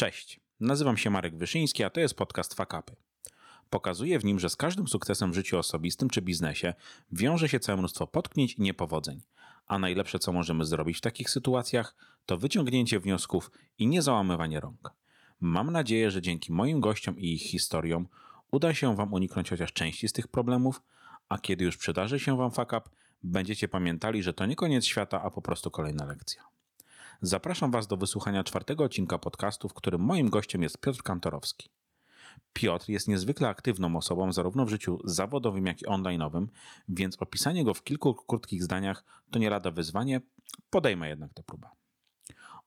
Cześć, 0.00 0.40
nazywam 0.60 0.96
się 0.96 1.10
Marek 1.10 1.36
Wyszyński, 1.36 1.84
a 1.84 1.90
to 1.90 2.00
jest 2.00 2.14
podcast 2.14 2.54
Fakapy. 2.54 2.96
Pokazuję 3.70 4.18
w 4.18 4.24
nim, 4.24 4.38
że 4.38 4.50
z 4.50 4.56
każdym 4.56 4.88
sukcesem 4.88 5.32
w 5.32 5.34
życiu 5.34 5.58
osobistym 5.58 6.10
czy 6.10 6.22
biznesie 6.22 6.74
wiąże 7.12 7.48
się 7.48 7.60
całe 7.60 7.78
mnóstwo 7.78 8.06
potknięć 8.06 8.54
i 8.54 8.62
niepowodzeń. 8.62 9.22
A 9.66 9.78
najlepsze, 9.78 10.18
co 10.18 10.32
możemy 10.32 10.64
zrobić 10.64 10.98
w 10.98 11.00
takich 11.00 11.30
sytuacjach, 11.30 11.96
to 12.26 12.36
wyciągnięcie 12.36 13.00
wniosków 13.00 13.50
i 13.78 13.86
niezałamywanie 13.86 14.60
rąk. 14.60 14.92
Mam 15.40 15.70
nadzieję, 15.70 16.10
że 16.10 16.22
dzięki 16.22 16.52
moim 16.52 16.80
gościom 16.80 17.18
i 17.18 17.34
ich 17.34 17.42
historiom 17.42 18.08
uda 18.50 18.74
się 18.74 18.96
Wam 18.96 19.12
uniknąć 19.12 19.50
chociaż 19.50 19.72
części 19.72 20.08
z 20.08 20.12
tych 20.12 20.28
problemów, 20.28 20.82
a 21.28 21.38
kiedy 21.38 21.64
już 21.64 21.76
przydarzy 21.76 22.18
się 22.18 22.36
Wam 22.36 22.50
fuck 22.50 22.72
up, 22.72 22.82
będziecie 23.22 23.68
pamiętali, 23.68 24.22
że 24.22 24.32
to 24.32 24.46
nie 24.46 24.56
koniec 24.56 24.84
świata, 24.84 25.22
a 25.22 25.30
po 25.30 25.42
prostu 25.42 25.70
kolejna 25.70 26.04
lekcja. 26.04 26.49
Zapraszam 27.22 27.70
Was 27.70 27.86
do 27.86 27.96
wysłuchania 27.96 28.44
czwartego 28.44 28.84
odcinka 28.84 29.18
podcastu, 29.18 29.68
w 29.68 29.74
którym 29.74 30.00
moim 30.00 30.30
gościem 30.30 30.62
jest 30.62 30.80
Piotr 30.80 31.02
Kantorowski. 31.02 31.68
Piotr 32.52 32.88
jest 32.88 33.08
niezwykle 33.08 33.48
aktywną 33.48 33.96
osobą 33.96 34.32
zarówno 34.32 34.66
w 34.66 34.68
życiu 34.68 34.98
zawodowym, 35.04 35.66
jak 35.66 35.82
i 35.82 35.86
online'owym, 35.86 36.46
więc 36.88 37.16
opisanie 37.22 37.64
go 37.64 37.74
w 37.74 37.84
kilku 37.84 38.14
krótkich 38.14 38.64
zdaniach 38.64 39.04
to 39.30 39.38
nie 39.38 39.50
lada 39.50 39.70
wyzwanie, 39.70 40.20
podejmę 40.70 41.08
jednak 41.08 41.34
tę 41.34 41.42
próbę. 41.42 41.68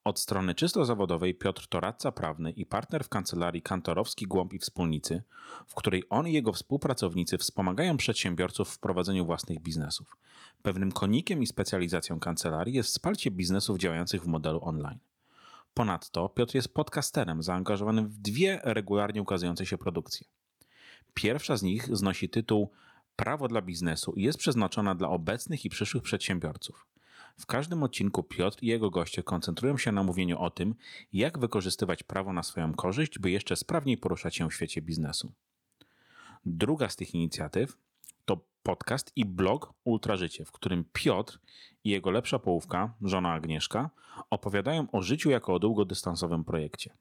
Od 0.04 0.20
strony 0.20 0.56
czysto 0.56 0.86
zawodowej 0.86 1.36
Piotr 1.36 1.68
to 1.68 1.80
radca 1.80 2.12
prawny 2.12 2.52
i 2.52 2.66
partner 2.66 3.04
w 3.04 3.10
kancelarii 3.10 3.62
Kantorowski 3.62 4.28
Głąb 4.28 4.54
i 4.54 4.60
Wspólnicy, 4.60 5.24
w 5.68 5.76
której 5.76 6.04
on 6.10 6.28
i 6.28 6.34
jego 6.34 6.54
współpracownicy 6.54 7.38
wspomagają 7.38 7.98
przedsiębiorców 7.98 8.70
w 8.70 8.80
prowadzeniu 8.80 9.26
własnych 9.26 9.60
biznesów. 9.60 10.18
Pewnym 10.62 10.92
konikiem 10.92 11.44
i 11.44 11.48
specjalizacją 11.48 12.20
kancelarii 12.20 12.76
jest 12.76 12.90
wsparcie 12.90 13.32
biznesów 13.32 13.78
działających 13.78 14.24
w 14.24 14.28
modelu 14.28 14.60
online. 14.64 15.00
Ponadto 15.74 16.30
Piotr 16.30 16.56
jest 16.56 16.74
podcasterem 16.74 17.44
zaangażowanym 17.44 18.08
w 18.08 18.18
dwie 18.18 18.60
regularnie 18.64 19.22
ukazujące 19.22 19.66
się 19.66 19.78
produkcje. 19.78 20.28
Pierwsza 21.14 21.58
z 21.58 21.64
nich 21.64 21.98
znosi 21.98 22.30
tytuł 22.30 22.72
Prawo 23.16 23.48
dla 23.48 23.62
biznesu 23.62 24.14
i 24.14 24.24
jest 24.24 24.40
przeznaczona 24.40 24.96
dla 24.96 25.10
obecnych 25.10 25.66
i 25.66 25.70
przyszłych 25.70 26.04
przedsiębiorców. 26.04 26.93
W 27.38 27.46
każdym 27.46 27.84
odcinku 27.84 28.24
Piotr 28.24 28.58
i 28.62 28.68
jego 28.68 28.90
goście 28.90 29.24
koncentrują 29.24 29.78
się 29.78 29.92
na 29.92 30.04
mówieniu 30.04 30.40
o 30.40 30.50
tym, 30.50 30.76
jak 31.14 31.40
wykorzystywać 31.40 32.04
prawo 32.04 32.34
na 32.34 32.44
swoją 32.44 32.74
korzyść, 32.74 33.20
by 33.20 33.32
jeszcze 33.32 33.56
sprawniej 33.56 33.98
poruszać 33.98 34.36
się 34.36 34.50
w 34.50 34.54
świecie 34.54 34.82
biznesu. 34.82 35.32
Druga 36.46 36.90
z 36.90 36.96
tych 36.96 37.14
inicjatyw 37.14 37.78
to 38.26 38.46
podcast 38.64 39.12
i 39.16 39.26
blog 39.26 39.74
Ultrażycie, 39.84 40.46
w 40.46 40.52
którym 40.52 40.86
Piotr 40.94 41.40
i 41.84 41.90
jego 41.90 42.12
lepsza 42.12 42.40
połówka, 42.40 42.94
żona 43.02 43.34
Agnieszka, 43.34 43.90
opowiadają 44.30 44.88
o 44.92 45.02
życiu 45.02 45.30
jako 45.30 45.54
o 45.54 45.60
długodystansowym 45.60 46.44
projekcie. 46.44 46.94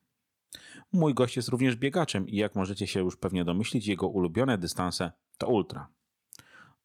Mój 0.93 1.15
gość 1.15 1.37
jest 1.37 1.49
również 1.49 1.77
biegaczem 1.77 2.29
i 2.29 2.37
jak 2.37 2.55
możecie 2.55 2.87
się 2.87 3.01
już 3.01 3.17
pewnie 3.17 3.45
domyślić, 3.45 3.87
jego 3.87 4.09
ulubione 4.09 4.59
dystanse 4.59 5.13
to 5.39 5.49
ultra. 5.49 5.89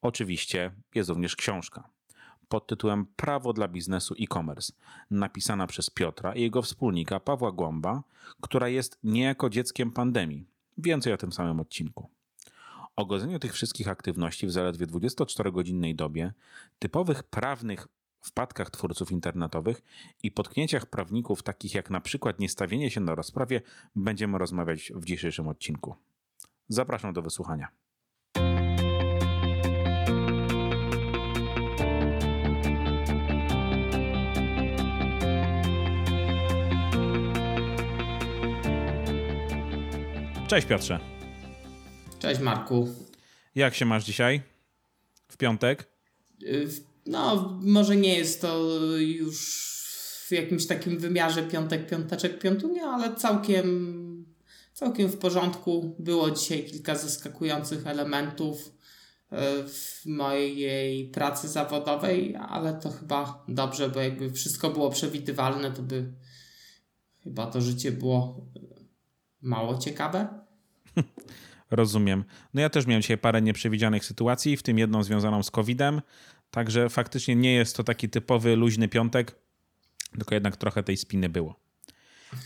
Oczywiście 0.02 0.72
jest 0.96 1.10
również 1.10 1.36
książka 1.36 1.97
pod 2.50 2.68
tytułem 2.68 3.06
Prawo 3.06 3.54
dla 3.54 3.68
biznesu 3.68 4.16
e-commerce, 4.20 4.74
napisana 5.12 5.68
przez 5.68 5.90
Piotra 5.90 6.36
i 6.36 6.42
jego 6.42 6.62
wspólnika 6.62 7.20
Pawła 7.20 7.52
Głąba, 7.52 8.04
która 8.42 8.70
jest 8.70 9.00
niejako 9.04 9.50
dzieckiem 9.50 9.92
pandemii. 9.92 10.46
Więcej 10.78 11.14
o 11.14 11.18
tym 11.18 11.32
samym 11.32 11.60
odcinku. 11.60 12.10
O 12.96 13.06
godzeniu 13.06 13.40
tych 13.40 13.54
wszystkich 13.54 13.88
aktywności 13.88 14.48
w 14.48 14.52
zaledwie 14.52 14.88
24-godzinnej 14.88 15.96
dobie, 15.96 16.34
typowych 16.80 17.24
prawnych 17.24 17.88
wpadkach 18.22 18.70
twórców 18.70 19.12
internetowych 19.12 19.82
i 20.24 20.32
potknięciach 20.32 20.86
prawników 20.86 21.44
takich 21.44 21.76
jak 21.76 21.90
na 21.90 22.02
przykład 22.02 22.40
niestawienie 22.40 22.92
się 22.92 23.02
na 23.02 23.16
rozprawie 23.16 23.62
będziemy 23.96 24.38
rozmawiać 24.38 24.92
w 24.96 25.06
dzisiejszym 25.06 25.48
odcinku. 25.48 25.96
Zapraszam 26.70 27.14
do 27.14 27.22
wysłuchania. 27.22 27.68
Cześć 40.48 40.68
Piotrze. 40.68 41.00
Cześć 42.20 42.42
Marku. 42.42 42.88
Jak 43.56 43.76
się 43.76 43.86
masz 43.86 44.06
dzisiaj? 44.06 44.42
W 45.28 45.38
piątek? 45.38 45.88
Y, 46.44 46.68
no, 47.06 47.54
może 47.62 47.96
nie 47.96 48.18
jest 48.18 48.42
to 48.42 48.78
już 48.98 49.38
w 50.28 50.32
jakimś 50.32 50.68
takim 50.68 51.00
wymiarze 51.00 51.44
piątek, 51.44 51.90
piąteczek, 51.90 52.40
piątunia, 52.40 52.84
ale 52.84 53.16
całkiem, 53.16 54.26
całkiem 54.74 55.10
w 55.10 55.18
porządku. 55.18 55.96
Było 56.00 56.32
dzisiaj 56.32 56.64
kilka 56.64 56.96
zaskakujących 56.96 57.88
elementów 57.88 58.68
y, 58.68 59.36
w 59.68 60.06
mojej 60.06 61.10
pracy 61.10 61.48
zawodowej, 61.48 62.36
ale 62.36 62.74
to 62.74 62.90
chyba 62.90 63.46
dobrze, 63.48 63.90
bo 63.90 64.00
jakby 64.00 64.32
wszystko 64.32 64.70
było 64.70 64.90
przewidywalne, 64.90 65.72
to 65.72 65.82
by 65.82 66.14
chyba 67.24 67.48
to 67.48 67.62
życie 67.62 67.92
było 67.92 68.48
mało 69.42 69.78
ciekawe. 69.78 70.28
Rozumiem. 71.72 72.24
No 72.54 72.62
ja 72.62 72.70
też 72.70 72.88
miałem 72.88 73.02
dzisiaj 73.02 73.18
parę 73.18 73.42
nieprzewidzianych 73.42 74.06
sytuacji, 74.06 74.58
w 74.58 74.64
tym 74.64 74.78
jedną 74.78 75.04
związaną 75.04 75.44
z 75.44 75.52
COVID-em, 75.52 76.02
także 76.52 76.90
faktycznie 76.90 77.36
nie 77.36 77.54
jest 77.54 77.78
to 77.78 77.84
taki 77.84 78.10
typowy 78.10 78.56
luźny 78.56 78.88
piątek, 78.88 79.36
tylko 80.12 80.36
jednak 80.36 80.58
trochę 80.58 80.84
tej 80.84 80.98
spiny 80.98 81.30
było. 81.30 81.60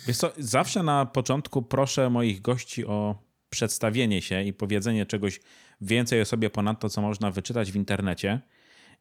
Wiesz 0.07 0.17
co, 0.17 0.31
zawsze 0.37 0.83
na 0.83 1.05
początku 1.05 1.61
proszę 1.61 2.09
moich 2.09 2.41
gości 2.41 2.85
o 2.85 3.15
przedstawienie 3.49 4.21
się 4.21 4.43
i 4.43 4.53
powiedzenie 4.53 5.05
czegoś 5.05 5.39
więcej 5.81 6.21
o 6.21 6.25
sobie 6.25 6.49
ponad 6.49 6.79
to, 6.79 6.89
co 6.89 7.01
można 7.01 7.31
wyczytać 7.31 7.71
w 7.71 7.75
internecie. 7.75 8.41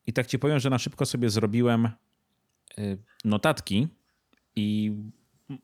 I 0.07 0.13
tak 0.13 0.27
ci 0.27 0.39
powiem, 0.39 0.59
że 0.59 0.71
na 0.71 0.79
szybko 0.79 1.07
sobie 1.07 1.31
zrobiłem 1.31 1.89
y, 2.79 2.99
notatki 3.25 3.89
i 4.57 4.93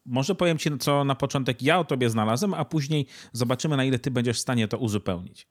może 0.07 0.35
powiem 0.35 0.59
ci, 0.59 0.79
co 0.79 1.05
na 1.05 1.15
początek 1.15 1.63
ja 1.63 1.79
o 1.79 1.85
tobie 1.85 2.11
znalazłem, 2.11 2.55
a 2.55 2.65
później 2.65 3.07
zobaczymy, 3.33 3.77
na 3.77 3.85
ile 3.85 3.99
ty 3.99 4.11
będziesz 4.11 4.37
w 4.37 4.41
stanie 4.41 4.69
to 4.69 4.79
uzupełnić. 4.79 5.49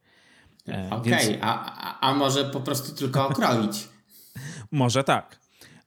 E, 0.67 0.87
Okej, 0.91 1.13
okay, 1.13 1.27
Więc... 1.27 1.39
a, 1.41 1.99
a 1.99 2.13
może 2.13 2.45
po 2.45 2.59
prostu 2.59 2.95
tylko 2.95 3.27
okroić? 3.27 3.89
może 4.71 5.03
tak. 5.03 5.39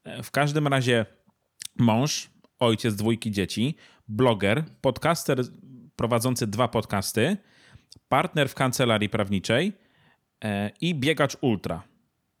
E, 0.03 0.23
w 0.23 0.31
każdym 0.31 0.67
razie 0.67 1.05
mąż, 1.75 2.29
ojciec 2.59 2.95
dwójki 2.95 3.31
dzieci, 3.31 3.75
bloger, 4.07 4.65
podcaster 4.81 5.41
prowadzący 5.95 6.47
dwa 6.47 6.67
podcasty, 6.67 7.37
partner 8.09 8.49
w 8.49 8.55
kancelarii 8.55 9.09
prawniczej 9.09 9.73
e, 10.43 10.71
i 10.81 10.95
biegacz 10.95 11.37
ultra. 11.41 11.83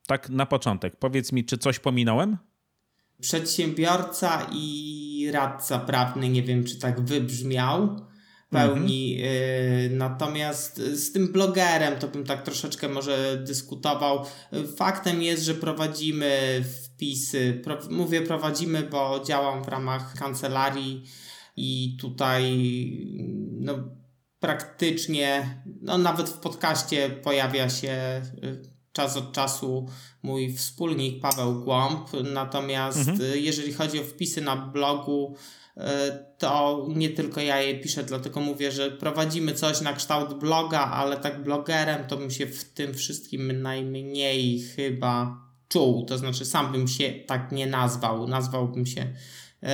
Tak 0.07 0.29
na 0.29 0.45
początek. 0.45 0.95
Powiedz 0.95 1.31
mi, 1.31 1.45
czy 1.45 1.57
coś 1.57 1.79
pominąłem? 1.79 2.37
Przedsiębiorca 3.21 4.47
i 4.51 5.29
radca 5.33 5.79
prawny, 5.79 6.29
nie 6.29 6.43
wiem 6.43 6.63
czy 6.63 6.79
tak 6.79 7.01
wybrzmiał 7.01 8.09
pełni. 8.49 9.21
Mhm. 9.23 9.97
Natomiast 9.97 10.77
z 10.77 11.11
tym 11.11 11.31
blogerem 11.31 11.99
to 11.99 12.07
bym 12.07 12.25
tak 12.25 12.43
troszeczkę 12.43 12.89
może 12.89 13.43
dyskutował. 13.47 14.25
Faktem 14.77 15.21
jest, 15.21 15.43
że 15.43 15.53
prowadzimy 15.53 16.63
wpisy. 16.85 17.61
Mówię 17.89 18.21
prowadzimy, 18.21 18.83
bo 18.83 19.23
działam 19.27 19.63
w 19.63 19.67
ramach 19.67 20.13
kancelarii 20.13 21.03
i 21.55 21.97
tutaj 22.01 22.43
no, 23.59 23.73
praktycznie, 24.39 25.61
no, 25.81 25.97
nawet 25.97 26.29
w 26.29 26.39
podcaście 26.39 27.09
pojawia 27.09 27.69
się 27.69 28.21
y, 28.43 28.68
czas 28.93 29.17
od 29.17 29.31
czasu 29.31 29.87
mój 30.23 30.53
wspólnik 30.53 31.21
Paweł 31.21 31.63
Głąb. 31.63 32.09
Natomiast 32.33 33.09
mhm. 33.09 33.21
Y, 33.21 33.39
jeżeli 33.39 33.73
chodzi 33.73 33.99
o 33.99 34.03
wpisy 34.03 34.41
na 34.41 34.55
blogu, 34.55 35.35
y, 35.77 35.81
to 36.37 36.85
nie 36.95 37.09
tylko 37.09 37.41
ja 37.41 37.61
je 37.61 37.79
piszę, 37.79 38.03
dlatego 38.03 38.39
mówię, 38.39 38.71
że 38.71 38.91
prowadzimy 38.91 39.53
coś 39.53 39.81
na 39.81 39.93
kształt 39.93 40.39
bloga, 40.39 40.79
ale 40.79 41.17
tak 41.17 41.43
blogerem 41.43 42.07
to 42.07 42.17
bym 42.17 42.31
się 42.31 42.45
w 42.45 42.63
tym 42.63 42.93
wszystkim 42.93 43.61
najmniej 43.61 44.61
chyba 44.61 45.37
czuł. 45.69 46.05
To 46.05 46.17
znaczy, 46.17 46.45
sam 46.45 46.71
bym 46.71 46.87
się 46.87 47.13
tak 47.27 47.51
nie 47.51 47.67
nazwał. 47.67 48.27
Nazwałbym 48.27 48.85
się 48.85 49.01
y, 49.01 49.67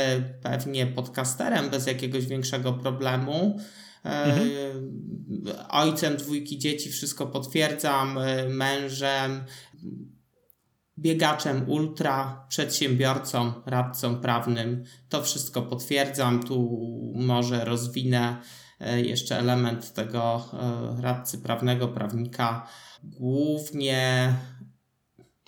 pewnie 0.43 0.87
podcasterem 0.87 1.69
bez 1.69 1.87
jakiegoś 1.87 2.25
większego 2.25 2.73
problemu. 2.73 3.59
Mhm. 4.05 4.49
Ojcem 5.69 6.17
dwójki 6.17 6.57
dzieci, 6.57 6.89
wszystko 6.89 7.27
potwierdzam, 7.27 8.17
e, 8.17 8.49
mężem, 8.49 9.43
biegaczem 10.97 11.69
ultra, 11.69 12.45
przedsiębiorcą, 12.49 13.53
radcą 13.65 14.15
prawnym. 14.15 14.83
To 15.09 15.23
wszystko 15.23 15.61
potwierdzam. 15.61 16.43
Tu 16.43 16.79
może 17.15 17.65
rozwinę 17.65 18.37
e, 18.79 19.01
jeszcze 19.01 19.39
element 19.39 19.93
tego 19.93 20.49
e, 20.53 21.01
radcy 21.01 21.37
prawnego, 21.37 21.87
prawnika. 21.87 22.67
Głównie, 23.03 24.33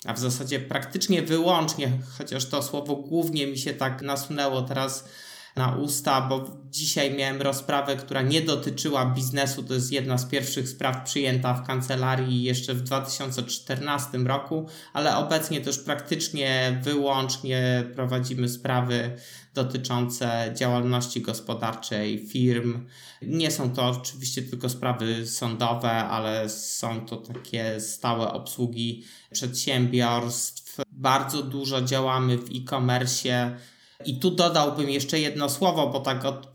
a 0.06 0.14
w 0.14 0.20
zasadzie 0.20 0.60
praktycznie 0.60 1.22
wyłącznie, 1.22 1.92
chociaż 2.18 2.46
to 2.46 2.64
słowo 2.64 2.96
głównie 2.96 3.48
mi 3.48 3.58
się 3.58 3.74
tak 3.74 4.02
nasunęło 4.02 4.62
teraz 4.62 5.10
na 5.58 5.76
usta, 5.76 6.22
bo 6.22 6.58
dzisiaj 6.70 7.16
miałem 7.16 7.42
rozprawę, 7.42 7.96
która 7.96 8.22
nie 8.22 8.42
dotyczyła 8.42 9.06
biznesu. 9.06 9.64
To 9.64 9.74
jest 9.74 9.92
jedna 9.92 10.18
z 10.18 10.26
pierwszych 10.26 10.70
spraw 10.70 11.04
przyjęta 11.06 11.54
w 11.54 11.68
kancelarii 11.68 12.44
jeszcze 12.44 12.74
w 12.74 12.82
2014 12.82 14.18
roku, 14.18 14.68
ale 14.94 15.18
obecnie 15.18 15.60
już 15.60 15.80
praktycznie 15.80 16.80
wyłącznie 16.84 17.84
prowadzimy 17.96 18.50
sprawy 18.50 19.18
dotyczące 19.54 20.52
działalności 20.56 21.22
gospodarczej 21.22 22.28
firm. 22.28 22.86
Nie 23.22 23.52
są 23.52 23.74
to 23.74 23.88
oczywiście 23.88 24.42
tylko 24.42 24.70
sprawy 24.70 25.28
sądowe, 25.28 25.92
ale 25.92 26.50
są 26.50 27.06
to 27.06 27.18
takie 27.18 27.82
stałe 27.82 28.34
obsługi 28.34 29.04
przedsiębiorstw. 29.32 30.78
Bardzo 30.92 31.44
dużo 31.44 31.82
działamy 31.82 32.38
w 32.38 32.50
e-commerce 32.56 33.58
i 34.06 34.20
tu 34.20 34.32
dodałbym 34.32 34.90
jeszcze 34.90 35.20
jedno 35.20 35.50
słowo, 35.50 35.90
bo 35.90 36.00
tak 36.00 36.26
od 36.26 36.48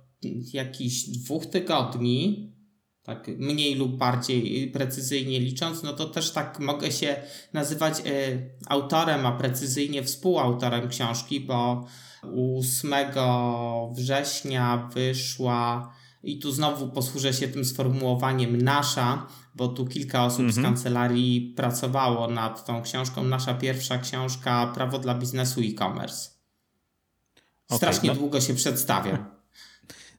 jakichś 0.53 1.03
dwóch 1.03 1.47
tygodni, 1.47 2.53
tak 3.03 3.29
mniej 3.39 3.75
lub 3.75 3.97
bardziej 3.97 4.71
precyzyjnie 4.71 5.41
licząc, 5.41 5.83
no 5.83 5.93
to 5.93 6.07
też 6.07 6.31
tak 6.31 6.61
mogę 6.61 6.93
się 6.93 7.17
nazywać 7.53 8.01
y, 8.01 8.51
autorem, 8.67 9.27
a 9.27 9.33
precyzyjnie 9.33 10.03
współautorem 10.03 10.89
książki, 10.89 11.41
bo 11.41 11.87
8 12.59 12.95
września 13.95 14.91
wyszła 14.95 15.93
i 16.23 16.39
tu 16.39 16.53
znowu 16.53 16.89
posłużę 16.89 17.33
się 17.33 17.49
tym 17.49 17.65
sformułowaniem 17.65 18.63
nasza, 18.63 19.27
bo 19.55 19.69
tu 19.69 19.87
kilka 19.87 20.25
osób 20.25 20.53
z 20.53 20.59
mhm. 20.59 20.75
kancelarii 20.75 21.55
pracowało 21.57 22.29
nad 22.29 22.67
tą 22.67 22.83
książką. 22.83 23.25
Nasza 23.25 23.55
pierwsza 23.55 23.99
książka 23.99 24.73
Prawo 24.75 24.99
dla 24.99 25.15
biznesu 25.15 25.61
e-commerce. 25.61 26.31
Strasznie 27.77 28.11
okay, 28.11 28.15
no. 28.15 28.21
długo 28.21 28.41
się 28.41 28.55
przedstawiam. 28.55 29.25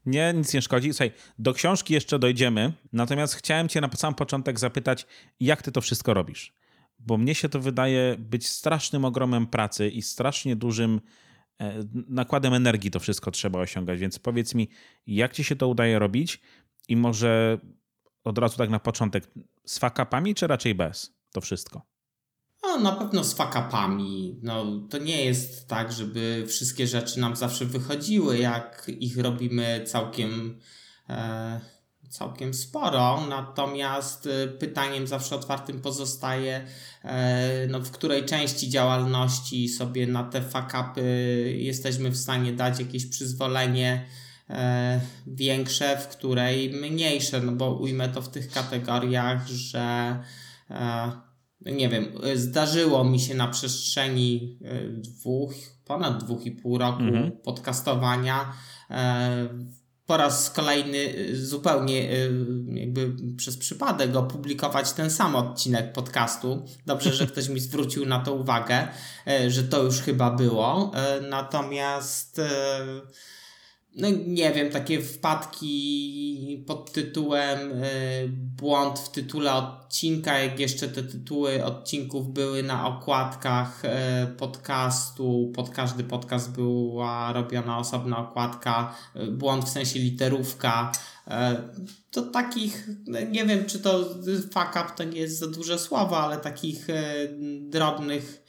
Nie, 0.06 0.34
nic 0.34 0.54
nie 0.54 0.62
szkodzi. 0.62 0.94
Słuchaj, 0.94 1.12
do 1.40 1.54
książki 1.54 1.94
jeszcze 1.94 2.20
dojdziemy, 2.20 2.74
natomiast 2.94 3.36
chciałem 3.36 3.70
cię 3.70 3.82
na 3.82 3.90
sam 3.96 4.16
początek 4.16 4.60
zapytać, 4.60 5.06
jak 5.40 5.62
ty 5.62 5.72
to 5.72 5.82
wszystko 5.82 6.14
robisz? 6.14 6.54
Bo 7.00 7.18
mnie 7.18 7.36
się 7.36 7.50
to 7.50 7.60
wydaje 7.60 8.16
być 8.20 8.48
strasznym 8.48 9.06
ogromem 9.06 9.48
pracy 9.48 9.90
i 9.90 10.02
strasznie 10.02 10.56
dużym 10.56 11.02
e, 11.62 11.84
nakładem 11.94 12.54
energii 12.54 12.92
to 12.92 13.00
wszystko 13.00 13.32
trzeba 13.32 13.60
osiągać, 13.60 14.00
więc 14.00 14.20
powiedz 14.20 14.56
mi, 14.56 14.70
jak 15.08 15.34
ci 15.34 15.44
się 15.44 15.56
to 15.56 15.68
udaje 15.68 16.00
robić 16.00 16.42
i 16.88 16.96
może 16.96 17.58
od 18.24 18.38
razu 18.38 18.58
tak 18.58 18.70
na 18.70 18.80
początek, 18.80 19.28
z 19.66 19.80
fakapami 19.80 20.36
czy 20.36 20.48
raczej 20.48 20.76
bez 20.76 21.14
to 21.32 21.42
wszystko? 21.42 21.93
No, 22.63 22.80
na 22.80 22.92
pewno 22.92 23.24
z 23.24 23.33
fakapami. 23.33 24.39
No, 24.42 24.65
to 24.89 24.98
nie 24.98 25.25
jest 25.25 25.68
tak, 25.68 25.92
żeby 25.92 26.45
wszystkie 26.48 26.88
rzeczy 26.88 27.19
nam 27.19 27.36
zawsze 27.36 27.65
wychodziły, 27.65 28.38
jak 28.38 28.92
ich 29.00 29.18
robimy 29.18 29.83
całkiem, 29.88 30.60
e, 31.10 31.62
całkiem 32.10 32.54
sporo. 32.54 33.25
Natomiast 33.30 34.27
e, 34.27 34.48
pytaniem 34.48 35.07
zawsze 35.07 35.36
otwartym 35.36 35.81
pozostaje, 35.81 36.68
e, 37.04 37.68
no, 37.68 37.80
w 37.80 37.92
której 37.92 38.25
części 38.25 38.69
działalności 38.69 39.69
sobie 39.69 40.07
na 40.07 40.24
te 40.24 40.42
fakapy 40.42 41.04
jesteśmy 41.57 42.09
w 42.09 42.18
stanie 42.18 42.54
dać 42.54 42.80
jakieś 42.80 43.06
przyzwolenie 43.06 44.06
e, 44.50 45.01
większe, 45.27 45.98
w 45.98 46.07
której 46.07 46.69
mniejsze, 46.69 47.42
no 47.42 47.51
bo 47.51 47.74
ujmę 47.74 48.09
to 48.09 48.21
w 48.21 48.30
tych 48.30 48.51
kategoriach, 48.51 49.48
że 49.48 50.18
e, 50.69 51.32
nie 51.65 51.89
wiem, 51.89 52.06
zdarzyło 52.36 53.04
mi 53.04 53.19
się 53.19 53.36
na 53.36 53.48
przestrzeni 53.48 54.60
e, 54.63 54.88
dwóch, 54.89 55.54
ponad 55.86 56.24
dwóch 56.24 56.45
i 56.45 56.51
pół 56.51 56.77
roku 56.77 57.04
mhm. 57.04 57.31
podcastowania 57.31 58.54
e, 58.89 59.50
po 60.06 60.18
raz 60.18 60.50
kolejny 60.50 60.98
e, 60.98 61.36
zupełnie 61.36 62.07
jakby 62.74 63.15
przez 63.38 63.57
przypadek 63.57 64.15
opublikować 64.15 64.94
ten 64.94 65.10
sam 65.10 65.36
odcinek 65.36 65.94
podcastu. 65.94 66.65
Dobrze, 66.86 67.13
że 67.13 67.27
ktoś 67.31 67.50
mi 67.50 67.60
zwrócił 67.60 68.06
na 68.06 68.19
to 68.19 68.33
uwagę, 68.33 68.88
że 69.48 69.63
to 69.63 69.83
już 69.83 70.01
chyba 70.01 70.31
było. 70.31 70.92
Natomiast 71.30 72.42
no 73.95 74.07
nie 74.28 74.51
wiem, 74.51 74.69
takie 74.69 75.01
wpadki 75.01 76.63
pod 76.68 76.92
tytułem 76.92 77.72
y, 77.72 78.30
błąd 78.30 79.00
w 79.00 79.12
tytule 79.12 79.54
odcinka, 79.54 80.40
jak 80.40 80.60
jeszcze 80.60 80.88
te 80.88 81.04
tytuły 81.04 81.66
odcinków 81.66 82.34
były 82.34 82.63
na 82.63 82.88
okładkach 82.88 83.86
y, 83.86 83.90
podcastu, 84.38 85.51
pod 85.56 85.69
każdy 85.69 86.04
podcast 86.04 86.51
była 86.51 87.34
robiona 87.34 87.78
osobna 87.78 88.30
okładka, 88.30 88.95
y, 89.16 89.28
błąd 89.28 89.66
w 89.66 89.69
sensie 89.69 90.00
literówka, 90.00 90.92
to 92.12 92.22
takich, 92.22 92.88
no 93.07 93.19
nie 93.19 93.45
wiem 93.45 93.66
czy 93.66 93.80
to 93.80 94.16
fuck 94.44 94.69
up 94.69 94.86
to 94.95 95.04
nie 95.04 95.19
jest 95.19 95.40
za 95.40 95.48
duże 95.48 95.80
słowo, 95.80 96.18
ale 96.18 96.38
takich 96.38 96.88
drobnych 97.69 98.44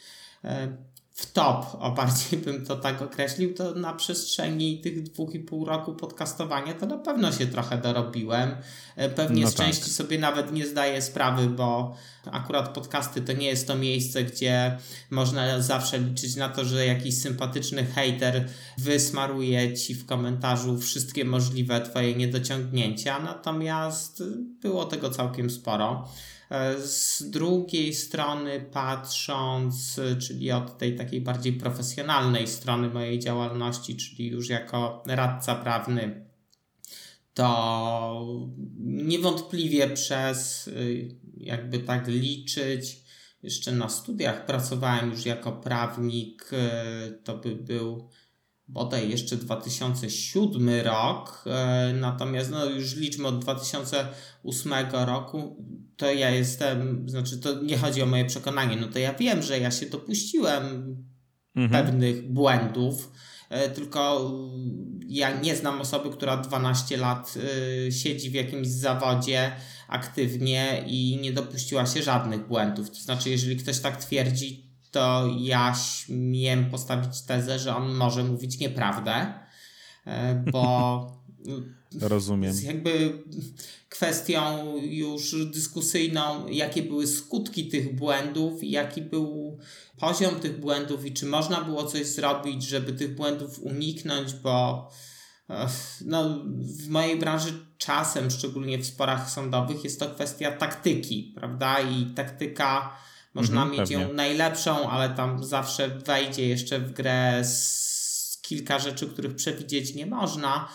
w 1.15 1.33
top, 1.33 1.67
o 1.81 1.91
bardziej 1.91 2.39
bym 2.39 2.67
to 2.67 2.77
tak 2.77 3.03
określił, 3.03 3.55
to 3.55 3.75
na 3.75 3.93
przestrzeni 3.93 4.81
tych 4.81 5.03
dwóch 5.03 5.35
i 5.35 5.41
pół 5.41 5.65
roku 5.65 5.95
podcastowania 5.95 6.75
to 6.75 6.87
na 6.87 6.99
pewno 6.99 7.33
się 7.33 7.47
trochę 7.47 7.79
dorobiłem. 7.79 8.57
E, 8.97 9.09
pewnie 9.09 9.43
no 9.43 9.51
z 9.51 9.55
tak. 9.55 9.67
części 9.67 9.91
sobie 9.91 10.19
nawet 10.19 10.53
nie 10.53 10.67
zdaję 10.67 11.03
sprawy, 11.03 11.47
bo 11.47 11.97
akurat 12.33 12.69
podcasty 12.69 13.23
to 13.23 13.33
nie 13.33 13.47
jest 13.47 13.67
to 13.67 13.77
miejsce, 13.77 14.25
gdzie 14.25 14.79
można 15.11 15.61
zawsze 15.63 15.99
liczyć 15.99 16.37
na 16.37 16.49
to, 16.49 16.65
że 16.65 16.87
jakiś 16.87 17.19
sympatyczny 17.19 17.87
hater 17.87 18.49
wysmaruje 18.79 19.75
ci 19.75 19.95
w 19.95 20.07
komentarzu 20.07 20.79
wszystkie 20.79 21.25
możliwe 21.25 21.81
twoje 21.81 22.15
niedociągnięcia, 22.15 23.19
natomiast 23.19 24.23
było 24.63 24.85
tego 24.85 25.11
całkiem 25.11 25.51
sporo. 25.51 26.09
E, 26.51 26.79
z 26.79 27.31
drugiej 27.31 27.95
strony, 27.95 28.61
patrząc, 28.73 30.01
czyli 30.21 30.53
od 30.53 30.79
tej 30.79 30.97
takiej 30.97 31.21
bardziej 31.21 31.53
profesjonalnej 31.53 32.47
strony 32.47 32.89
mojej 32.89 33.19
działalności, 33.19 33.97
czyli 33.97 34.29
już 34.29 34.49
jako 34.49 35.03
radca 35.07 35.55
prawny, 35.55 36.27
to 37.35 38.39
niewątpliwie 38.79 39.89
przez, 39.89 40.69
y, 40.69 41.15
jakby 41.37 41.79
tak 41.79 42.09
liczyć, 42.09 43.05
jeszcze 43.43 43.73
na 43.73 43.89
studiach 43.89 44.47
pracowałem 44.47 45.11
już 45.11 45.27
jako 45.27 45.53
prawnik, 45.53 46.51
to 47.25 47.39
by 47.39 47.57
był 47.57 48.09
bodaj 48.69 49.11
jeszcze 49.11 49.37
2007 49.37 50.69
rok, 50.85 51.45
e, 51.47 51.93
natomiast 52.01 52.51
no 52.51 52.65
już 52.65 52.97
liczmy 52.97 53.29
od 53.29 53.39
2008 53.39 54.73
roku, 54.91 55.57
to 55.97 56.13
ja 56.13 56.31
jestem, 56.31 57.09
znaczy 57.09 57.39
to 57.39 57.63
nie 57.63 57.79
chodzi 57.79 58.03
o 58.03 58.07
moje 58.07 58.25
przekonanie, 58.25 58.77
no 58.77 58.87
to 58.87 58.99
ja 58.99 59.15
wiem, 59.15 59.43
że 59.43 59.59
ja 59.59 59.71
się 59.71 59.87
dopuściłem 59.87 60.65
mhm. 61.57 61.87
pewnych 61.87 62.33
błędów, 62.33 63.13
e, 63.51 63.71
tylko 63.71 64.31
ja 65.07 65.41
nie 65.41 65.57
znam 65.57 65.81
osoby, 65.81 66.11
która 66.11 66.37
12 66.37 66.97
lat 66.97 67.35
e, 67.87 67.93
siedzi 67.93 68.31
w 68.31 68.35
jakimś 68.35 68.69
zawodzie 68.69 69.53
aktywnie 69.89 70.85
i 70.87 71.19
nie 71.23 71.33
dopuściła 71.33 71.87
się 71.87 72.03
żadnych 72.03 72.47
błędów. 72.49 72.91
To 72.91 72.97
znaczy, 72.97 73.31
jeżeli 73.31 73.57
ktoś 73.57 73.81
tak 73.81 73.97
twierdzi, 73.97 74.65
to 74.91 75.29
ja 75.39 75.75
śmiem 75.75 76.71
postawić 76.71 77.23
tezę, 77.23 77.59
że 77.59 77.77
on 77.77 77.95
może 77.95 78.25
mówić 78.25 78.59
nieprawdę, 78.59 79.35
e, 80.07 80.45
bo 80.53 81.07
Rozumiem. 82.01 82.55
Jakby 82.63 83.23
kwestią 83.89 84.75
już 84.77 85.47
dyskusyjną, 85.47 86.49
jakie 86.49 86.83
były 86.83 87.07
skutki 87.07 87.69
tych 87.69 87.97
błędów, 87.97 88.65
jaki 88.65 89.03
był 89.03 89.59
poziom 89.99 90.41
tych 90.41 90.61
błędów 90.61 91.07
i 91.07 91.13
czy 91.13 91.27
można 91.27 91.61
było 91.61 91.85
coś 91.85 92.07
zrobić, 92.07 92.63
żeby 92.63 92.93
tych 92.93 93.15
błędów 93.15 93.59
uniknąć, 93.63 94.35
bo 94.35 94.89
no, 96.05 96.45
w 96.59 96.89
mojej 96.89 97.19
branży 97.19 97.53
czasem, 97.79 98.31
szczególnie 98.31 98.79
w 98.79 98.87
sporach 98.87 99.31
sądowych, 99.31 99.85
jest 99.85 100.01
to 100.01 100.11
kwestia 100.11 100.53
taktyki, 100.53 101.33
prawda? 101.37 101.81
I 101.81 102.07
taktyka 102.07 102.97
można 103.35 103.63
mhm, 103.63 103.71
mieć 103.71 103.91
pewnie. 103.91 103.97
ją 104.07 104.13
najlepszą, 104.13 104.91
ale 104.91 105.11
tam 105.11 105.45
zawsze 105.45 105.89
wejdzie 105.89 106.49
jeszcze 106.49 106.79
w 106.79 106.93
grę 106.93 107.45
z 107.45 108.39
kilka 108.43 108.79
rzeczy, 108.79 109.07
których 109.07 109.35
przewidzieć 109.35 109.95
nie 109.95 110.07
można. 110.07 110.69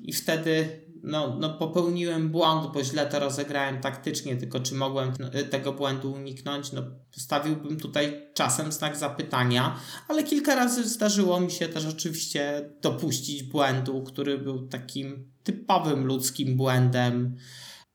I 0.00 0.12
wtedy 0.12 0.84
no, 1.02 1.36
no 1.40 1.50
popełniłem 1.50 2.30
błąd, 2.30 2.72
bo 2.72 2.84
źle 2.84 3.06
to 3.06 3.20
rozegrałem 3.20 3.80
taktycznie, 3.80 4.36
tylko 4.36 4.60
czy 4.60 4.74
mogłem 4.74 5.12
tego 5.50 5.72
błędu 5.72 6.12
uniknąć? 6.12 6.72
No, 6.72 6.82
postawiłbym 7.14 7.80
tutaj 7.80 8.30
czasem 8.34 8.72
znak 8.72 8.96
zapytania, 8.96 9.76
ale 10.08 10.22
kilka 10.22 10.54
razy 10.54 10.88
zdarzyło 10.88 11.40
mi 11.40 11.50
się 11.50 11.68
też 11.68 11.86
oczywiście 11.86 12.70
dopuścić 12.80 13.42
błędu, 13.42 14.02
który 14.02 14.38
był 14.38 14.68
takim 14.68 15.32
typowym 15.42 16.06
ludzkim 16.06 16.56
błędem 16.56 17.36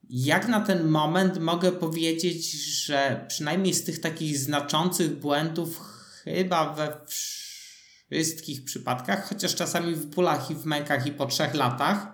jak 0.10 0.48
na 0.48 0.62
ten 0.62 0.88
moment 0.88 1.40
mogę 1.40 1.72
powiedzieć, 1.72 2.52
że 2.86 3.26
przynajmniej 3.28 3.74
z 3.74 3.84
tych 3.84 4.00
takich 4.00 4.38
znaczących 4.38 5.20
błędów, 5.20 5.82
chyba 6.24 6.74
we 6.74 6.98
wszystkich 8.12 8.64
przypadkach, 8.64 9.30
chociaż 9.30 9.56
czasami 9.56 9.96
w 9.96 10.06
bólach 10.06 10.52
i 10.52 10.56
w 10.56 10.66
mękach 10.66 11.08
i 11.08 11.12
po 11.12 11.26
trzech 11.26 11.54
latach, 11.54 12.08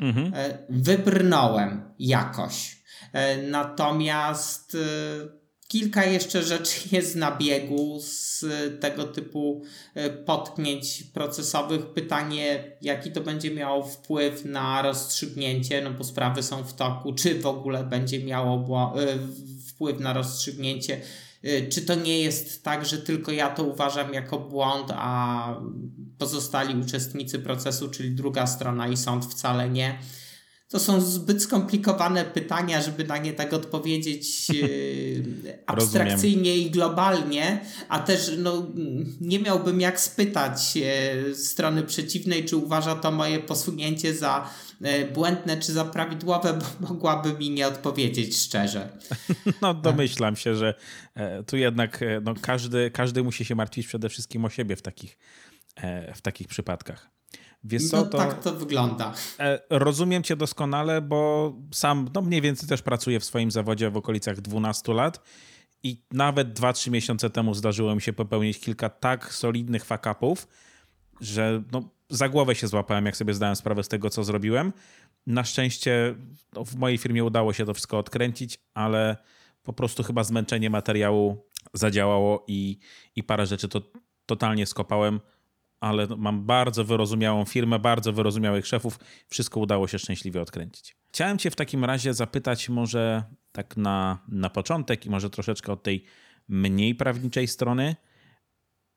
mhm. 0.00 0.32
wybrnąłem 0.68 1.82
jakoś. 1.98 2.80
Natomiast 3.50 4.76
kilka 5.68 6.04
jeszcze 6.04 6.42
rzeczy 6.42 6.80
jest 6.96 7.16
na 7.16 7.36
biegu 7.36 8.00
z 8.00 8.44
tego 8.80 9.04
typu 9.04 9.62
potknięć 10.26 11.02
procesowych. 11.02 11.86
Pytanie, 11.86 12.76
jaki 12.82 13.12
to 13.12 13.20
będzie 13.20 13.50
miało 13.50 13.84
wpływ 13.84 14.44
na 14.44 14.82
rozstrzygnięcie, 14.82 15.82
no 15.82 15.90
bo 15.90 16.04
sprawy 16.04 16.42
są 16.42 16.64
w 16.64 16.74
toku, 16.74 17.12
czy 17.14 17.40
w 17.40 17.46
ogóle 17.46 17.84
będzie 17.84 18.24
miało 18.24 18.66
wpływ 19.68 20.00
na 20.00 20.12
rozstrzygnięcie 20.12 21.00
czy 21.70 21.82
to 21.82 21.94
nie 21.94 22.20
jest 22.20 22.64
tak, 22.64 22.86
że 22.86 22.98
tylko 22.98 23.32
ja 23.32 23.50
to 23.50 23.64
uważam 23.64 24.14
jako 24.14 24.38
błąd, 24.38 24.86
a 24.94 25.60
pozostali 26.18 26.80
uczestnicy 26.80 27.38
procesu, 27.38 27.88
czyli 27.90 28.10
druga 28.10 28.46
strona 28.46 28.88
i 28.88 28.96
sąd 28.96 29.24
wcale 29.24 29.70
nie? 29.70 29.98
To 30.70 30.78
są 30.78 31.00
zbyt 31.00 31.42
skomplikowane 31.42 32.24
pytania, 32.24 32.82
żeby 32.82 33.04
na 33.04 33.18
nie 33.18 33.32
tak 33.32 33.52
odpowiedzieć 33.52 34.46
y, 34.54 35.58
abstrakcyjnie 35.66 36.56
i 36.56 36.70
globalnie, 36.70 37.60
a 37.88 37.98
też 37.98 38.32
no, 38.38 38.66
nie 39.20 39.38
miałbym 39.38 39.80
jak 39.80 40.00
spytać 40.00 40.74
y, 40.76 41.34
strony 41.34 41.82
przeciwnej, 41.82 42.44
czy 42.44 42.56
uważa 42.56 42.94
to 42.94 43.10
moje 43.10 43.38
posunięcie 43.38 44.14
za 44.14 44.50
E, 44.82 45.04
błędne 45.04 45.56
czy 45.56 45.72
za 45.72 45.84
prawidłowe, 45.84 46.58
bo 46.58 46.66
mogłaby 46.88 47.38
mi 47.38 47.50
nie 47.50 47.68
odpowiedzieć 47.68 48.36
szczerze. 48.36 48.88
No 49.62 49.74
domyślam 49.74 50.36
się, 50.36 50.54
że 50.54 50.74
e, 51.14 51.42
tu 51.42 51.56
jednak 51.56 52.02
e, 52.02 52.20
no, 52.20 52.34
każdy, 52.42 52.90
każdy 52.90 53.22
musi 53.22 53.44
się 53.44 53.54
martwić 53.54 53.86
przede 53.86 54.08
wszystkim 54.08 54.44
o 54.44 54.50
siebie 54.50 54.76
w 54.76 54.82
takich, 54.82 55.18
w 56.14 56.20
takich 56.20 56.48
przypadkach. 56.48 57.10
Wiesz 57.64 57.88
co, 57.88 57.96
no, 57.96 58.06
to, 58.06 58.18
tak 58.18 58.42
to 58.42 58.52
wygląda. 58.52 59.12
Rozumiem 59.70 60.22
cię 60.22 60.36
doskonale, 60.36 61.02
bo 61.02 61.52
sam 61.72 62.08
no, 62.14 62.22
mniej 62.22 62.40
więcej 62.40 62.68
też 62.68 62.82
pracuję 62.82 63.20
w 63.20 63.24
swoim 63.24 63.50
zawodzie 63.50 63.90
w 63.90 63.96
okolicach 63.96 64.40
12 64.40 64.94
lat 64.94 65.20
i 65.82 66.02
nawet 66.12 66.60
2-3 66.60 66.90
miesiące 66.90 67.30
temu 67.30 67.54
zdarzyło 67.54 67.94
mi 67.94 68.02
się 68.02 68.12
popełnić 68.12 68.60
kilka 68.60 68.88
tak 68.88 69.34
solidnych 69.34 69.84
fakapów, 69.84 70.48
że 71.20 71.62
no, 71.72 71.82
za 72.10 72.28
głowę 72.28 72.54
się 72.54 72.66
złapałem, 72.66 73.06
jak 73.06 73.16
sobie 73.16 73.34
zdałem 73.34 73.56
sprawę 73.56 73.82
z 73.82 73.88
tego, 73.88 74.10
co 74.10 74.24
zrobiłem. 74.24 74.72
Na 75.26 75.44
szczęście 75.44 76.14
no, 76.52 76.64
w 76.64 76.74
mojej 76.74 76.98
firmie 76.98 77.24
udało 77.24 77.52
się 77.52 77.66
to 77.66 77.74
wszystko 77.74 77.98
odkręcić, 77.98 78.58
ale 78.74 79.16
po 79.62 79.72
prostu 79.72 80.02
chyba 80.02 80.24
zmęczenie 80.24 80.70
materiału 80.70 81.46
zadziałało 81.74 82.44
i, 82.48 82.78
i 83.16 83.22
parę 83.22 83.46
rzeczy 83.46 83.68
to 83.68 83.82
totalnie 84.26 84.66
skopałem, 84.66 85.20
ale 85.80 86.06
mam 86.16 86.46
bardzo 86.46 86.84
wyrozumiałą 86.84 87.44
firmę, 87.44 87.78
bardzo 87.78 88.12
wyrozumiałych 88.12 88.66
szefów. 88.66 88.98
Wszystko 89.28 89.60
udało 89.60 89.88
się 89.88 89.98
szczęśliwie 89.98 90.42
odkręcić. 90.42 90.96
Chciałem 91.08 91.38
Cię 91.38 91.50
w 91.50 91.56
takim 91.56 91.84
razie 91.84 92.14
zapytać, 92.14 92.68
może 92.68 93.24
tak 93.52 93.76
na, 93.76 94.18
na 94.28 94.50
początek 94.50 95.06
i 95.06 95.10
może 95.10 95.30
troszeczkę 95.30 95.72
od 95.72 95.82
tej 95.82 96.04
mniej 96.48 96.94
prawniczej 96.94 97.48
strony, 97.48 97.96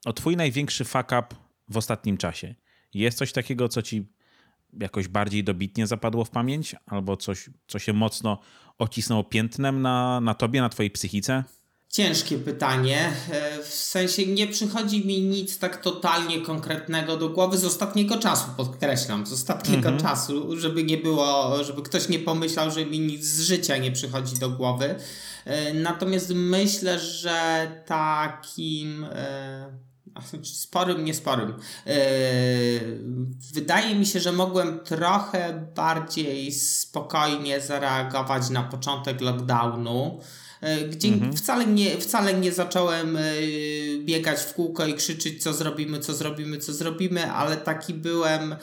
o 0.05 0.13
Twój 0.13 0.37
największy 0.37 0.85
fuck 0.85 1.11
up 1.11 1.27
w 1.69 1.77
ostatnim 1.77 2.17
czasie. 2.17 2.55
Jest 2.93 3.17
coś 3.17 3.31
takiego, 3.31 3.69
co 3.69 3.81
ci 3.81 4.13
jakoś 4.79 5.07
bardziej 5.07 5.43
dobitnie 5.43 5.87
zapadło 5.87 6.25
w 6.25 6.29
pamięć, 6.29 6.75
albo 6.85 7.17
coś, 7.17 7.49
co 7.67 7.79
się 7.79 7.93
mocno 7.93 8.39
ocisnęło 8.77 9.23
piętnem 9.23 9.81
na, 9.81 10.21
na 10.21 10.33
tobie, 10.33 10.61
na 10.61 10.69
twojej 10.69 10.91
psychice? 10.91 11.43
Ciężkie 11.93 12.37
pytanie. 12.37 13.11
E, 13.31 13.63
w 13.63 13.73
sensie 13.73 14.25
nie 14.25 14.47
przychodzi 14.47 15.05
mi 15.05 15.21
nic 15.21 15.57
tak 15.59 15.81
totalnie 15.81 16.41
konkretnego 16.41 17.17
do 17.17 17.29
głowy 17.29 17.57
z 17.57 17.65
ostatniego 17.65 18.17
czasu, 18.17 18.45
podkreślam, 18.57 19.25
z 19.25 19.33
ostatniego 19.33 19.89
mhm. 19.89 19.99
czasu, 19.99 20.59
żeby 20.59 20.83
nie 20.83 20.97
było, 20.97 21.63
żeby 21.63 21.81
ktoś 21.81 22.09
nie 22.09 22.19
pomyślał, 22.19 22.71
że 22.71 22.85
mi 22.85 22.99
nic 22.99 23.25
z 23.25 23.41
życia 23.41 23.77
nie 23.77 23.91
przychodzi 23.91 24.35
do 24.35 24.49
głowy. 24.49 24.95
E, 25.45 25.73
natomiast 25.73 26.31
myślę, 26.35 26.99
że 26.99 27.67
takim 27.85 29.03
e, 29.03 29.83
sporym, 30.43 31.05
nie 31.05 31.13
sporym. 31.13 31.53
Yy, 31.85 31.93
wydaje 33.53 33.95
mi 33.95 34.05
się, 34.05 34.19
że 34.19 34.31
mogłem 34.31 34.79
trochę 34.79 35.67
bardziej 35.75 36.51
spokojnie 36.51 37.61
zareagować 37.61 38.49
na 38.49 38.63
początek 38.63 39.21
lockdownu 39.21 40.19
gdzie 40.91 41.07
mhm. 41.07 41.33
wcale, 41.33 41.65
nie, 41.65 41.97
wcale 41.97 42.33
nie 42.33 42.51
zacząłem 42.51 43.15
yy, 43.15 44.03
biegać 44.05 44.39
w 44.39 44.53
kółko 44.53 44.85
i 44.85 44.93
krzyczeć, 44.93 45.43
co 45.43 45.53
zrobimy, 45.53 45.99
co 45.99 46.13
zrobimy, 46.13 46.57
co 46.57 46.73
zrobimy, 46.73 47.31
ale 47.31 47.57
taki 47.57 47.93
byłem 47.93 48.55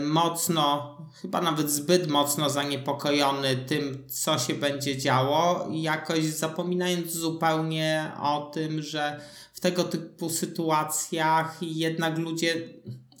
mocno, 0.00 0.96
chyba 1.22 1.40
nawet 1.40 1.70
zbyt 1.70 2.08
mocno 2.08 2.50
zaniepokojony 2.50 3.56
tym, 3.56 4.04
co 4.08 4.38
się 4.38 4.54
będzie 4.54 4.98
działo, 4.98 5.68
jakoś 5.72 6.24
zapominając 6.24 7.12
zupełnie 7.12 8.12
o 8.22 8.50
tym, 8.54 8.82
że 8.82 9.20
w 9.52 9.60
tego 9.60 9.84
typu 9.84 10.30
sytuacjach 10.30 11.56
jednak 11.60 12.18
ludzie 12.18 12.54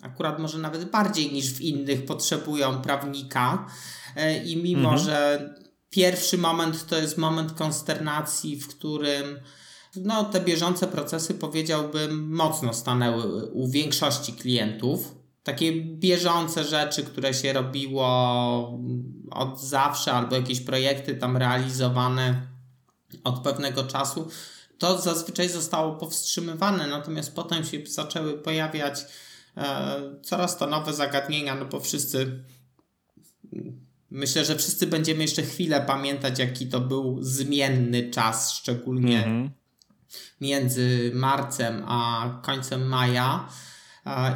akurat 0.02 0.38
może 0.38 0.58
nawet 0.58 0.90
bardziej 0.90 1.32
niż 1.32 1.52
w 1.52 1.60
innych 1.60 2.04
potrzebują 2.04 2.82
prawnika 2.82 3.66
e, 4.16 4.44
i 4.44 4.62
mimo, 4.62 4.92
mhm. 4.92 4.98
że 4.98 5.48
pierwszy 5.90 6.38
moment 6.38 6.86
to 6.86 6.98
jest 6.98 7.18
moment 7.18 7.52
konsternacji, 7.52 8.60
w 8.60 8.68
którym 8.68 9.40
no, 9.96 10.24
te 10.24 10.40
bieżące 10.40 10.86
procesy 10.86 11.34
powiedziałbym 11.34 12.34
mocno 12.34 12.74
stanęły 12.74 13.46
u 13.46 13.68
większości 13.68 14.32
klientów. 14.32 15.14
Takie 15.42 15.72
bieżące 15.82 16.64
rzeczy, 16.64 17.02
które 17.02 17.34
się 17.34 17.52
robiło 17.52 18.08
od 19.30 19.60
zawsze, 19.60 20.12
albo 20.12 20.36
jakieś 20.36 20.60
projekty 20.60 21.14
tam 21.14 21.36
realizowane 21.36 22.42
od 23.24 23.38
pewnego 23.38 23.84
czasu, 23.84 24.28
to 24.78 25.00
zazwyczaj 25.00 25.48
zostało 25.48 25.96
powstrzymywane, 25.96 26.86
natomiast 26.86 27.34
potem 27.34 27.64
się 27.64 27.78
zaczęły 27.86 28.38
pojawiać 28.38 29.00
e, 29.56 30.00
coraz 30.22 30.58
to 30.58 30.66
nowe 30.66 30.94
zagadnienia, 30.94 31.54
no 31.54 31.64
bo 31.64 31.80
wszyscy 31.80 32.44
myślę, 34.10 34.44
że 34.44 34.56
wszyscy 34.56 34.86
będziemy 34.86 35.22
jeszcze 35.22 35.42
chwilę 35.42 35.80
pamiętać, 35.80 36.38
jaki 36.38 36.66
to 36.66 36.80
był 36.80 37.18
zmienny 37.20 38.10
czas, 38.10 38.52
szczególnie 38.52 39.24
mm 39.24 39.48
-hmm. 39.48 39.50
między 40.40 41.10
marcem 41.14 41.84
a 41.86 42.30
końcem 42.44 42.88
maja 42.88 43.48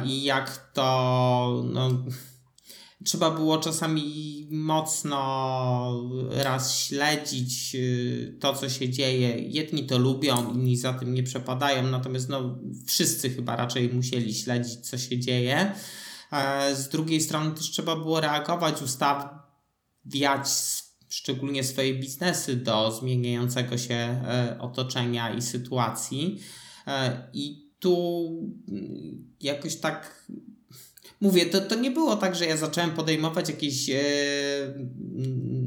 i 0.05 0.23
jak 0.23 0.71
to 0.73 1.63
no, 1.73 1.89
trzeba 3.03 3.31
było 3.31 3.57
czasami 3.57 4.47
mocno 4.51 6.09
raz 6.31 6.77
śledzić 6.79 7.75
y, 7.75 8.37
to, 8.39 8.53
co 8.53 8.69
się 8.69 8.89
dzieje. 8.89 9.39
Jedni 9.39 9.85
to 9.85 9.97
lubią, 9.97 10.53
inni 10.53 10.77
za 10.77 10.93
tym 10.93 11.13
nie 11.13 11.23
przepadają, 11.23 11.83
natomiast 11.83 12.29
no, 12.29 12.59
wszyscy 12.85 13.29
chyba 13.29 13.55
raczej 13.55 13.89
musieli 13.93 14.33
śledzić, 14.33 14.79
co 14.79 14.97
się 14.97 15.19
dzieje. 15.19 15.73
E, 16.31 16.75
z 16.75 16.89
drugiej 16.89 17.21
strony 17.21 17.51
też 17.51 17.71
trzeba 17.71 17.95
było 17.95 18.21
reagować, 18.21 18.81
ustawiać 20.05 20.47
szczególnie 21.09 21.63
swoje 21.63 21.93
biznesy 21.93 22.55
do 22.55 22.91
zmieniającego 22.91 23.77
się 23.77 23.93
e, 23.93 24.57
otoczenia 24.59 25.33
i 25.33 25.41
sytuacji. 25.41 26.39
E, 26.87 27.27
I 27.33 27.69
tu 27.79 28.27
mm, 28.67 29.33
jakoś 29.41 29.75
tak 29.75 30.27
mówię, 31.21 31.45
to, 31.45 31.61
to 31.61 31.75
nie 31.75 31.91
było 31.91 32.15
tak, 32.15 32.35
że 32.35 32.45
ja 32.45 32.57
zacząłem 32.57 32.91
podejmować 32.91 33.49
jakieś 33.49 33.89
e, 33.89 34.03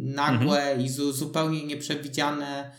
nagłe 0.03 0.63
mhm. 0.63 0.81
i 0.81 0.89
zu, 0.89 1.13
zupełnie 1.13 1.67
nieprzewidziane 1.67 2.71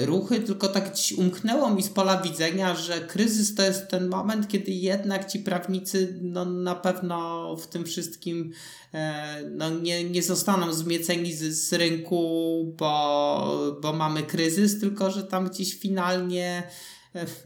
ruchy, 0.00 0.40
tylko 0.40 0.68
tak 0.68 0.94
ci 0.94 1.14
umknęło 1.14 1.70
mi 1.70 1.82
z 1.82 1.88
pola 1.88 2.22
widzenia, 2.22 2.74
że 2.74 3.00
kryzys 3.00 3.54
to 3.54 3.62
jest 3.62 3.88
ten 3.88 4.08
moment, 4.08 4.48
kiedy 4.48 4.72
jednak 4.72 5.30
ci 5.30 5.38
prawnicy 5.38 6.18
no, 6.22 6.44
na 6.44 6.74
pewno 6.74 7.56
w 7.56 7.66
tym 7.66 7.84
wszystkim 7.84 8.52
e, 8.94 9.42
no, 9.50 9.70
nie, 9.70 10.04
nie 10.04 10.22
zostaną 10.22 10.72
zmieceni 10.72 11.32
z, 11.32 11.68
z 11.68 11.72
rynku, 11.72 12.74
bo, 12.78 13.76
bo 13.82 13.92
mamy 13.92 14.22
kryzys, 14.22 14.80
tylko 14.80 15.10
że 15.10 15.22
tam 15.22 15.48
gdzieś 15.48 15.78
finalnie 15.78 16.62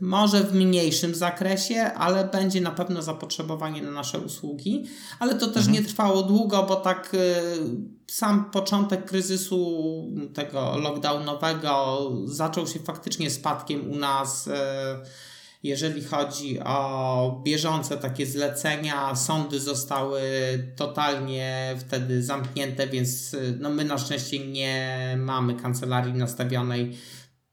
może 0.01 0.41
w 0.41 0.55
mniejszym 0.55 1.15
zakresie, 1.15 1.83
ale 1.83 2.25
będzie 2.25 2.61
na 2.61 2.71
pewno 2.71 3.03
zapotrzebowanie 3.03 3.83
na 3.83 3.91
nasze 3.91 4.19
usługi. 4.19 4.85
Ale 5.19 5.35
to 5.35 5.47
też 5.47 5.67
mhm. 5.67 5.73
nie 5.73 5.83
trwało 5.83 6.23
długo, 6.23 6.63
bo 6.63 6.77
tak 6.77 7.17
sam 8.07 8.51
początek 8.51 9.05
kryzysu 9.05 10.05
tego 10.35 10.79
lockdownowego 10.79 12.03
zaczął 12.25 12.67
się 12.67 12.79
faktycznie 12.79 13.31
spadkiem 13.31 13.91
u 13.91 13.97
nas. 13.97 14.47
Y, 14.47 14.51
jeżeli 15.63 16.05
chodzi 16.05 16.61
o 16.61 17.41
bieżące 17.45 17.97
takie 17.97 18.27
zlecenia, 18.27 19.17
sądy 19.17 19.61
zostały 19.61 20.23
totalnie 20.77 21.77
wtedy 21.79 22.23
zamknięte, 22.23 22.87
więc 22.87 23.35
y, 23.35 23.59
no 23.61 23.71
my 23.71 23.85
na 23.85 23.99
szczęście 23.99 24.47
nie 24.47 25.15
mamy 25.19 25.55
kancelarii 25.55 26.15
nastawionej 26.15 26.97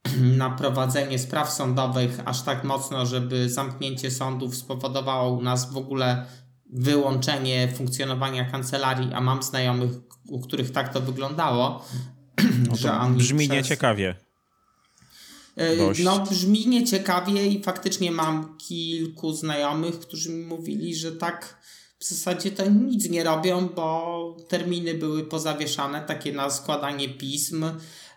na 0.37 0.49
prowadzenie 0.49 1.19
spraw 1.19 1.51
sądowych 1.51 2.19
aż 2.25 2.41
tak 2.41 2.63
mocno, 2.63 3.05
żeby 3.05 3.49
zamknięcie 3.49 4.11
sądów 4.11 4.55
spowodowało 4.55 5.37
u 5.37 5.41
nas 5.41 5.73
w 5.73 5.77
ogóle 5.77 6.25
wyłączenie 6.73 7.67
funkcjonowania 7.67 8.45
kancelarii, 8.45 9.13
a 9.13 9.21
mam 9.21 9.43
znajomych, 9.43 9.91
u 10.31 10.39
których 10.39 10.71
tak 10.71 10.93
to 10.93 11.01
wyglądało. 11.01 11.85
No 12.69 12.77
to 12.77 13.09
brzmi 13.09 13.47
przez... 13.47 13.57
nieciekawie. 13.57 14.15
E, 15.55 15.77
Dość. 15.77 16.03
No, 16.03 16.19
brzmi 16.19 16.67
nieciekawie 16.67 17.47
i 17.47 17.63
faktycznie 17.63 18.11
mam 18.11 18.57
kilku 18.57 19.33
znajomych, 19.33 19.99
którzy 19.99 20.29
mi 20.29 20.45
mówili, 20.45 20.95
że 20.95 21.11
tak 21.11 21.61
w 21.99 22.05
zasadzie 22.05 22.51
to 22.51 22.69
nic 22.69 23.09
nie 23.09 23.23
robią, 23.23 23.69
bo 23.75 24.37
terminy 24.47 24.93
były 24.93 25.23
pozawieszane, 25.23 26.01
takie 26.01 26.33
na 26.33 26.49
składanie 26.49 27.09
pism. 27.09 27.65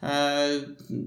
E, 0.05 0.49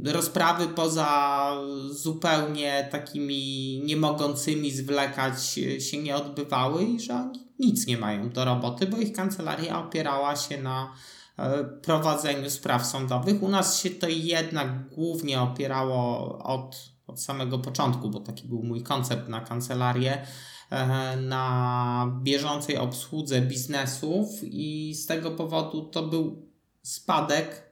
rozprawy 0.05 0.67
poza 0.67 1.51
zupełnie 1.89 2.87
takimi 2.91 3.81
nie 3.85 3.97
mogącymi 3.97 4.71
zwlekać 4.71 5.43
się 5.79 5.97
nie 5.97 6.15
odbywały 6.15 6.83
i 6.83 6.99
że 6.99 7.31
nic 7.59 7.87
nie 7.87 7.97
mają 7.97 8.29
do 8.29 8.45
roboty, 8.45 8.87
bo 8.87 8.97
ich 8.97 9.13
kancelaria 9.13 9.79
opierała 9.79 10.35
się 10.35 10.61
na 10.61 10.93
e, 11.37 11.63
prowadzeniu 11.63 12.49
spraw 12.49 12.85
sądowych. 12.85 13.43
U 13.43 13.49
nas 13.49 13.81
się 13.81 13.89
to 13.89 14.07
jednak 14.09 14.89
głównie 14.89 15.41
opierało 15.41 16.37
od, 16.43 16.75
od 17.07 17.21
samego 17.21 17.59
początku, 17.59 18.09
bo 18.09 18.19
taki 18.19 18.47
był 18.47 18.63
mój 18.63 18.83
koncept 18.83 19.27
na 19.27 19.41
kancelarię 19.41 20.25
e, 20.69 21.17
na 21.17 22.17
bieżącej 22.23 22.77
obsłudze 22.77 23.41
biznesów 23.41 24.29
i 24.43 24.95
z 24.95 25.05
tego 25.05 25.31
powodu 25.31 25.81
to 25.81 26.03
był 26.03 26.47
spadek 26.81 27.66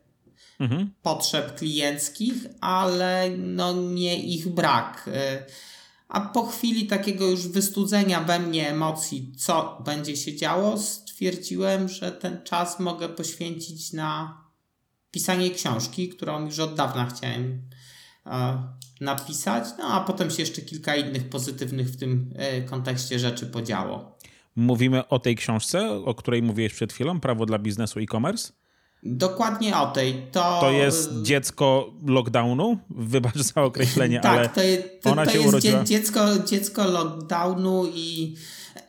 mhm. 0.60 0.90
potrzeb 1.02 1.56
klienckich, 1.56 2.34
ale 2.62 3.30
no 3.38 3.74
nie 3.74 4.24
ich 4.24 4.48
brak. 4.48 5.10
A 6.08 6.22
po 6.22 6.46
chwili 6.46 6.88
takiego 6.88 7.28
już 7.28 7.48
wystudzenia 7.48 8.24
we 8.24 8.40
mnie 8.40 8.70
emocji, 8.70 9.32
co 9.38 9.82
będzie 9.86 10.18
się 10.18 10.36
działo, 10.36 10.78
stwierdziłem, 10.78 11.90
że 11.90 12.12
ten 12.12 12.44
czas 12.44 12.80
mogę 12.80 13.10
poświęcić 13.10 13.94
na 13.94 14.42
pisanie 15.12 15.52
książki, 15.52 16.10
którą 16.10 16.46
już 16.46 16.60
od 16.60 16.76
dawna 16.76 17.06
chciałem 17.06 17.62
e, 18.26 18.64
napisać. 19.02 19.64
No 19.78 19.86
a 19.88 20.02
potem 20.02 20.32
się 20.32 20.42
jeszcze 20.42 20.62
kilka 20.62 20.96
innych 20.96 21.30
pozytywnych 21.30 21.88
w 21.88 21.98
tym 21.98 22.34
e, 22.36 22.62
kontekście 22.62 23.20
rzeczy 23.20 23.46
podziało. 23.46 24.18
Mówimy 24.56 25.08
o 25.08 25.20
tej 25.20 25.36
książce, 25.36 25.90
o 25.92 26.16
której 26.16 26.44
mówiłeś 26.44 26.74
przed 26.74 26.94
chwilą, 26.94 27.20
Prawo 27.20 27.46
dla 27.46 27.60
biznesu 27.60 28.00
e-commerce? 28.00 28.54
Dokładnie 29.06 29.78
o 29.78 29.88
tej. 29.88 30.28
To, 30.32 30.58
to 30.62 30.72
jest 30.72 31.22
dziecko 31.22 31.94
lockdownu? 32.06 32.78
Wybacz 32.90 33.38
za 33.38 33.64
określenie, 33.64 34.20
tak, 34.20 34.38
ale 34.38 34.50
to, 34.50 34.62
to, 35.02 35.12
ona 35.12 35.26
to 35.26 35.32
się 35.32 35.38
jest 35.38 35.50
urodziła. 35.50 35.84
Dziecko, 35.84 36.40
dziecko 36.46 36.84
lockdownu 36.84 37.86
i 37.94 38.36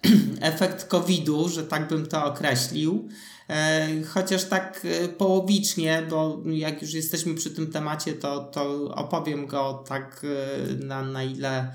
efekt 0.40 0.84
COVID-u, 0.84 1.48
że 1.48 1.62
tak 1.64 1.88
bym 1.88 2.06
to 2.06 2.24
określił. 2.24 3.08
E, 3.50 3.88
chociaż 4.14 4.44
tak 4.44 4.86
e, 5.04 5.08
połowicznie, 5.08 6.02
bo 6.10 6.38
jak 6.46 6.82
już 6.82 6.92
jesteśmy 6.92 7.34
przy 7.34 7.50
tym 7.50 7.72
temacie, 7.72 8.12
to, 8.12 8.40
to 8.40 8.94
opowiem 8.94 9.46
go 9.46 9.84
tak 9.88 10.22
e, 10.24 10.84
na, 10.84 11.02
na 11.02 11.22
ile 11.22 11.72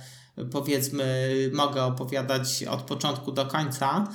powiedzmy 0.51 1.31
mogę 1.53 1.83
opowiadać 1.83 2.63
od 2.63 2.81
początku 2.81 3.31
do 3.31 3.45
końca. 3.45 4.07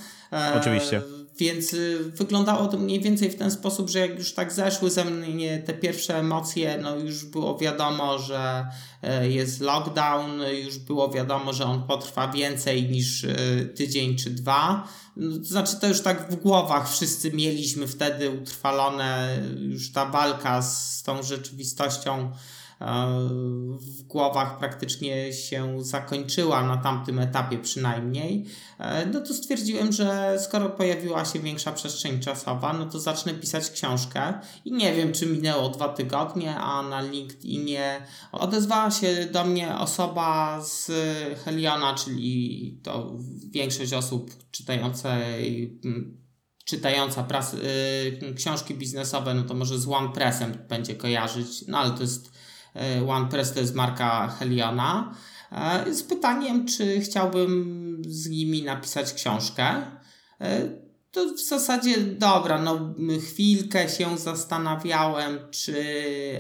Oczywiście. 0.56 1.02
Więc 1.38 1.72
y, 1.72 1.98
wyglądało 2.14 2.66
to 2.66 2.78
mniej 2.78 3.00
więcej 3.00 3.30
w 3.30 3.36
ten 3.36 3.50
sposób, 3.50 3.90
że 3.90 3.98
jak 3.98 4.18
już 4.18 4.34
tak 4.34 4.52
zeszły 4.52 4.90
ze 4.90 5.04
mnie 5.04 5.58
te 5.58 5.74
pierwsze 5.74 6.18
emocje, 6.18 6.78
no 6.82 6.96
już 6.96 7.24
było 7.24 7.58
wiadomo, 7.58 8.18
że 8.18 8.66
e, 9.02 9.30
jest 9.30 9.60
lockdown, 9.60 10.40
już 10.64 10.78
było 10.78 11.08
wiadomo, 11.08 11.52
że 11.52 11.64
on 11.64 11.82
potrwa 11.82 12.28
więcej 12.28 12.90
niż 12.90 13.24
e, 13.24 13.36
tydzień 13.74 14.16
czy 14.16 14.30
dwa. 14.30 14.88
No, 15.16 15.44
znaczy, 15.44 15.80
to 15.80 15.88
już 15.88 16.00
tak 16.00 16.32
w 16.32 16.36
głowach 16.36 16.92
wszyscy 16.92 17.32
mieliśmy 17.32 17.86
wtedy 17.86 18.30
utrwalone, 18.30 19.38
już 19.58 19.92
ta 19.92 20.06
walka 20.06 20.62
z 20.62 21.02
tą 21.02 21.22
rzeczywistością 21.22 22.32
w 23.78 24.02
głowach 24.02 24.58
praktycznie 24.58 25.32
się 25.32 25.84
zakończyła 25.84 26.62
na 26.62 26.76
tamtym 26.76 27.18
etapie 27.18 27.58
przynajmniej, 27.58 28.46
e, 28.78 29.06
no 29.06 29.20
to 29.20 29.34
stwierdziłem, 29.34 29.92
że 29.92 30.38
skoro 30.40 30.70
pojawiła 30.70 31.24
się 31.24 31.38
większa 31.38 31.72
przestrzeń 31.72 32.20
czasowa, 32.20 32.72
no 32.72 32.86
to 32.86 33.00
zacznę 33.00 33.34
pisać 33.34 33.70
książkę 33.70 34.40
i 34.64 34.72
nie 34.72 34.94
wiem, 34.94 35.12
czy 35.12 35.26
minęło 35.26 35.68
dwa 35.68 35.88
tygodnie, 35.88 36.56
a 36.56 36.82
na 36.82 37.00
LinkedInie 37.00 38.06
odezwała 38.32 38.90
się 38.90 39.26
do 39.32 39.44
mnie 39.44 39.74
osoba 39.74 40.60
z 40.64 40.90
Heliona, 41.44 41.94
czyli 41.94 42.80
to 42.82 43.16
większość 43.50 43.92
osób 43.92 44.30
czytającej 44.50 45.80
czytająca 46.64 47.26
y, 47.54 48.34
książki 48.34 48.74
biznesowe, 48.74 49.34
no 49.34 49.42
to 49.42 49.54
może 49.54 49.78
z 49.78 49.88
OnePressem 49.88 50.58
będzie 50.68 50.94
kojarzyć, 50.94 51.64
no 51.68 51.78
ale 51.78 51.90
to 51.90 52.02
jest 52.02 52.30
E, 52.30 52.35
OnePress 53.08 53.52
to 53.52 53.60
jest 53.60 53.74
marka 53.74 54.28
Heliona, 54.28 55.14
e, 55.52 55.94
z 55.94 56.02
pytaniem, 56.02 56.66
czy 56.66 57.00
chciałbym 57.00 58.02
z 58.08 58.28
nimi 58.28 58.62
napisać 58.62 59.12
książkę. 59.12 59.82
E, 60.40 60.86
to 61.10 61.34
w 61.34 61.40
zasadzie 61.40 62.00
dobra, 62.00 62.62
no 62.62 62.78
chwilkę 63.20 63.88
się 63.88 64.18
zastanawiałem, 64.18 65.38
czy 65.50 65.76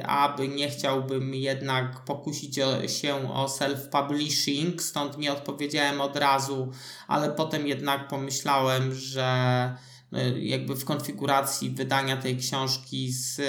aby 0.06 0.48
nie 0.48 0.70
chciałbym 0.70 1.34
jednak 1.34 2.04
pokusić 2.04 2.60
o, 2.60 2.88
się 2.88 3.32
o 3.32 3.46
self-publishing, 3.46 4.80
stąd 4.80 5.18
nie 5.18 5.32
odpowiedziałem 5.32 6.00
od 6.00 6.16
razu, 6.16 6.72
ale 7.08 7.30
potem 7.30 7.66
jednak 7.66 8.08
pomyślałem, 8.08 8.94
że 8.94 9.76
jakby 10.40 10.74
w 10.74 10.84
konfiguracji 10.84 11.70
wydania 11.70 12.16
tej 12.16 12.36
książki 12.36 13.12
z 13.12 13.40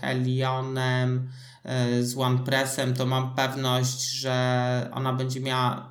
Helionem 0.00 1.28
E, 1.28 1.49
z 2.00 2.16
OnePressem, 2.16 2.94
to 2.94 3.06
mam 3.06 3.34
pewność, 3.34 4.10
że 4.10 4.90
ona 4.94 5.12
będzie 5.12 5.40
miała 5.40 5.90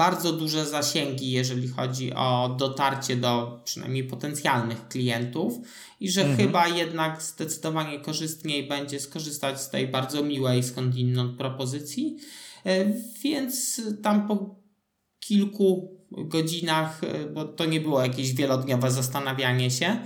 bardzo 0.00 0.32
duże 0.32 0.66
zasięgi, 0.66 1.30
jeżeli 1.30 1.68
chodzi 1.68 2.14
o 2.14 2.56
dotarcie 2.58 3.16
do 3.16 3.60
przynajmniej 3.64 4.04
potencjalnych 4.04 4.88
klientów 4.88 5.54
i 6.00 6.10
że 6.10 6.20
mhm. 6.20 6.38
chyba 6.38 6.68
jednak 6.68 7.22
zdecydowanie 7.22 8.00
korzystniej 8.00 8.68
będzie 8.68 9.00
skorzystać 9.00 9.60
z 9.60 9.70
tej 9.70 9.88
bardzo 9.88 10.22
miłej 10.22 10.62
skądinąd 10.62 11.38
propozycji. 11.38 12.16
E, 12.66 12.92
więc 13.22 13.82
tam 14.02 14.28
po 14.28 14.60
kilku 15.20 15.98
godzinach, 16.10 17.04
e, 17.04 17.26
bo 17.26 17.44
to 17.44 17.64
nie 17.64 17.80
było 17.80 18.02
jakieś 18.02 18.34
wielodniowe 18.34 18.90
zastanawianie 18.90 19.70
się, 19.70 19.96
E, 19.96 19.98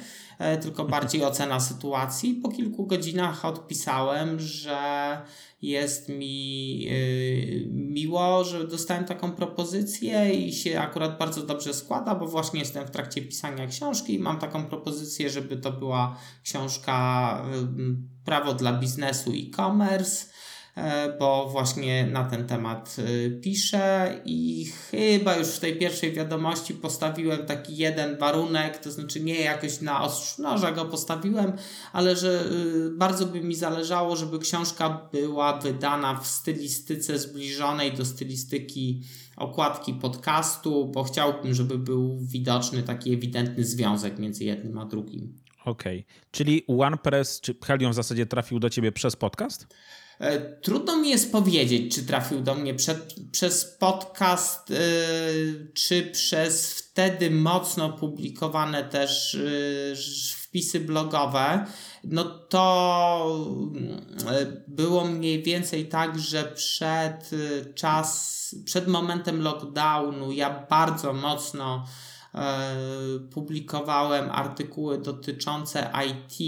tylko 0.62 0.84
bardziej 0.84 1.24
ocena 1.24 1.60
sytuacji. 1.60 2.34
Po 2.34 2.48
kilku 2.48 2.86
godzinach 2.86 3.44
odpisałem, 3.44 4.40
że 4.40 5.18
jest 5.62 6.08
mi 6.08 6.78
yy, 6.80 7.66
miło, 7.70 8.44
że 8.44 8.68
dostałem 8.68 9.04
taką 9.04 9.32
propozycję 9.32 10.34
i 10.34 10.52
się 10.52 10.80
akurat 10.80 11.18
bardzo 11.18 11.42
dobrze 11.42 11.74
składa, 11.74 12.14
bo 12.14 12.26
właśnie 12.26 12.60
jestem 12.60 12.86
w 12.86 12.90
trakcie 12.90 13.22
pisania 13.22 13.66
książki 13.66 14.14
i 14.14 14.18
mam 14.18 14.38
taką 14.38 14.64
propozycję, 14.64 15.30
żeby 15.30 15.56
to 15.56 15.72
była 15.72 16.18
książka 16.42 17.42
yy, 17.78 18.14
Prawo 18.24 18.54
dla 18.54 18.72
biznesu 18.72 19.30
e-commerce 19.30 20.26
E, 20.26 20.33
bo 21.18 21.48
właśnie 21.48 22.06
na 22.06 22.24
ten 22.24 22.46
temat 22.46 22.96
e, 22.98 23.30
piszę 23.30 24.20
i 24.24 24.66
chyba 24.90 25.36
już 25.36 25.48
w 25.48 25.60
tej 25.60 25.78
pierwszej 25.78 26.12
wiadomości 26.12 26.74
postawiłem 26.74 27.46
taki 27.46 27.76
jeden 27.76 28.18
warunek, 28.18 28.78
to 28.78 28.90
znaczy 28.90 29.20
nie 29.20 29.40
jakoś 29.40 29.80
na 29.80 30.02
ostrzu 30.02 30.42
noża 30.42 30.72
go 30.72 30.84
postawiłem, 30.84 31.52
ale 31.92 32.16
że 32.16 32.40
e, 32.40 32.90
bardzo 32.90 33.26
by 33.26 33.40
mi 33.40 33.54
zależało, 33.54 34.16
żeby 34.16 34.38
książka 34.38 35.08
była 35.12 35.58
wydana 35.58 36.14
w 36.14 36.26
stylistyce 36.26 37.18
zbliżonej 37.18 37.92
do 37.92 38.04
stylistyki 38.04 39.02
okładki 39.36 39.94
podcastu, 39.94 40.90
bo 40.94 41.04
chciałbym, 41.04 41.54
żeby 41.54 41.78
był 41.78 42.18
widoczny 42.20 42.82
taki 42.82 43.14
ewidentny 43.14 43.64
związek 43.64 44.18
między 44.18 44.44
jednym 44.44 44.78
a 44.78 44.84
drugim. 44.84 45.38
Okej, 45.64 45.98
okay. 45.98 46.30
czyli 46.30 46.64
OnePress 46.66 47.40
czy 47.40 47.54
Helion 47.64 47.92
w 47.92 47.94
zasadzie 47.94 48.26
trafił 48.26 48.58
do 48.58 48.70
ciebie 48.70 48.92
przez 48.92 49.16
podcast? 49.16 49.66
E, 50.18 50.40
trudno 50.40 50.96
mi 50.96 51.10
jest 51.10 51.32
powiedzieć, 51.32 51.94
czy 51.94 52.02
trafił 52.02 52.40
do 52.40 52.54
mnie 52.54 52.74
przed, 52.74 53.14
przez 53.32 53.64
podcast, 53.64 54.70
yy, 54.70 55.70
czy 55.74 56.02
przez 56.02 56.74
wtedy 56.74 57.30
mocno 57.30 57.92
publikowane 57.92 58.84
też 58.84 59.34
yy, 59.34 59.96
wpisy 60.36 60.80
blogowe. 60.80 61.66
No 62.04 62.24
to 62.24 63.46
yy, 64.30 64.62
było 64.68 65.04
mniej 65.04 65.42
więcej 65.42 65.88
tak, 65.88 66.18
że 66.18 66.44
przed 66.44 67.30
czas, 67.74 68.54
przed 68.64 68.88
momentem 68.88 69.42
lockdownu 69.42 70.32
ja 70.32 70.66
bardzo 70.70 71.12
mocno 71.12 71.86
publikowałem 73.30 74.30
artykuły 74.30 74.98
dotyczące 74.98 75.90
IT. 76.06 76.38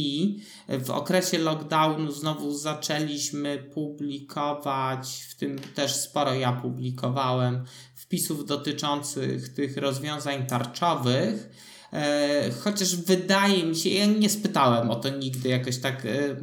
W 0.68 0.90
okresie 0.90 1.38
lockdownu 1.38 2.12
znowu 2.12 2.54
zaczęliśmy 2.54 3.58
publikować, 3.74 5.26
w 5.30 5.36
tym 5.36 5.58
też 5.74 5.94
sporo 5.94 6.34
ja 6.34 6.52
publikowałem, 6.52 7.64
wpisów 7.94 8.46
dotyczących 8.46 9.54
tych 9.54 9.76
rozwiązań 9.76 10.46
tarczowych. 10.46 11.50
E, 11.92 12.50
chociaż 12.60 12.96
wydaje 12.96 13.64
mi 13.64 13.76
się, 13.76 13.90
ja 13.90 14.06
nie 14.06 14.30
spytałem 14.30 14.90
o 14.90 14.96
to 14.96 15.08
nigdy 15.08 15.48
jakoś 15.48 15.78
tak. 15.78 16.06
E, 16.06 16.36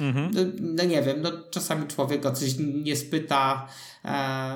mhm. 0.00 0.30
no, 0.34 0.40
no, 0.60 0.84
nie 0.84 1.02
wiem, 1.02 1.22
no 1.22 1.30
czasami 1.50 1.86
człowiek 1.86 2.26
o 2.26 2.32
coś 2.32 2.54
nie 2.58 2.96
spyta, 2.96 3.68
e, 4.04 4.54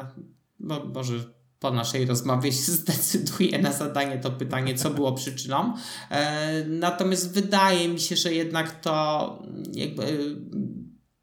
bo 0.60 0.84
może 0.84 1.37
po 1.58 1.70
naszej 1.70 2.06
rozmowie 2.06 2.52
się 2.52 2.72
zdecyduje 2.82 3.58
na 3.58 3.72
zadanie 3.72 4.18
to 4.18 4.30
pytanie, 4.30 4.74
co 4.74 4.90
było 4.90 5.12
przyczyną. 5.12 5.74
E, 6.10 6.64
natomiast 6.64 7.34
wydaje 7.34 7.88
mi 7.88 8.00
się, 8.00 8.16
że 8.16 8.34
jednak 8.34 8.80
to 8.80 9.42
jakby 9.72 10.36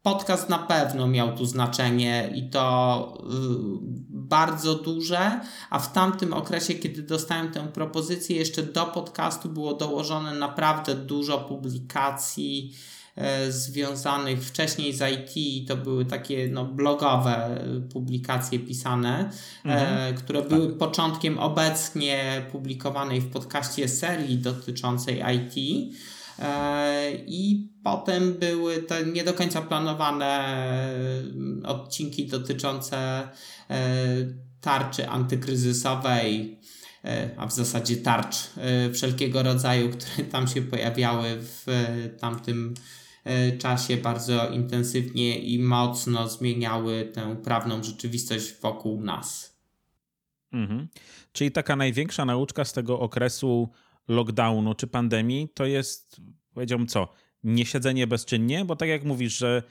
podcast 0.06 0.48
na 0.48 0.58
pewno 0.58 1.08
miał 1.08 1.36
tu 1.36 1.46
znaczenie 1.46 2.32
i 2.34 2.50
to 2.50 3.18
y, 3.24 4.06
bardzo 4.08 4.74
duże, 4.74 5.40
a 5.70 5.78
w 5.78 5.92
tamtym 5.92 6.32
okresie, 6.32 6.74
kiedy 6.74 7.02
dostałem 7.02 7.52
tę 7.52 7.68
propozycję, 7.68 8.36
jeszcze 8.36 8.62
do 8.62 8.86
podcastu 8.86 9.48
było 9.48 9.74
dołożone 9.74 10.34
naprawdę 10.34 10.94
dużo 10.94 11.38
publikacji 11.38 12.72
e, 12.72 13.05
związanych 13.48 14.44
wcześniej 14.44 14.92
z 14.92 15.02
IT, 15.12 15.68
to 15.68 15.76
były 15.76 16.04
takie 16.04 16.48
no, 16.48 16.64
blogowe 16.64 17.64
publikacje 17.92 18.58
pisane, 18.58 19.30
e, 19.64 19.68
mhm. 19.68 20.14
które 20.14 20.40
tak. 20.40 20.48
były 20.48 20.72
początkiem 20.72 21.38
obecnie 21.38 22.46
publikowanej 22.52 23.20
w 23.20 23.30
podcaście 23.30 23.88
serii 23.88 24.38
dotyczącej 24.38 25.22
IT. 25.36 25.54
E, 26.38 27.12
I 27.26 27.68
potem 27.84 28.34
były 28.34 28.82
te 28.82 29.06
nie 29.06 29.24
do 29.24 29.34
końca 29.34 29.62
planowane 29.62 30.56
odcinki 31.64 32.26
dotyczące 32.26 33.28
e, 33.70 33.78
tarczy 34.60 35.08
antykryzysowej, 35.08 36.60
e, 37.04 37.30
a 37.36 37.46
w 37.46 37.52
zasadzie 37.52 37.96
tarcz 37.96 38.36
wszelkiego 38.92 39.42
rodzaju, 39.42 39.90
które 39.90 40.28
tam 40.28 40.48
się 40.48 40.62
pojawiały 40.62 41.28
w 41.38 41.66
tamtym 42.20 42.74
czasie 43.58 43.96
bardzo 43.96 44.50
intensywnie 44.50 45.38
i 45.38 45.58
mocno 45.58 46.28
zmieniały 46.28 47.10
tę 47.14 47.36
prawną 47.44 47.82
rzeczywistość 47.82 48.60
wokół 48.60 49.00
nas. 49.00 49.56
Mhm. 50.52 50.88
Czyli 51.32 51.52
taka 51.52 51.76
największa 51.76 52.24
nauczka 52.24 52.64
z 52.64 52.72
tego 52.72 53.00
okresu 53.00 53.68
lockdownu 54.08 54.74
czy 54.74 54.86
pandemii, 54.86 55.48
to 55.54 55.64
jest, 55.64 56.20
powiedziałbym 56.54 56.86
co, 56.86 57.08
nie 57.44 57.66
siedzenie 57.66 58.06
bezczynnie, 58.06 58.64
bo 58.64 58.76
tak 58.76 58.88
jak 58.88 59.04
mówisz, 59.04 59.38
że 59.38 59.62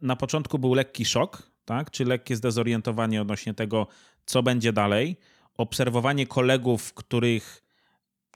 na 0.00 0.16
początku 0.16 0.58
był 0.58 0.74
lekki 0.74 1.04
szok, 1.04 1.42
tak? 1.64 1.90
czy 1.90 2.04
lekkie 2.04 2.36
zdezorientowanie 2.36 3.22
odnośnie 3.22 3.54
tego, 3.54 3.86
co 4.26 4.42
będzie 4.42 4.72
dalej, 4.72 5.16
obserwowanie 5.56 6.26
kolegów, 6.26 6.94
których 6.94 7.64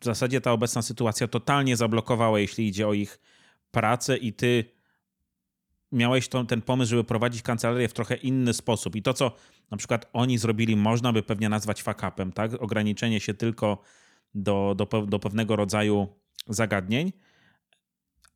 w 0.00 0.04
zasadzie 0.04 0.40
ta 0.40 0.52
obecna 0.52 0.82
sytuacja 0.82 1.28
totalnie 1.28 1.76
zablokowała, 1.76 2.40
jeśli 2.40 2.68
idzie 2.68 2.88
o 2.88 2.92
ich 2.92 3.18
pracę 3.70 4.16
i 4.16 4.32
ty 4.32 4.64
miałeś 5.92 6.28
ten 6.48 6.62
pomysł, 6.62 6.90
żeby 6.90 7.04
prowadzić 7.04 7.42
kancelarię 7.42 7.88
w 7.88 7.92
trochę 7.92 8.14
inny 8.14 8.54
sposób 8.54 8.96
i 8.96 9.02
to, 9.02 9.14
co 9.14 9.34
na 9.70 9.76
przykład 9.76 10.10
oni 10.12 10.38
zrobili, 10.38 10.76
można 10.76 11.12
by 11.12 11.22
pewnie 11.22 11.48
nazwać 11.48 11.82
fakapem, 11.82 12.32
tak? 12.32 12.62
Ograniczenie 12.62 13.20
się 13.20 13.34
tylko 13.34 13.82
do, 14.34 14.74
do, 14.76 15.06
do 15.06 15.18
pewnego 15.18 15.56
rodzaju 15.56 16.08
zagadnień, 16.46 17.12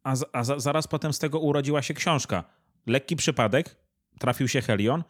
a, 0.02 0.14
a 0.32 0.44
zaraz 0.44 0.86
potem 0.86 1.12
z 1.12 1.18
tego 1.18 1.40
urodziła 1.40 1.82
się 1.82 1.94
książka. 1.94 2.44
Lekki 2.86 3.16
przypadek, 3.16 3.76
trafił 4.18 4.48
się 4.48 4.62
Helion, 4.62 5.02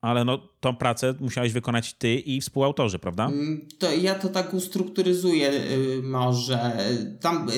ale 0.00 0.24
no, 0.24 0.38
tą 0.60 0.76
pracę 0.76 1.14
musiałeś 1.20 1.52
wykonać 1.52 1.94
ty 1.94 2.14
i 2.14 2.40
współautorzy, 2.40 2.98
prawda? 2.98 3.26
Mm, 3.26 3.68
to 3.78 3.92
ja 3.92 4.14
to 4.14 4.28
tak 4.28 4.54
ustrukturyzuję 4.54 5.50
y, 5.52 6.00
może. 6.02 6.76
Tam 7.20 7.48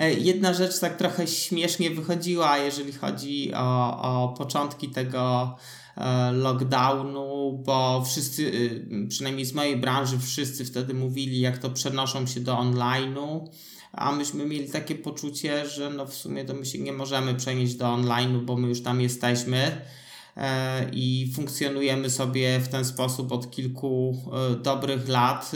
y, 0.00 0.14
jedna 0.30 0.54
rzecz 0.54 0.78
tak 0.78 0.96
trochę 0.96 1.26
śmiesznie 1.26 1.90
wychodziła, 1.90 2.58
jeżeli 2.58 2.92
chodzi 2.92 3.52
o, 3.54 4.00
o 4.02 4.34
początki 4.38 4.88
tego 4.88 5.54
E, 5.98 6.32
lockdownu, 6.32 7.62
bo 7.66 8.04
wszyscy, 8.04 8.42
y, 8.42 9.06
przynajmniej 9.08 9.46
z 9.46 9.52
mojej 9.52 9.76
branży, 9.76 10.18
wszyscy 10.18 10.64
wtedy 10.64 10.94
mówili, 10.94 11.40
jak 11.40 11.58
to 11.58 11.70
przenoszą 11.70 12.26
się 12.26 12.40
do 12.40 12.54
online'u, 12.54 13.48
a 13.92 14.12
myśmy 14.12 14.46
mieli 14.46 14.70
takie 14.70 14.94
poczucie, 14.94 15.66
że 15.66 15.90
no 15.90 16.06
w 16.06 16.14
sumie 16.14 16.44
to 16.44 16.54
my 16.54 16.66
się 16.66 16.78
nie 16.78 16.92
możemy 16.92 17.34
przenieść 17.34 17.74
do 17.74 17.84
online'u, 17.84 18.44
bo 18.44 18.56
my 18.56 18.68
już 18.68 18.82
tam 18.82 19.00
jesteśmy 19.00 19.80
i 20.92 21.32
funkcjonujemy 21.34 22.10
sobie 22.10 22.60
w 22.60 22.68
ten 22.68 22.84
sposób 22.84 23.32
od 23.32 23.50
kilku 23.50 24.22
e, 24.32 24.56
dobrych 24.56 25.08
lat, 25.08 25.52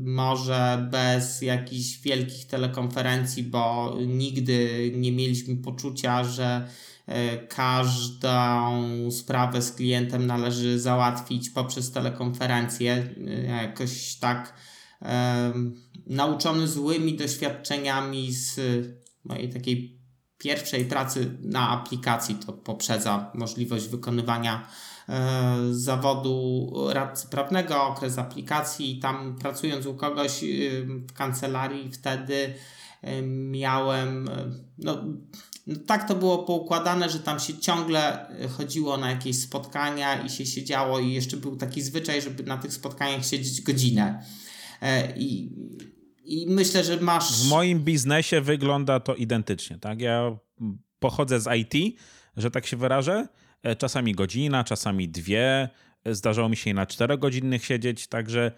może 0.00 0.88
bez 0.90 1.42
jakichś 1.42 1.98
wielkich 1.98 2.46
telekonferencji, 2.46 3.42
bo 3.42 3.94
nigdy 4.06 4.92
nie 4.96 5.12
mieliśmy 5.12 5.56
poczucia, 5.56 6.24
że 6.24 6.68
E, 7.06 7.38
każdą 7.46 9.10
sprawę 9.10 9.62
z 9.62 9.72
klientem 9.72 10.26
należy 10.26 10.80
załatwić 10.80 11.50
poprzez 11.50 11.92
telekonferencję. 11.92 13.14
E, 13.26 13.42
jakoś 13.42 14.16
tak 14.16 14.54
e, 15.02 15.52
nauczony 16.06 16.68
złymi 16.68 17.16
doświadczeniami 17.16 18.32
z 18.32 18.60
mojej 19.24 19.52
takiej 19.52 19.95
pierwszej 20.46 20.84
pracy 20.84 21.38
na 21.42 21.68
aplikacji, 21.68 22.34
to 22.34 22.52
poprzedza 22.52 23.30
możliwość 23.34 23.88
wykonywania 23.88 24.68
e, 25.08 25.56
zawodu 25.70 26.72
radcy 26.88 27.28
prawnego, 27.28 27.82
okres 27.82 28.18
aplikacji. 28.18 28.98
Tam 28.98 29.36
pracując 29.38 29.86
u 29.86 29.94
kogoś 29.94 30.44
w 30.82 31.12
kancelarii, 31.12 31.92
wtedy 31.92 32.54
miałem 33.50 34.30
no, 34.78 35.04
no, 35.66 35.76
tak 35.86 36.08
to 36.08 36.14
było 36.14 36.38
poukładane, 36.38 37.10
że 37.10 37.18
tam 37.18 37.40
się 37.40 37.58
ciągle 37.58 38.28
e, 38.28 38.48
chodziło 38.48 38.96
na 38.96 39.10
jakieś 39.10 39.38
spotkania 39.42 40.22
i 40.22 40.30
się 40.30 40.46
siedziało 40.46 40.98
i 40.98 41.12
jeszcze 41.12 41.36
był 41.36 41.56
taki 41.56 41.82
zwyczaj, 41.82 42.22
żeby 42.22 42.42
na 42.42 42.56
tych 42.56 42.72
spotkaniach 42.72 43.26
siedzieć 43.26 43.62
godzinę. 43.62 44.22
E, 44.82 45.16
I, 45.16 45.52
i 46.26 46.46
myślę, 46.48 46.84
że 46.84 46.96
masz... 47.00 47.42
W 47.42 47.48
moim 47.48 47.80
biznesie 47.80 48.40
wygląda 48.40 49.00
to 49.00 49.14
identycznie, 49.14 49.78
tak? 49.78 50.00
Ja 50.00 50.38
pochodzę 50.98 51.40
z 51.40 51.48
IT, 51.56 51.98
że 52.36 52.50
tak 52.50 52.66
się 52.66 52.76
wyrażę, 52.76 53.28
e, 53.62 53.76
czasami 53.76 54.14
godzina, 54.14 54.64
czasami 54.64 55.08
dwie, 55.08 55.68
zdarzało 56.06 56.48
mi 56.48 56.56
się 56.56 56.70
i 56.70 56.74
na 56.74 56.86
czterogodzinnych 56.86 57.64
siedzieć, 57.64 58.06
także 58.06 58.52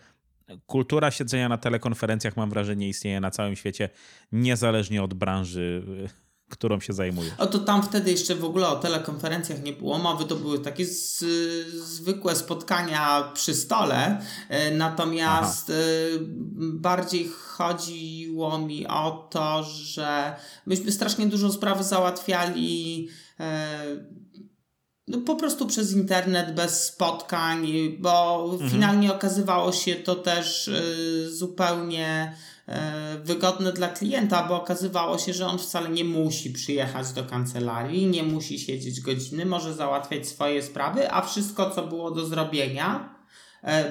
kultura 0.67 1.11
siedzenia 1.11 1.49
na 1.49 1.59
telekonferencjach 1.59 2.37
mam 2.37 2.51
wrażenie 2.51 2.89
istnieje 2.89 3.21
na 3.21 3.31
całym 3.31 3.57
świecie, 3.57 3.89
niezależnie 4.33 5.03
od 5.03 5.15
branży 5.15 5.83
którą 6.49 6.81
się 6.81 6.93
zajmuje. 6.93 7.31
O 7.39 7.47
to 7.47 7.59
tam 7.59 7.83
wtedy 7.83 8.11
jeszcze 8.11 8.35
w 8.35 8.45
ogóle 8.45 8.69
o 8.69 8.77
telekonferencjach 8.77 9.63
nie 9.63 9.73
było 9.73 9.99
mowy, 9.99 10.25
to 10.25 10.37
były 10.37 10.59
takie 10.59 10.87
z, 10.87 11.25
zwykłe 11.85 12.37
spotkania 12.37 13.31
przy 13.35 13.55
stole, 13.55 14.21
e, 14.49 14.71
natomiast 14.71 15.71
Aha. 15.71 15.79
E, 15.79 16.19
bardziej 16.59 17.29
chodziło 17.29 18.59
mi 18.59 18.87
o 18.87 19.29
to, 19.31 19.63
że 19.63 20.37
myśmy 20.67 20.93
strasznie 20.93 21.27
dużo 21.27 21.53
spraw 21.53 21.85
załatwiali 21.85 23.09
e, 23.41 23.79
no 25.09 25.19
po 25.19 25.37
prostu 25.37 25.67
przez 25.67 25.93
internet, 25.93 26.55
bez 26.55 26.85
spotkań, 26.85 27.67
bo 27.99 28.49
mhm. 28.53 28.71
finalnie 28.71 29.13
okazywało 29.13 29.73
się 29.73 29.95
to 29.95 30.15
też 30.15 30.71
zupełnie 31.31 32.35
wygodne 33.25 33.73
dla 33.73 33.89
klienta, 33.89 34.49
bo 34.49 34.63
okazywało 34.63 35.19
się, 35.19 35.33
że 35.33 35.47
on 35.47 35.59
wcale 35.59 35.89
nie 35.89 36.05
musi 36.05 36.51
przyjechać 36.51 37.13
do 37.13 37.25
kancelarii, 37.25 38.07
nie 38.07 38.23
musi 38.23 38.59
siedzieć 38.59 39.01
godziny, 39.01 39.47
może 39.47 39.75
załatwiać 39.75 40.29
swoje 40.29 40.63
sprawy, 40.63 41.13
a 41.13 41.23
wszystko, 41.23 41.71
co 41.71 41.87
było 41.87 42.11
do 42.11 42.27
zrobienia, 42.27 43.09
e, 43.15 43.18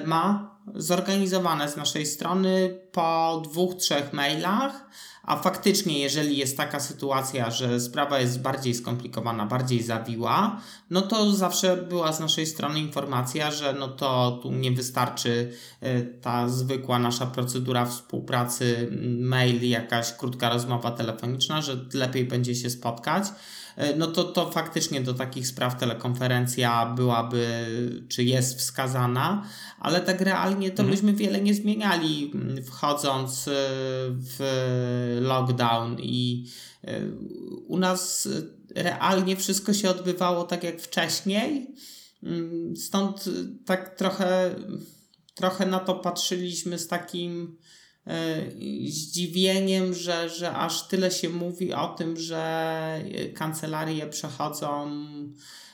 ma 0.06 0.56
zorganizowane 0.74 1.68
z 1.68 1.76
naszej 1.76 2.06
strony 2.06 2.80
po 2.92 3.42
dwóch, 3.44 3.74
trzech 3.74 4.12
mailach 4.12 4.88
a 5.28 5.36
faktycznie, 5.36 5.98
jeżeli 5.98 6.36
jest 6.36 6.56
taka 6.56 6.80
sytuacja, 6.80 7.50
że 7.50 7.80
sprawa 7.80 8.18
jest 8.18 8.42
bardziej 8.42 8.74
skomplikowana, 8.74 9.46
bardziej 9.46 9.82
zawiła, 9.82 10.60
no 10.90 11.02
to 11.02 11.32
zawsze 11.32 11.76
była 11.76 12.12
z 12.12 12.20
naszej 12.20 12.46
strony 12.46 12.80
informacja, 12.80 13.50
że 13.50 13.72
no 13.78 13.88
to 13.88 14.38
tu 14.42 14.52
nie 14.52 14.72
wystarczy 14.72 15.52
e, 15.80 16.02
ta 16.02 16.48
zwykła 16.48 16.98
nasza 16.98 17.26
procedura 17.26 17.86
współpracy, 17.86 18.88
mail, 19.20 19.68
jakaś 19.68 20.12
krótka 20.12 20.48
rozmowa 20.48 20.90
telefoniczna, 20.90 21.62
że 21.62 21.76
lepiej 21.94 22.24
będzie 22.24 22.54
się 22.54 22.70
spotkać. 22.70 23.24
E, 23.78 23.96
no 23.96 24.06
to, 24.06 24.24
to 24.24 24.50
faktycznie 24.50 25.00
do 25.00 25.14
takich 25.14 25.46
spraw 25.46 25.78
telekonferencja 25.78 26.86
byłaby, 26.96 27.66
czy 28.08 28.24
jest 28.24 28.58
wskazana, 28.58 29.44
ale 29.80 30.00
tak 30.00 30.20
realnie 30.20 30.70
to 30.70 30.82
mhm. 30.82 30.90
byśmy 30.90 31.12
wiele 31.12 31.40
nie 31.40 31.54
zmieniali 31.54 32.30
mm, 32.34 32.64
wchodząc 32.64 33.44
w 34.10 34.38
lockdown 35.20 35.96
i 36.00 36.46
u 37.66 37.78
nas 37.78 38.28
realnie 38.74 39.36
wszystko 39.36 39.74
się 39.74 39.90
odbywało 39.90 40.44
tak 40.44 40.64
jak 40.64 40.80
wcześniej. 40.80 41.74
Mm, 42.22 42.76
stąd 42.76 43.24
tak 43.66 43.96
trochę, 43.96 44.54
trochę 45.34 45.66
na 45.66 45.78
to 45.78 45.94
patrzyliśmy 45.94 46.78
z 46.78 46.88
takim 46.88 47.56
e, 47.64 47.77
zdziwieniem, 48.88 49.94
że, 49.94 50.28
że 50.28 50.54
aż 50.54 50.88
tyle 50.88 51.10
się 51.10 51.28
mówi 51.28 51.72
o 51.74 51.88
tym, 51.88 52.16
że 52.16 53.02
kancelarie 53.34 54.06
przechodzą 54.06 54.90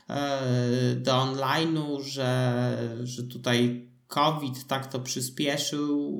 e, 0.08 0.94
do 0.96 1.12
online'u, 1.12 2.02
że, 2.02 2.98
że 3.04 3.22
tutaj 3.22 3.88
COVID 4.06 4.66
tak 4.66 4.92
to 4.92 5.00
przyspieszył. 5.00 6.14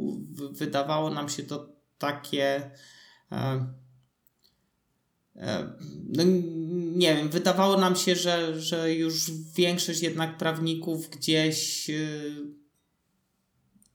Wydawało 0.50 1.10
nam 1.10 1.28
się 1.28 1.42
to 1.42 1.68
takie 1.98 2.70
e, 3.32 3.66
no, 6.08 6.22
nie 6.96 7.16
wiem, 7.16 7.28
wydawało 7.28 7.78
nam 7.78 7.96
się, 7.96 8.16
że, 8.16 8.60
że 8.60 8.94
już 8.94 9.30
większość 9.56 10.02
jednak 10.02 10.38
prawników 10.38 11.10
gdzieś 11.10 11.90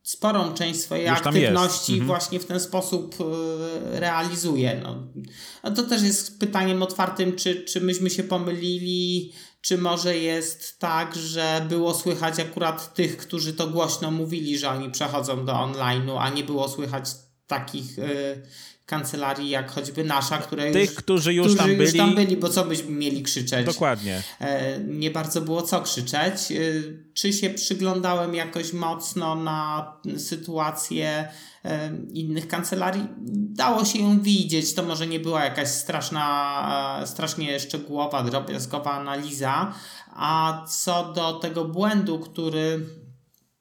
sporą 0.10 0.54
część 0.54 0.80
swojej 0.80 1.08
aktywności 1.08 1.93
mhm. 1.93 2.08
właśnie 2.08 2.39
w 2.39 2.45
ten 2.45 2.60
sposób 2.60 3.15
y, 3.22 4.00
realizuje. 4.00 4.82
No. 4.84 5.08
A 5.62 5.72
to 5.72 5.84
też 5.84 6.02
jest 6.02 6.39
pytaniem 6.39 6.84
otwartym, 6.84 7.36
czy, 7.36 7.63
czy 7.63 7.82
myśmy 7.82 8.10
się 8.10 8.24
pomylili, 8.24 9.34
czy 9.62 9.78
może 9.78 10.17
jest 10.17 10.80
tak, 10.80 11.15
że 11.15 11.65
było 11.69 11.93
słychać 11.93 12.39
akurat 12.39 12.93
tych, 12.93 13.17
którzy 13.17 13.54
to 13.54 13.67
głośno 13.67 14.12
mówili, 14.12 14.58
że 14.58 14.69
oni 14.69 14.91
przechodzą 14.91 15.45
do 15.45 15.54
online'u, 15.54 16.17
a 16.19 16.30
nie 16.30 16.43
było 16.43 16.69
słychać 16.69 17.10
takich 17.48 18.00
y, 18.00 18.41
kancelarii, 18.89 19.49
jak 19.49 19.71
choćby 19.71 20.04
nasza, 20.04 20.38
które 20.38 20.71
Tych, 20.71 20.89
już, 20.89 20.99
którzy 20.99 21.34
już, 21.34 21.45
którzy 21.45 21.58
tam, 21.58 21.67
byli... 21.67 21.84
już 21.84 21.93
tam 21.93 22.15
byli, 22.15 22.38
bo 22.38 22.49
co 22.49 22.65
byśmy 22.65 22.91
mieli 22.91 23.23
krzyczeć? 23.23 23.65
Dokładnie. 23.65 24.23
E, 24.39 24.80
nie 24.80 25.12
bardzo 25.12 25.41
było 25.41 25.62
co 25.62 25.82
krzyczeć. 25.82 26.52
E, 26.52 26.56
czy 27.13 27.34
się 27.34 27.49
przyglądałem 27.49 28.36
jakoś 28.36 28.73
mocno 28.73 29.36
na 29.36 29.91
sytuację 30.17 31.28
e, 31.65 31.91
innych 32.13 32.47
kancelarii? 32.47 33.08
Dało 33.36 33.86
się 33.86 33.99
ją 33.99 34.21
widzieć. 34.21 34.73
To 34.73 34.84
może 34.84 35.08
nie 35.08 35.19
była 35.19 35.43
jakaś 35.43 35.67
straszna, 35.67 37.04
strasznie 37.06 37.60
szczegółowa, 37.60 38.23
drobiazgowa 38.23 38.91
analiza. 38.91 39.73
A 40.15 40.65
co 40.69 41.13
do 41.13 41.34
tego 41.34 41.65
błędu, 41.65 42.19
który 42.19 42.86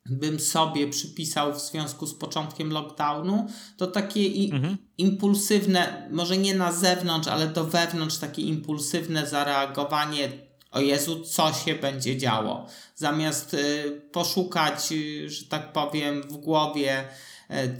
bym 0.09 0.41
sobie 0.41 0.89
przypisał 0.89 1.55
w 1.55 1.61
związku 1.61 2.07
z 2.07 2.15
początkiem 2.15 2.73
lockdownu, 2.73 3.47
to 3.77 3.87
takie 3.87 4.27
i, 4.27 4.53
mhm. 4.53 4.77
impulsywne, 4.99 6.09
może 6.11 6.37
nie 6.37 6.55
na 6.55 6.73
zewnątrz, 6.73 7.29
ale 7.29 7.47
do 7.47 7.65
wewnątrz, 7.65 8.19
takie 8.19 8.43
impulsywne 8.43 9.27
zareagowanie. 9.27 10.29
O 10.71 10.81
Jezu, 10.81 11.21
co 11.25 11.53
się 11.53 11.75
będzie 11.75 12.17
działo? 12.17 12.67
Zamiast 12.95 13.55
y, 13.55 14.03
poszukać, 14.13 14.93
y, 14.93 15.31
że 15.31 15.45
tak 15.45 15.73
powiem, 15.73 16.23
w 16.23 16.37
głowie, 16.37 17.05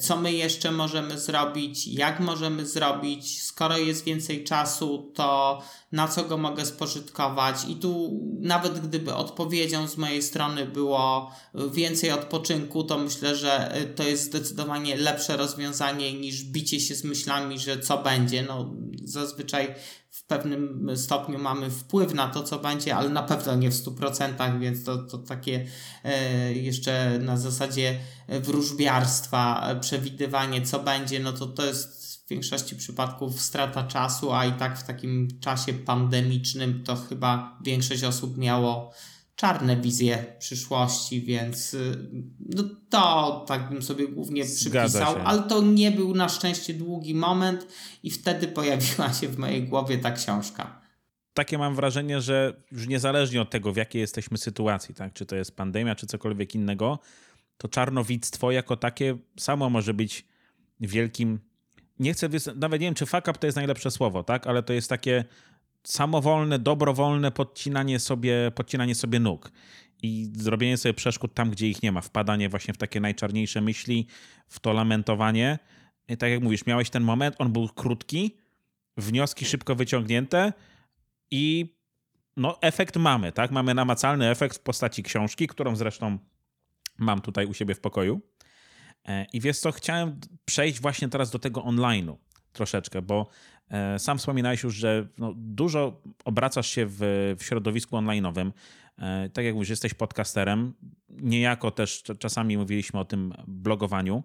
co 0.01 0.17
my 0.17 0.33
jeszcze 0.33 0.73
możemy 0.73 1.19
zrobić, 1.19 1.87
jak 1.87 2.21
możemy 2.21 2.67
zrobić, 2.67 3.43
skoro 3.43 3.79
jest 3.79 4.05
więcej 4.05 4.45
czasu, 4.45 5.13
to 5.15 5.63
na 5.93 6.09
co 6.09 6.25
go 6.25 6.37
mogę 6.37 6.67
spożytkować. 6.67 7.57
I 7.69 7.77
tu 7.77 8.21
nawet 8.41 8.81
gdyby 8.81 9.15
odpowiedzią 9.15 9.89
z 9.89 9.97
mojej 9.97 10.23
strony 10.23 10.67
było 10.67 11.31
więcej 11.73 12.11
odpoczynku, 12.11 12.85
to 12.85 12.99
myślę, 12.99 13.37
że 13.37 13.75
to 13.97 14.03
jest 14.03 14.25
zdecydowanie 14.25 14.97
lepsze 14.97 15.37
rozwiązanie 15.37 16.13
niż 16.13 16.45
bicie 16.45 16.81
się 16.81 16.95
z 16.95 17.05
myślami, 17.05 17.59
że 17.59 17.79
co 17.79 17.99
będzie. 17.99 18.43
No, 18.43 18.75
zazwyczaj 19.05 19.75
w 20.19 20.25
pewnym 20.25 20.91
stopniu 20.97 21.39
mamy 21.39 21.71
wpływ 21.71 22.15
na 22.15 22.29
to, 22.29 22.43
co 22.43 22.59
będzie, 22.59 22.97
ale 22.97 23.09
na 23.09 23.23
pewno 23.23 23.57
nie 23.57 23.71
w 23.71 23.75
100%, 23.75 24.61
więc 24.61 24.85
to, 24.85 24.99
to 24.99 25.19
takie 25.19 25.67
e, 26.05 26.53
jeszcze 26.53 27.19
na 27.19 27.37
zasadzie 27.37 27.99
wróżbiarstwa, 28.29 29.75
przewidywanie, 29.81 30.63
co 30.63 30.79
będzie, 30.81 31.21
no 31.21 31.33
to 31.33 31.47
to 31.47 31.67
jest 31.67 31.99
w 32.27 32.29
większości 32.29 32.77
przypadków 32.77 33.41
strata 33.41 33.83
czasu, 33.83 34.33
a 34.33 34.45
i 34.47 34.53
tak 34.53 34.79
w 34.79 34.87
takim 34.87 35.29
czasie 35.41 35.73
pandemicznym 35.73 36.85
to 36.85 36.97
chyba 36.97 37.59
większość 37.65 38.05
osób 38.05 38.39
miało 38.39 38.93
czarne 39.39 39.77
wizje 39.77 40.25
przyszłości, 40.39 41.23
więc 41.23 41.75
y, 41.75 42.09
no 42.41 42.63
to 42.91 43.45
tak 43.49 43.71
bym 43.71 43.83
sobie 43.83 44.09
głównie 44.09 44.45
przypisał, 44.45 45.17
ale 45.25 45.43
to 45.43 45.63
nie 45.63 45.91
był 45.91 46.15
na 46.15 46.29
szczęście 46.29 46.75
długi 46.75 47.15
moment 47.15 47.67
i 48.03 48.11
wtedy 48.11 48.49
pojawiła 48.49 49.13
się 49.13 49.29
w 49.29 49.39
mojej 49.39 49.69
głowie 49.69 49.99
ta 49.99 50.13
książka. 50.13 50.81
Takie 51.35 51.59
mam 51.59 51.75
wrażenie, 51.75 52.21
że 52.21 52.63
już 52.73 52.87
niezależnie 52.87 53.43
od 53.43 53.51
tego, 53.51 53.73
w 53.73 53.77
jakiej 53.77 54.01
jesteśmy 54.01 54.39
sytuacji, 54.39 54.95
tak, 54.95 55.13
czy 55.13 55.27
to 55.27 55.37
jest 55.37 55.57
pandemia, 55.57 55.95
czy 55.95 56.07
cokolwiek 56.07 56.55
innego, 56.55 56.99
to 57.59 57.69
czarnowictwo 57.69 58.51
jako 58.51 58.77
takie 58.77 59.17
samo 59.37 59.71
może 59.71 59.95
być 59.95 60.27
wielkim 60.81 61.41
nie 61.99 62.13
chcę, 62.13 62.29
nawet 62.57 62.81
nie 62.81 62.87
wiem, 62.87 62.95
czy 62.95 63.07
fuck 63.07 63.29
up 63.29 63.33
to 63.33 63.47
jest 63.47 63.57
najlepsze 63.57 63.91
słowo, 63.91 64.25
tak? 64.25 64.47
Ale 64.47 64.63
to 64.63 64.73
jest 64.73 64.89
takie 64.89 65.25
samowolne, 65.85 66.59
dobrowolne 66.59 67.31
podcinanie 67.31 67.99
sobie, 67.99 68.51
podcinanie 68.55 68.95
sobie 68.95 69.21
nóg 69.21 69.53
i 70.03 70.33
zrobienie 70.37 70.77
sobie 70.77 70.95
przeszkód 70.95 71.35
tam, 71.35 71.51
gdzie 71.51 71.69
ich 71.69 71.83
nie 71.83 71.93
ma. 71.93 72.01
Wpadanie 72.01 72.49
właśnie 72.49 72.75
w 72.75 72.77
takie 72.79 73.01
najczarniejsze 73.01 73.61
myśli, 73.61 74.07
w 74.49 74.61
to 74.61 74.73
lamentowanie. 74.73 75.59
I 76.09 76.17
tak 76.17 76.31
jak 76.31 76.43
mówisz, 76.43 76.67
miałeś 76.67 76.91
ten 76.91 77.03
moment, 77.03 77.37
on 77.39 77.53
był 77.53 77.69
krótki, 77.69 78.37
wnioski 78.97 79.45
szybko 79.45 79.75
wyciągnięte 79.75 80.53
i 81.31 81.75
no, 82.37 82.59
efekt 82.61 82.97
mamy, 82.97 83.33
tak? 83.33 83.51
Mamy 83.51 83.75
namacalny 83.75 84.31
efekt 84.31 84.57
w 84.57 84.61
postaci 84.61 85.03
książki, 85.03 85.47
którą 85.47 85.77
zresztą 85.77 86.19
mam 86.99 87.21
tutaj 87.21 87.47
u 87.47 87.55
siebie 87.55 87.75
w 87.75 87.81
pokoju. 87.81 88.21
E, 89.09 89.27
I 89.33 89.41
wiesz 89.41 89.59
co, 89.59 89.73
chciałem 89.73 90.21
przejść 90.45 90.81
właśnie 90.81 91.09
teraz 91.09 91.31
do 91.31 91.39
tego 91.39 91.61
online'u 91.61 92.17
troszeczkę, 92.53 93.03
bo 93.03 93.29
sam 93.99 94.19
wspominałeś 94.19 94.63
już, 94.63 94.75
że 94.75 95.09
no, 95.19 95.35
dużo 95.37 96.03
obracasz 96.25 96.71
się 96.71 96.87
w, 96.87 96.99
w 97.39 97.45
środowisku 97.45 97.97
online'owym. 97.97 98.53
E, 98.99 99.29
tak 99.29 99.45
jak 99.45 99.55
mówisz, 99.55 99.69
jesteś 99.69 99.95
podcasterem, 99.95 100.75
niejako 101.09 101.71
też 101.71 102.03
czasami 102.19 102.59
mówiliśmy 102.59 103.01
o 103.01 103.05
tym 103.05 103.35
blogowaniu 103.47 104.25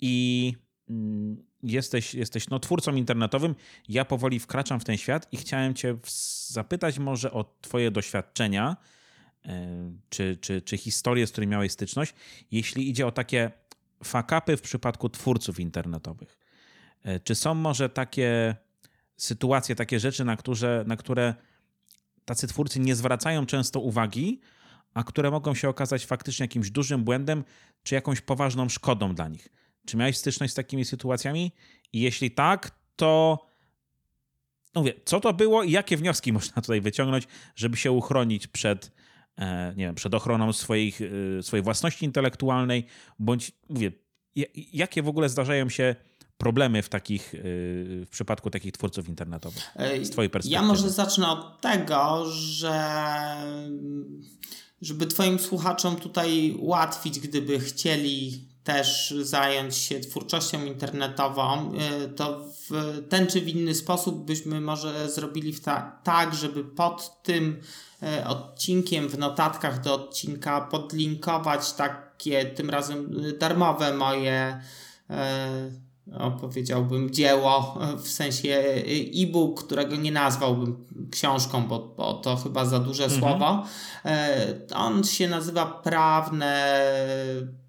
i 0.00 0.54
mm, 0.90 1.36
jesteś, 1.62 2.14
jesteś 2.14 2.48
no, 2.48 2.58
twórcą 2.58 2.94
internetowym. 2.94 3.54
Ja 3.88 4.04
powoli 4.04 4.38
wkraczam 4.38 4.80
w 4.80 4.84
ten 4.84 4.96
świat 4.96 5.28
i 5.32 5.36
chciałem 5.36 5.74
cię 5.74 5.96
zapytać 6.48 6.98
może 6.98 7.32
o 7.32 7.44
twoje 7.60 7.90
doświadczenia, 7.90 8.76
E, 9.46 9.92
czy, 10.08 10.36
czy, 10.36 10.62
czy 10.62 10.76
historie, 10.76 11.26
z 11.26 11.32
którymi 11.32 11.50
miałeś 11.50 11.72
styczność, 11.72 12.14
jeśli 12.50 12.90
idzie 12.90 13.06
o 13.06 13.12
takie 13.12 13.50
fakapy 14.04 14.56
w 14.56 14.62
przypadku 14.62 15.08
twórców 15.08 15.60
internetowych. 15.60 16.39
E, 17.02 17.20
czy 17.20 17.34
są 17.34 17.54
może 17.54 17.88
takie 17.88 18.56
sytuacje, 19.16 19.74
takie 19.76 20.00
rzeczy, 20.00 20.24
na 20.24 20.36
które, 20.36 20.84
na 20.86 20.96
które 20.96 21.34
tacy 22.24 22.46
twórcy 22.46 22.80
nie 22.80 22.94
zwracają 22.94 23.46
często 23.46 23.80
uwagi, 23.80 24.40
a 24.94 25.04
które 25.04 25.30
mogą 25.30 25.54
się 25.54 25.68
okazać 25.68 26.06
faktycznie 26.06 26.44
jakimś 26.44 26.70
dużym 26.70 27.04
błędem, 27.04 27.44
czy 27.82 27.94
jakąś 27.94 28.20
poważną 28.20 28.68
szkodą 28.68 29.14
dla 29.14 29.28
nich? 29.28 29.48
Czy 29.86 29.96
miałeś 29.96 30.16
styczność 30.16 30.52
z 30.52 30.56
takimi 30.56 30.84
sytuacjami? 30.84 31.52
I 31.92 32.00
jeśli 32.00 32.30
tak, 32.30 32.70
to 32.96 33.38
no 34.74 34.80
mówię, 34.80 34.92
co 35.04 35.20
to 35.20 35.32
było 35.32 35.62
i 35.62 35.70
jakie 35.70 35.96
wnioski 35.96 36.32
można 36.38 36.62
tutaj 36.62 36.80
wyciągnąć, 36.80 37.28
żeby 37.56 37.76
się 37.76 37.92
uchronić 37.92 38.46
przed 38.46 38.90
E, 39.40 39.72
nie 39.76 39.84
wiem, 39.84 39.94
przed 39.94 40.14
ochroną 40.14 40.52
swoich, 40.52 41.00
e, 41.38 41.42
swojej 41.42 41.64
własności 41.64 42.04
intelektualnej, 42.04 42.86
bądź 43.18 43.52
mówię, 43.68 43.92
jakie 44.54 45.02
w 45.02 45.08
ogóle 45.08 45.28
zdarzają 45.28 45.68
się 45.68 45.96
problemy 46.40 46.82
w 46.82 46.88
takich, 46.88 47.34
e, 47.34 47.38
w 48.04 48.08
przypadku 48.10 48.50
takich 48.50 48.72
twórców 48.72 49.08
internetowych 49.08 49.70
z 50.02 50.10
twojej 50.10 50.30
perspektywy? 50.30 50.62
Ja 50.62 50.68
może 50.68 50.90
zacznę 50.90 51.28
od 51.28 51.60
tego, 51.60 52.24
że 52.30 53.04
żeby 54.82 55.06
twoim 55.06 55.38
słuchaczom 55.38 55.96
tutaj 55.96 56.56
ułatwić, 56.58 57.20
gdyby 57.20 57.60
chcieli 57.60 58.44
też 58.64 59.14
zająć 59.20 59.76
się 59.76 60.00
twórczością 60.00 60.64
internetową, 60.64 61.72
to 62.16 62.44
w 62.68 63.02
ten 63.08 63.26
czy 63.26 63.40
w 63.40 63.48
inny 63.48 63.74
sposób 63.74 64.26
byśmy 64.26 64.60
może 64.60 65.10
zrobili 65.10 65.54
ta, 65.54 66.00
tak, 66.04 66.34
żeby 66.34 66.64
pod 66.64 67.22
tym 67.22 67.60
E, 68.02 68.26
odcinkiem 68.26 69.08
w 69.08 69.18
notatkach 69.18 69.82
do 69.82 69.94
odcinka 69.94 70.60
podlinkować 70.60 71.72
takie 71.72 72.44
tym 72.44 72.70
razem 72.70 73.22
darmowe 73.38 73.94
moje 73.94 74.60
e, 75.10 75.70
no, 76.10 76.30
powiedziałbym 76.30 77.10
dzieło, 77.10 77.78
w 78.02 78.08
sensie 78.08 78.48
e-book, 79.22 79.64
którego 79.64 79.96
nie 79.96 80.12
nazwałbym 80.12 80.86
książką, 81.10 81.66
bo, 81.66 81.94
bo 81.96 82.14
to 82.14 82.36
chyba 82.36 82.64
za 82.64 82.78
duże 82.78 83.04
mhm. 83.04 83.20
słowo. 83.20 83.64
E, 84.04 84.54
on 84.74 85.04
się 85.04 85.28
nazywa 85.28 85.66
Prawne 85.66 86.80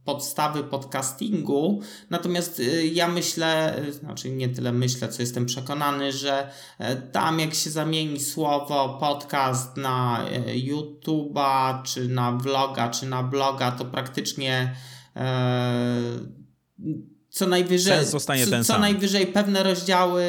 podstawy 0.05 0.63
podcastingu. 0.63 1.81
Natomiast 2.09 2.61
ja 2.93 3.07
myślę, 3.07 3.81
znaczy 3.99 4.29
nie 4.29 4.49
tyle 4.49 4.71
myślę, 4.71 5.09
co 5.09 5.21
jestem 5.21 5.45
przekonany, 5.45 6.11
że 6.11 6.51
e, 6.79 6.95
tam 6.95 7.39
jak 7.39 7.53
się 7.53 7.69
zamieni 7.69 8.19
słowo 8.19 8.97
podcast 8.99 9.77
na 9.77 10.25
e, 10.29 10.55
YouTube'a, 10.55 11.83
czy 11.83 12.07
na 12.07 12.31
vloga, 12.31 12.89
czy 12.89 13.05
na 13.05 13.23
bloga, 13.23 13.71
to 13.71 13.85
praktycznie 13.85 14.75
e, 15.15 16.01
co 17.31 17.47
najwyżej, 17.47 18.05
zostanie 18.05 18.45
co, 18.45 18.51
ten 18.51 18.63
co 18.63 18.73
sam. 18.73 18.81
najwyżej 18.81 19.27
pewne 19.27 19.63
rozdziały 19.63 20.23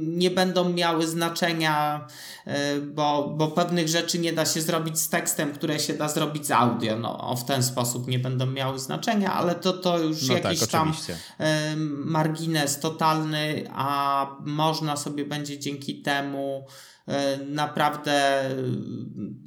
nie 0.00 0.30
będą 0.30 0.72
miały 0.72 1.06
znaczenia, 1.06 2.06
e, 2.46 2.80
bo, 2.80 3.34
bo 3.36 3.48
pewnych 3.48 3.88
rzeczy 3.88 4.18
nie 4.18 4.32
da 4.32 4.46
się 4.46 4.60
zrobić 4.60 4.98
z 4.98 5.08
tekstem, 5.08 5.52
które 5.52 5.78
się 5.78 5.94
da 5.94 6.08
zrobić 6.08 6.46
z 6.46 6.50
audio. 6.50 6.96
No, 6.96 7.34
w 7.36 7.44
ten 7.44 7.62
sposób 7.62 8.08
nie 8.08 8.18
będą 8.18 8.46
miały 8.46 8.78
znaczenia, 8.78 9.32
ale 9.32 9.54
to, 9.54 9.72
to 9.72 9.98
już 9.98 10.28
No 10.28 10.34
jakiś 10.34 10.60
tak, 10.60 10.68
tam 10.68 10.94
e, 11.38 11.76
margines 12.04 12.80
totalny, 12.80 13.64
a 13.74 14.26
można 14.40 14.96
sobie 14.96 15.24
będzie 15.24 15.58
dzięki 15.58 16.02
temu 16.02 16.66
naprawdę 17.48 18.44
e, 18.50 18.54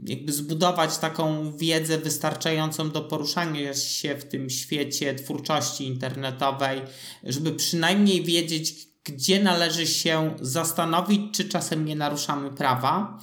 jakby 0.05 0.33
zbudować 0.33 0.97
taką 0.97 1.57
wiedzę 1.57 1.97
wystarczającą 1.97 2.89
do 2.91 3.01
poruszania 3.01 3.73
się 3.73 4.15
w 4.15 4.25
tym 4.25 4.49
świecie 4.49 5.15
twórczości 5.15 5.87
internetowej, 5.87 6.81
żeby 7.23 7.51
przynajmniej 7.51 8.23
wiedzieć, 8.23 8.75
gdzie 9.03 9.43
należy 9.43 9.87
się 9.87 10.35
zastanowić, 10.41 11.21
czy 11.37 11.49
czasem 11.49 11.85
nie 11.85 11.95
naruszamy 11.95 12.51
prawa. 12.51 13.19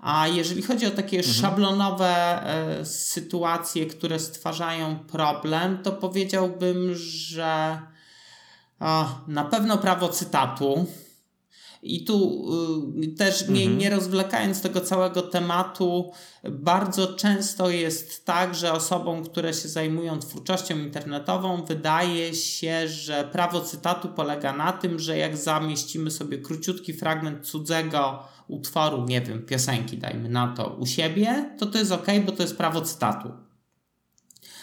A 0.00 0.28
jeżeli 0.28 0.62
chodzi 0.62 0.86
o 0.86 0.90
takie 0.90 1.22
szablonowe 1.22 2.06
e, 2.06 2.86
sytuacje, 2.86 3.86
które 3.86 4.18
stwarzają 4.18 4.98
problem, 4.98 5.82
to 5.82 5.92
powiedziałbym, 5.92 6.94
że 6.94 7.80
a, 8.78 9.08
na 9.28 9.44
pewno 9.44 9.78
prawo 9.78 10.08
cytatu. 10.08 10.86
I 11.82 12.04
tu 12.04 12.46
y, 13.02 13.08
też 13.08 13.48
nie, 13.48 13.66
nie 13.66 13.90
rozwlekając 13.90 14.62
tego 14.62 14.80
całego 14.80 15.22
tematu, 15.22 16.12
bardzo 16.50 17.14
często 17.14 17.70
jest 17.70 18.24
tak, 18.24 18.54
że 18.54 18.72
osobom, 18.72 19.24
które 19.24 19.54
się 19.54 19.68
zajmują 19.68 20.18
twórczością 20.18 20.78
internetową, 20.78 21.64
wydaje 21.64 22.34
się, 22.34 22.88
że 22.88 23.28
prawo 23.32 23.60
cytatu 23.60 24.08
polega 24.08 24.52
na 24.52 24.72
tym, 24.72 24.98
że 24.98 25.18
jak 25.18 25.36
zamieścimy 25.36 26.10
sobie 26.10 26.38
króciutki 26.38 26.92
fragment 26.92 27.46
cudzego 27.46 28.22
utworu, 28.48 29.04
nie 29.04 29.20
wiem, 29.20 29.46
piosenki, 29.46 29.98
dajmy 29.98 30.28
na 30.28 30.48
to, 30.48 30.68
u 30.68 30.86
siebie, 30.86 31.54
to 31.58 31.66
to 31.66 31.78
jest 31.78 31.92
ok, 31.92 32.06
bo 32.26 32.32
to 32.32 32.42
jest 32.42 32.56
prawo 32.56 32.80
cytatu. 32.80 33.32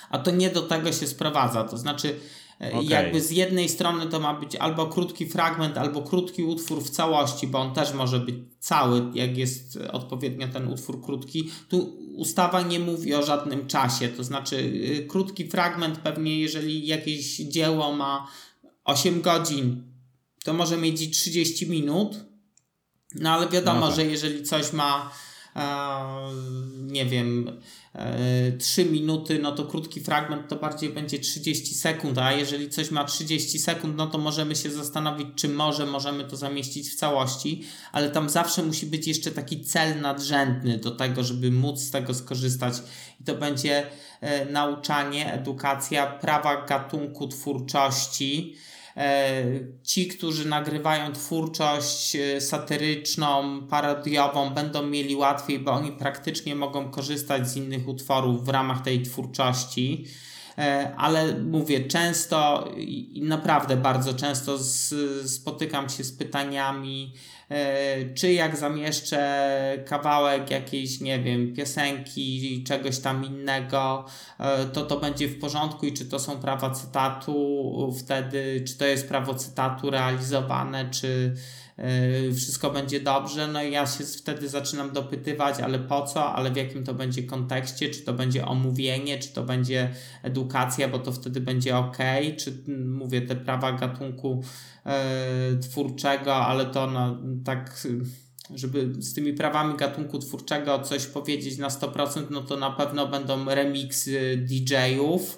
A 0.10 0.18
to 0.18 0.32
nie 0.32 0.50
do 0.50 0.62
tego 0.62 0.92
się 0.92 1.08
sprowadza. 1.08 1.64
To 1.64 1.78
znaczy, 1.78 2.20
e, 2.62 2.74
Okej. 2.74 2.88
jakby 2.88 3.22
z 3.22 3.32
jednej 3.32 3.70
strony 3.70 4.08
to 4.08 4.20
ma 4.20 4.34
być 4.34 4.56
albo 4.56 4.86
krótki 4.88 5.26
fragment, 5.26 5.78
albo 5.78 6.02
krótki 6.02 6.44
utwór 6.44 6.84
w 6.84 6.90
całości, 6.90 7.48
bo 7.48 7.60
on 7.60 7.74
też 7.74 7.94
może 7.94 8.20
być 8.20 8.36
cały, 8.60 9.02
jak 9.14 9.38
jest 9.38 9.80
odpowiednio 9.92 10.48
ten 10.48 10.68
utwór 10.68 11.02
krótki. 11.02 11.52
Tu 11.70 11.78
ustawa 12.16 12.62
nie 12.62 12.80
mówi 12.80 13.14
o 13.14 13.24
żadnym 13.26 13.68
czasie, 13.68 14.10
to 14.10 14.24
znaczy 14.24 14.56
y, 14.56 15.06
krótki 15.10 15.48
fragment 15.48 15.98
pewnie, 15.98 16.40
jeżeli 16.40 16.88
jakieś 16.88 17.38
dzieło 17.38 17.94
ma 17.96 18.28
8 18.86 19.22
godzin, 19.22 19.84
to 20.44 20.54
może 20.54 20.78
mieć 20.78 21.02
i 21.02 21.10
30 21.12 21.70
minut, 21.70 22.16
no 23.16 23.30
ale 23.30 23.50
wiadomo, 23.50 23.80
No 23.80 23.88
tak. 23.88 23.96
że 23.96 24.06
jeżeli 24.06 24.44
coś 24.44 24.74
ma 24.74 25.12
nie 26.88 27.06
wiem, 27.06 27.60
e, 27.96 28.52
3 28.52 28.86
minuty, 28.86 29.40
no 29.40 29.52
to 29.52 29.66
krótki 29.66 30.02
fragment 30.02 30.48
to 30.48 30.56
bardziej 30.56 30.90
będzie 30.90 31.20
30 31.20 31.76
sekund, 31.76 32.18
a 32.18 32.32
jeżeli 32.32 32.70
coś 32.70 32.92
ma 32.92 33.04
30 33.04 33.60
sekund, 33.60 33.98
no 33.98 34.08
to 34.08 34.18
możemy 34.18 34.56
się 34.56 34.72
zastanowić, 34.72 35.28
czy 35.36 35.50
może 35.50 35.86
możemy 35.86 36.24
to 36.24 36.36
zamieścić 36.36 36.90
w 36.90 36.96
całości, 36.96 37.64
ale 37.92 38.10
tam 38.10 38.30
zawsze 38.30 38.64
musi 38.64 38.86
być 38.86 39.08
jeszcze 39.08 39.32
taki 39.32 39.62
cel 39.62 40.02
nadrzędny 40.02 40.78
do 40.78 40.92
tego, 40.92 41.24
żeby 41.24 41.52
móc 41.52 41.80
z 41.80 41.92
tego 41.92 42.14
skorzystać. 42.14 42.74
I 43.22 43.24
to 43.24 43.36
będzie 43.36 43.88
e, 44.22 44.46
nauczanie, 44.46 45.34
edukacja 45.34 46.08
prawa 46.08 46.66
gatunku 46.66 47.28
twórczości, 47.28 48.56
E, 48.56 48.77
ci, 49.84 50.08
którzy 50.08 50.48
nagrywają 50.48 51.14
twórczość 51.14 52.16
e, 52.16 52.42
satyryczną, 52.42 53.62
parodiową, 53.68 54.50
będą 54.50 54.84
mieli 54.84 55.16
łatwiej, 55.16 55.60
bo 55.60 55.72
oni 55.72 55.92
praktycznie 55.92 56.56
mogą 56.56 56.92
korzystać 56.92 57.50
z 57.50 57.56
innych 57.56 57.88
utworów 57.88 58.46
w 58.46 58.50
ramach 58.50 58.82
tej 58.82 59.02
twórczości. 59.02 60.06
E, 60.58 60.96
Ale 60.98 61.40
mówię, 61.40 61.88
często 61.88 62.70
i 62.78 63.22
naprawdę 63.26 63.78
bardzo 63.78 64.14
często 64.14 64.58
z, 64.58 64.94
spotykam 65.32 65.90
się 65.90 66.04
z 66.04 66.12
pytaniami, 66.12 67.14
e, 67.14 67.37
czy 68.16 68.34
jak 68.34 68.58
zamieszczę 68.58 69.84
kawałek 69.86 70.52
jakiejś, 70.52 71.02
nie 71.02 71.20
wiem, 71.20 71.54
piosenki, 71.54 72.64
czegoś 72.64 73.00
tam 73.00 73.26
innego, 73.26 74.06
e, 74.40 74.66
to 74.66 74.86
to 74.86 75.00
będzie 75.00 75.28
w 75.28 75.40
porządku 75.40 75.86
i 75.86 75.94
czy 75.94 76.06
to 76.06 76.20
są 76.20 76.40
prawa 76.40 76.70
cytatu 76.70 77.94
wtedy, 78.00 78.64
czy 78.68 78.78
to 78.78 78.86
jest 78.86 79.08
prawo 79.08 79.34
cytatu 79.34 79.90
realizowane, 79.90 80.90
czy 80.90 81.36
e, 81.36 81.67
wszystko 82.36 82.72
będzie 82.72 83.00
dobrze. 83.00 83.48
No 83.48 83.64
i 83.64 83.72
ja 83.72 83.88
się 83.88 84.04
wtedy 84.04 84.50
zaczynam 84.50 84.94
dopytywać, 84.94 85.60
ale 85.60 85.80
po 85.80 86.06
co, 86.06 86.34
ale 86.34 86.52
w 86.52 86.56
jakim 86.56 86.84
to 86.84 86.94
będzie 86.94 87.24
kontekście, 87.24 87.90
czy 87.90 88.02
to 88.02 88.14
będzie 88.14 88.46
omówienie, 88.46 89.20
czy 89.20 89.34
to 89.34 89.44
będzie 89.44 89.94
edukacja, 90.24 90.88
bo 90.88 91.00
to 91.00 91.12
wtedy 91.12 91.42
będzie 91.42 91.78
ok, 91.78 91.98
czy 92.38 92.64
mm, 92.68 92.94
mówię 92.94 93.22
te 93.22 93.36
prawa 93.36 93.72
gatunku 93.72 94.44
e, 94.86 95.56
twórczego, 95.62 96.36
ale 96.36 96.66
to 96.66 96.88
no, 96.88 97.18
tak 97.46 97.86
y, 97.86 98.00
żeby 98.56 98.94
z 99.00 99.14
tymi 99.14 99.34
prawami 99.34 99.78
gatunku 99.78 100.20
twórczego 100.20 100.80
coś 100.80 101.06
powiedzieć 101.06 101.58
na 101.58 101.68
100%, 101.68 102.24
no 102.30 102.42
to 102.42 102.58
na 102.58 102.72
pewno 102.72 103.08
będą 103.08 103.46
remixy 103.46 104.38
DJ-ów. 104.38 105.38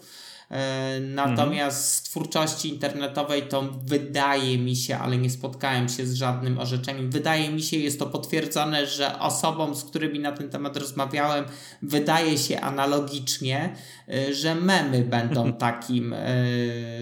E, 0.50 1.00
Natomiast 1.00 1.94
z 1.94 2.04
twórczości 2.04 2.70
internetowej 2.70 3.42
to 3.42 3.62
wydaje 3.86 4.58
mi 4.58 4.76
się, 4.76 4.98
ale 4.98 5.18
nie 5.18 5.30
spotkałem 5.30 5.90
się 5.90 6.06
z 6.06 6.14
żadnym 6.14 6.60
orzeczeniem. 6.60 7.12
Wydaje 7.12 7.52
mi 7.52 7.62
się, 7.62 7.78
jest 7.78 8.00
to 8.00 8.06
potwierdzone, 8.06 8.88
że 8.88 9.20
osobom, 9.20 9.76
z 9.76 9.84
którymi 9.84 10.20
na 10.20 10.32
ten 10.32 10.50
temat 10.50 10.78
rozmawiałem, 10.78 11.46
wydaje 11.82 12.38
się 12.38 12.62
analogicznie, 12.62 13.76
e, 14.08 14.34
że 14.34 14.56
memy 14.56 15.02
będą 15.04 15.54
takim 15.68 16.14
e, 16.14 16.18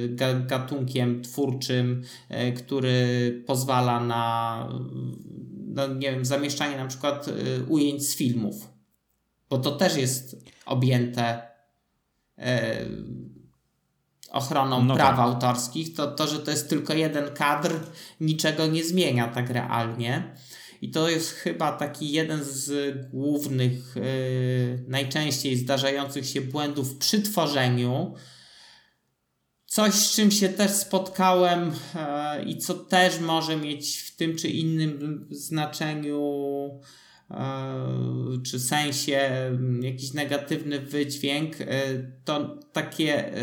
ga- 0.09 0.45
gatunkiem 0.45 1.21
twórczym, 1.21 2.03
który 2.57 3.43
pozwala 3.47 3.99
na, 3.99 4.67
no 5.67 5.87
nie 5.87 6.11
wiem, 6.11 6.25
zamieszczanie 6.25 6.77
na 6.77 6.87
przykład 6.87 7.29
ujęć 7.67 8.07
z 8.09 8.15
filmów. 8.15 8.69
Bo 9.49 9.57
to 9.57 9.71
też 9.71 9.95
jest 9.97 10.35
objęte 10.65 11.41
ochroną 14.31 14.83
No 14.83 14.95
praw 14.95 15.15
tak. 15.15 15.19
autorskich, 15.19 15.95
to 15.95 16.07
to, 16.11 16.27
że 16.27 16.39
to 16.39 16.51
jest 16.51 16.69
tylko 16.69 16.93
jeden 16.93 17.33
kadr, 17.33 17.79
niczego 18.21 18.67
nie 18.67 18.83
zmienia 18.83 19.27
tak 19.27 19.49
realnie. 19.49 20.35
I 20.81 20.91
to 20.91 21.09
jest 21.09 21.31
chyba 21.31 21.71
taki 21.71 22.11
jeden 22.11 22.43
z 22.43 22.95
głównych, 23.11 23.97
y, 23.97 24.83
najczęściej 24.87 25.55
zdarzających 25.57 26.25
się 26.25 26.41
błędów 26.41 26.97
przy 26.97 27.21
tworzeniu. 27.21 28.15
Coś, 29.67 29.93
z 29.93 30.15
czym 30.15 30.31
się 30.31 30.49
też 30.49 30.71
spotkałem 30.71 31.71
e, 31.95 32.43
i 32.43 32.57
co 32.57 32.73
też 32.73 33.19
może 33.19 33.57
mieć 33.57 33.97
w 33.97 34.15
tym 34.15 34.35
czy 34.35 34.47
innym 34.47 35.27
znaczeniu 35.31 36.21
czy 38.45 38.59
sensie 38.59 39.17
m, 39.19 39.83
jakiś 39.83 40.13
negatywny 40.13 40.79
wydźwięk, 40.79 41.61
e, 41.61 41.65
to 42.25 42.57
takie 42.73 43.33
e, 43.33 43.41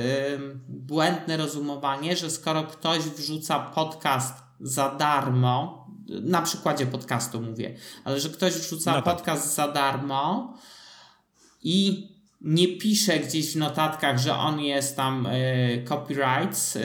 błędne 0.68 1.37
rozumowanie, 1.37 2.16
że 2.16 2.31
skoro 2.31 2.62
ktoś 2.62 2.99
wrzuca 2.99 3.61
podcast 3.61 4.35
za 4.61 4.94
darmo, 4.94 5.87
na 6.09 6.42
przykładzie 6.42 6.87
podcastu 6.87 7.40
mówię, 7.40 7.77
ale 8.05 8.20
że 8.20 8.29
ktoś 8.29 8.53
wrzuca 8.55 8.92
No 8.97 9.03
tak. 9.03 9.16
podcast 9.16 9.55
za 9.55 9.68
darmo 9.68 10.55
i 11.62 12.09
nie 12.45 12.68
pisze 12.68 13.18
gdzieś 13.18 13.53
w 13.53 13.57
notatkach, 13.57 14.18
że 14.18 14.36
on 14.36 14.61
jest 14.61 14.97
tam 14.97 15.26
e, 15.26 15.82
copyrights, 15.82 16.76
e, 16.76 16.80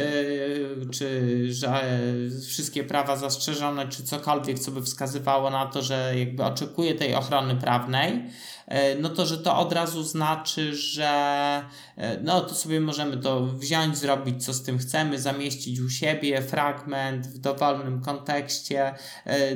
czy 0.92 1.54
że 1.54 2.00
wszystkie 2.48 2.84
prawa 2.84 3.16
zastrzeżone, 3.16 3.88
czy 3.88 4.04
cokolwiek, 4.04 4.60
co 4.60 4.72
by 4.72 4.82
wskazywało 4.82 5.50
na 5.50 5.66
to, 5.66 5.82
że 5.82 6.14
jakby 6.20 6.44
oczekuje 6.44 6.96
tej 6.96 7.16
ochrony 7.16 7.56
prawnej, 7.56 8.26
e, 8.68 8.96
no 8.96 9.10
to, 9.10 9.26
że 9.26 9.38
to 9.38 9.58
od 9.58 9.74
razu 9.74 10.04
znaczy, 10.04 10.76
że 10.76 11.10
no 12.24 12.42
to 12.42 12.56
sobie 12.56 12.80
możemy 12.80 13.18
to 13.18 13.46
wziąć, 13.46 13.98
zrobić 13.98 14.46
co 14.46 14.54
z 14.54 14.64
tym 14.64 14.78
chcemy, 14.78 15.20
zamieścić 15.20 15.80
u 15.80 15.90
siebie 15.90 16.42
fragment 16.42 17.28
w 17.28 17.38
dowolnym 17.38 18.02
kontekście, 18.02 18.94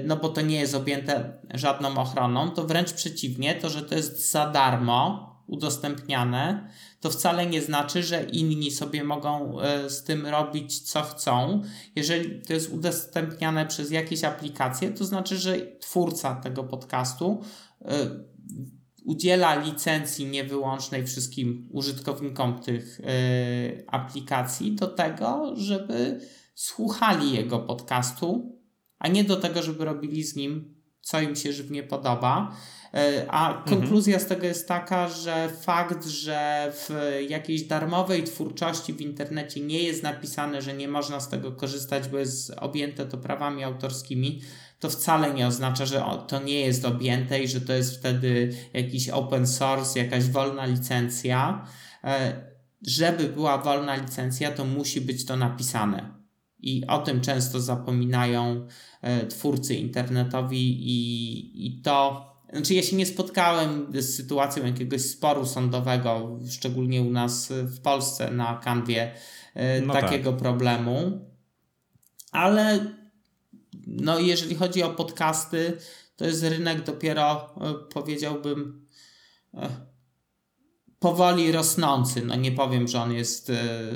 no 0.05 0.17
bo 0.17 0.29
to 0.29 0.41
nie 0.41 0.59
jest 0.59 0.75
objęte 0.75 1.33
żadną 1.53 1.97
ochroną, 1.97 2.51
to 2.51 2.63
wręcz 2.63 2.93
przeciwnie, 2.93 3.55
to, 3.55 3.69
że 3.69 3.81
to 3.81 3.95
jest 3.95 4.31
za 4.31 4.49
darmo, 4.49 5.32
udostępniane, 5.47 6.69
to 6.99 7.09
wcale 7.09 7.45
nie 7.45 7.61
znaczy, 7.61 8.03
że 8.03 8.23
inni 8.23 8.71
sobie 8.71 9.03
mogą 9.03 9.61
e, 9.61 9.89
z 9.89 10.03
tym 10.03 10.27
robić 10.27 10.79
co 10.79 11.01
chcą. 11.01 11.61
Jeżeli 11.95 12.41
to 12.41 12.53
jest 12.53 12.73
udostępniane 12.73 13.65
przez 13.65 13.91
jakieś 13.91 14.23
aplikacje, 14.23 14.91
to 14.91 15.05
znaczy, 15.05 15.37
że 15.37 15.57
twórca 15.79 16.35
tego 16.35 16.63
podcastu 16.63 17.41
e, 17.81 18.09
udziela 19.05 19.55
licencji 19.55 20.25
niewyłącznej 20.25 21.05
wszystkim 21.05 21.69
użytkownikom 21.71 22.59
tych 22.59 22.99
e, 22.99 23.03
aplikacji 23.87 24.75
do 24.75 24.87
tego, 24.87 25.53
żeby 25.55 26.19
słuchali 26.55 27.33
jego 27.33 27.59
podcastu, 27.59 28.59
a 28.99 29.07
nie 29.07 29.23
do 29.23 29.35
tego, 29.35 29.63
żeby 29.63 29.85
robili 29.85 30.23
z 30.23 30.35
nim 30.35 30.83
co 31.03 31.21
im 31.21 31.35
się 31.35 31.53
żywnie 31.53 31.83
podoba. 31.83 32.55
E, 32.93 33.25
a 33.31 33.63
konkluzja 33.69 34.13
mhm. 34.13 34.25
z 34.25 34.29
tego 34.29 34.47
jest 34.47 34.67
taka, 34.67 35.09
że 35.09 35.49
fakt, 35.61 36.05
że 36.05 36.71
w 36.73 36.89
jakiejś 37.29 37.63
darmowej 37.63 38.23
twórczości 38.23 38.93
w 38.93 39.01
internecie 39.01 39.61
nie 39.61 39.83
jest 39.83 40.03
napisane, 40.03 40.61
że 40.61 40.73
nie 40.73 40.87
można 40.87 41.19
z 41.19 41.29
tego 41.29 41.51
korzystać, 41.51 42.07
bo 42.07 42.17
jest 42.17 42.53
objęte 42.57 43.05
to 43.05 43.17
prawami 43.17 43.63
autorskimi, 43.63 44.41
to 44.79 44.89
wcale 44.89 45.33
nie 45.33 45.47
oznacza, 45.47 45.85
że 45.85 46.03
to 46.27 46.43
nie 46.43 46.59
jest 46.59 46.85
objęte 46.85 47.43
i 47.43 47.47
że 47.47 47.61
to 47.61 47.73
jest 47.73 47.97
wtedy 47.97 48.55
jakiś 48.73 49.09
open 49.09 49.47
source, 49.47 49.99
jakaś 49.99 50.23
wolna 50.23 50.65
licencja. 50.65 51.65
E, 52.03 52.33
żeby 52.87 53.23
była 53.23 53.57
wolna 53.57 53.95
licencja, 53.95 54.51
to 54.51 54.65
musi 54.65 55.01
być 55.01 55.25
to 55.25 55.35
napisane. 55.35 56.13
I 56.59 56.87
o 56.87 56.97
tym 56.97 57.21
często 57.21 57.59
zapominają 57.59 58.67
e, 59.01 59.27
twórcy 59.27 59.75
internetowi, 59.75 60.89
i, 60.89 61.67
i 61.67 61.81
to 61.81 62.32
znaczy, 62.53 62.73
ja 62.73 62.83
się 62.83 62.95
nie 62.95 63.05
spotkałem 63.05 63.87
z 63.93 64.15
sytuacją 64.15 64.65
jakiegoś 64.65 65.01
sporu 65.01 65.45
sądowego, 65.45 66.39
szczególnie 66.49 67.01
u 67.01 67.09
nas 67.09 67.49
w 67.51 67.81
Polsce 67.81 68.31
na 68.31 68.57
kanwie 68.63 69.13
e, 69.53 69.81
no 69.81 69.93
takiego 69.93 70.31
tak. 70.31 70.39
problemu. 70.39 71.27
Ale 72.31 72.93
no, 73.87 74.19
jeżeli 74.19 74.55
chodzi 74.55 74.83
o 74.83 74.89
podcasty, 74.89 75.77
to 76.15 76.25
jest 76.25 76.43
rynek 76.43 76.83
dopiero, 76.83 77.55
e, 77.61 77.73
powiedziałbym, 77.93 78.87
e, 79.53 79.69
powoli 80.99 81.51
rosnący. 81.51 82.25
No 82.25 82.35
nie 82.35 82.51
powiem, 82.51 82.87
że 82.87 83.01
on 83.01 83.13
jest 83.13 83.51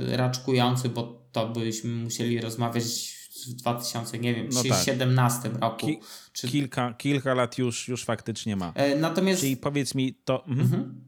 raczkujący, 0.07 0.89
bo 0.89 1.27
to 1.31 1.49
byśmy 1.49 1.89
musieli 1.89 2.41
rozmawiać 2.41 3.16
w 3.45 3.53
2017 3.53 5.39
no 5.43 5.49
tak. 5.49 5.61
roku. 5.61 5.87
Ki 5.87 5.99
czy... 6.33 6.47
kilka, 6.47 6.93
kilka 6.93 7.33
lat 7.33 7.57
już, 7.57 7.87
już 7.87 8.05
faktycznie 8.05 8.55
ma. 8.55 8.71
E, 8.75 8.95
natomiast... 8.95 9.41
Czyli 9.41 9.57
powiedz 9.57 9.95
mi 9.95 10.13
to... 10.13 10.45
Mhm. 10.45 10.61
Mhm. 10.61 11.07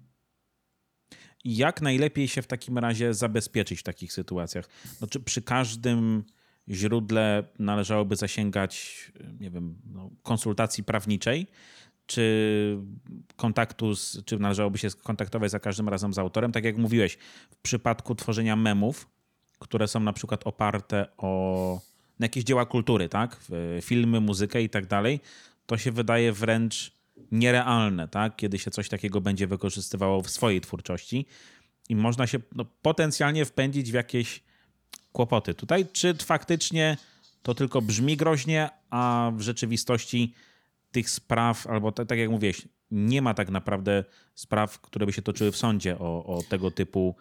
Jak 1.46 1.82
najlepiej 1.82 2.28
się 2.28 2.42
w 2.42 2.48
takim 2.48 2.78
razie 2.78 3.14
zabezpieczyć 3.14 3.80
w 3.80 3.84
takich 3.84 4.14
sytuacjach? 4.14 4.70
No, 5.02 5.08
czy 5.08 5.20
przy 5.20 5.42
każdym 5.42 6.24
źródle 6.70 7.44
należałoby 7.60 8.16
zasięgać, 8.16 9.12
nie 9.40 9.52
wiem, 9.52 9.82
no, 9.86 10.10
konsultacji 10.24 10.84
prawniczej, 10.84 11.48
czy 12.06 12.78
kontaktu, 13.36 13.96
z, 13.96 14.24
czy 14.26 14.40
należałoby 14.40 14.78
się 14.78 14.90
skontaktować 14.90 15.52
za 15.52 15.60
każdym 15.60 15.90
razem 15.90 16.14
z 16.14 16.18
autorem? 16.18 16.52
Tak 16.52 16.64
jak 16.64 16.78
mówiłeś, 16.78 17.18
w 17.50 17.56
przypadku 17.56 18.16
tworzenia 18.16 18.56
memów, 18.56 19.10
które 19.60 19.88
są 19.88 20.00
na 20.00 20.14
przykład 20.14 20.48
oparte 20.48 21.08
o 21.18 21.82
na 22.20 22.26
jakieś 22.26 22.44
dzieła 22.44 22.66
kultury, 22.66 23.10
tak? 23.10 23.40
Filmy, 23.82 24.20
muzykę 24.22 24.62
i 24.62 24.70
tak 24.70 24.86
dalej, 24.86 25.20
to 25.66 25.78
się 25.78 25.92
wydaje 25.92 26.34
wręcz 26.34 26.92
nierealne, 27.32 28.08
tak? 28.08 28.36
Kiedy 28.36 28.60
się 28.60 28.72
coś 28.72 28.90
takiego 28.90 29.22
będzie 29.22 29.48
wykorzystywało 29.48 30.22
w 30.22 30.30
swojej 30.30 30.62
twórczości 30.62 31.26
i 31.90 31.96
można 31.96 32.28
się 32.28 32.40
no, 32.56 32.66
potencjalnie 32.82 33.46
wpędzić 33.46 33.92
w 33.92 33.94
jakieś 33.94 34.44
kłopoty. 35.12 35.54
Tutaj 35.54 35.86
czy 35.94 36.14
faktycznie 36.14 36.98
to 37.44 37.56
tylko 37.56 37.82
brzmi 37.82 38.18
groźnie, 38.18 38.70
a 38.90 39.32
w 39.36 39.42
rzeczywistości 39.42 40.34
tych 40.92 41.10
spraw, 41.10 41.68
albo 41.68 41.92
tak, 41.92 42.08
tak 42.08 42.20
jak 42.20 42.30
mówiłeś, 42.30 42.68
nie 42.92 43.22
ma 43.22 43.34
tak 43.34 43.50
naprawdę 43.50 44.04
spraw, 44.36 44.82
które 44.82 45.06
by 45.06 45.14
się 45.14 45.22
toczyły 45.22 45.52
w 45.52 45.58
sądzie 45.58 46.00
o, 46.00 46.26
o 46.26 46.44
tego 46.50 46.72
typu 46.72 47.16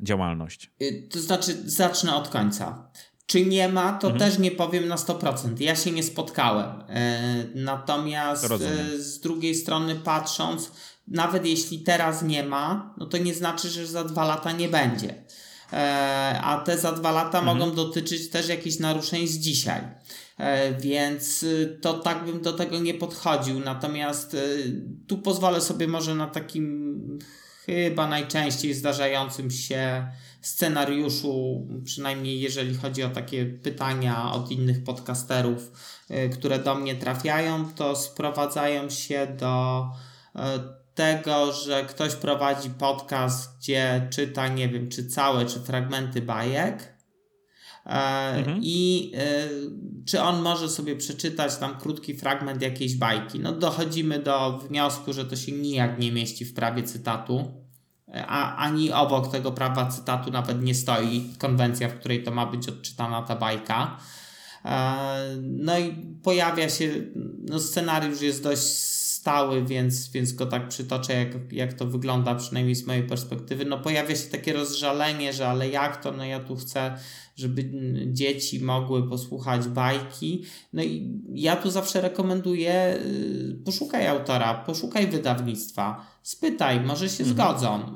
działalność. 0.00 0.70
Y, 0.82 1.08
to 1.10 1.20
znaczy, 1.20 1.70
zacznę 1.70 2.14
od 2.14 2.28
końca. 2.28 2.90
Czy 3.26 3.46
nie 3.46 3.68
ma, 3.68 3.92
to 3.92 4.10
mhm. 4.10 4.30
też 4.30 4.38
nie 4.38 4.50
powiem 4.50 4.88
na 4.88 4.96
100%. 4.96 5.60
Ja 5.60 5.76
się 5.76 5.90
nie 5.90 6.02
spotkałem. 6.02 6.84
E, 6.88 7.44
natomiast 7.54 8.44
e, 8.44 8.98
z 8.98 9.20
drugiej 9.20 9.54
strony 9.54 9.94
patrząc, 9.94 10.70
nawet 11.08 11.46
jeśli 11.46 11.78
teraz 11.78 12.22
nie 12.22 12.42
ma, 12.42 12.94
no 12.98 13.06
to 13.06 13.18
nie 13.18 13.34
znaczy, 13.34 13.68
że 13.68 13.86
za 13.86 14.04
dwa 14.04 14.24
lata 14.24 14.52
nie 14.52 14.68
będzie. 14.68 15.24
E, 15.72 16.40
a 16.42 16.58
te 16.58 16.78
za 16.78 16.92
dwa 16.92 17.12
lata 17.12 17.38
mhm. 17.38 17.58
mogą 17.58 17.74
dotyczyć 17.74 18.30
też 18.30 18.48
jakichś 18.48 18.78
naruszeń 18.78 19.26
z 19.26 19.38
dzisiaj. 19.38 19.80
Więc 20.80 21.44
to 21.80 21.94
tak 21.94 22.24
bym 22.24 22.42
do 22.42 22.52
tego 22.52 22.78
nie 22.78 22.94
podchodził. 22.94 23.60
Natomiast 23.60 24.36
tu 25.08 25.18
pozwolę 25.18 25.60
sobie 25.60 25.88
może 25.88 26.14
na 26.14 26.26
takim 26.26 27.18
chyba 27.66 28.08
najczęściej 28.08 28.74
zdarzającym 28.74 29.50
się 29.50 30.06
scenariuszu, 30.40 31.66
przynajmniej 31.84 32.40
jeżeli 32.40 32.74
chodzi 32.74 33.02
o 33.02 33.10
takie 33.10 33.46
pytania 33.46 34.32
od 34.32 34.50
innych 34.50 34.84
podcasterów, 34.84 35.72
y, 36.10 36.28
które 36.28 36.58
do 36.58 36.74
mnie 36.74 36.94
trafiają, 36.94 37.72
to 37.72 37.96
sprowadzają 37.96 38.90
się 38.90 39.26
do 39.26 39.86
y, 40.36 40.40
tego, 40.94 41.52
że 41.52 41.84
ktoś 41.84 42.14
prowadzi 42.14 42.70
podcast, 42.70 43.58
gdzie 43.58 44.08
czyta, 44.10 44.48
nie 44.48 44.68
wiem, 44.68 44.88
czy 44.88 45.06
całe, 45.06 45.46
czy 45.46 45.60
fragmenty 45.60 46.22
bajek. 46.22 46.93
E, 47.86 47.90
mhm. 48.36 48.58
I 48.62 49.12
y, 49.14 50.04
czy 50.06 50.22
on 50.22 50.42
może 50.42 50.68
sobie 50.68 50.96
przeczytać 50.96 51.56
tam 51.56 51.78
krótki 51.78 52.14
fragment 52.14 52.62
jakiejś 52.62 52.96
bajki? 52.96 53.40
No, 53.40 53.52
dochodzimy 53.52 54.18
do 54.18 54.58
wniosku, 54.58 55.12
że 55.12 55.24
to 55.24 55.36
się 55.36 55.52
nijak 55.52 55.98
nie 55.98 56.12
mieści 56.12 56.44
w 56.44 56.54
prawie 56.54 56.82
cytatu 56.82 57.64
a 58.26 58.56
ani 58.56 58.92
obok 58.92 59.32
tego 59.32 59.52
prawa 59.52 59.86
cytatu 59.86 60.30
nawet 60.30 60.62
nie 60.62 60.74
stoi 60.74 61.30
konwencja, 61.38 61.88
w 61.88 61.98
której 61.98 62.22
to 62.22 62.30
ma 62.30 62.46
być 62.46 62.68
odczytana 62.68 63.22
ta 63.22 63.36
bajka. 63.36 63.96
E, 64.64 65.36
no 65.42 65.78
i 65.78 65.94
pojawia 66.22 66.68
się, 66.68 66.90
no 67.48 67.60
scenariusz 67.60 68.20
jest 68.20 68.42
dość 68.42 68.62
stały, 69.24 69.64
więc, 69.64 70.10
więc 70.10 70.32
go 70.32 70.46
tak 70.46 70.68
przytoczę, 70.68 71.12
jak, 71.12 71.52
jak 71.52 71.72
to 71.72 71.86
wygląda, 71.86 72.34
przynajmniej 72.34 72.74
z 72.74 72.86
mojej 72.86 73.02
perspektywy. 73.02 73.64
No 73.64 73.78
pojawia 73.78 74.16
się 74.16 74.28
takie 74.30 74.52
rozżalenie, 74.52 75.32
że 75.32 75.48
ale 75.48 75.68
jak 75.68 76.02
to, 76.02 76.12
no 76.12 76.24
ja 76.24 76.40
tu 76.40 76.56
chcę, 76.56 76.98
żeby 77.36 77.70
dzieci 78.06 78.60
mogły 78.60 79.08
posłuchać 79.08 79.68
bajki. 79.68 80.44
No 80.72 80.82
i 80.82 81.20
ja 81.34 81.56
tu 81.56 81.70
zawsze 81.70 82.00
rekomenduję, 82.00 82.98
y, 83.06 83.56
poszukaj 83.64 84.06
autora, 84.06 84.54
poszukaj 84.54 85.06
wydawnictwa, 85.06 86.06
spytaj, 86.22 86.80
może 86.80 87.08
się 87.08 87.24
mhm. 87.24 87.30
zgodzą. 87.30 87.80
Y, 87.80 87.94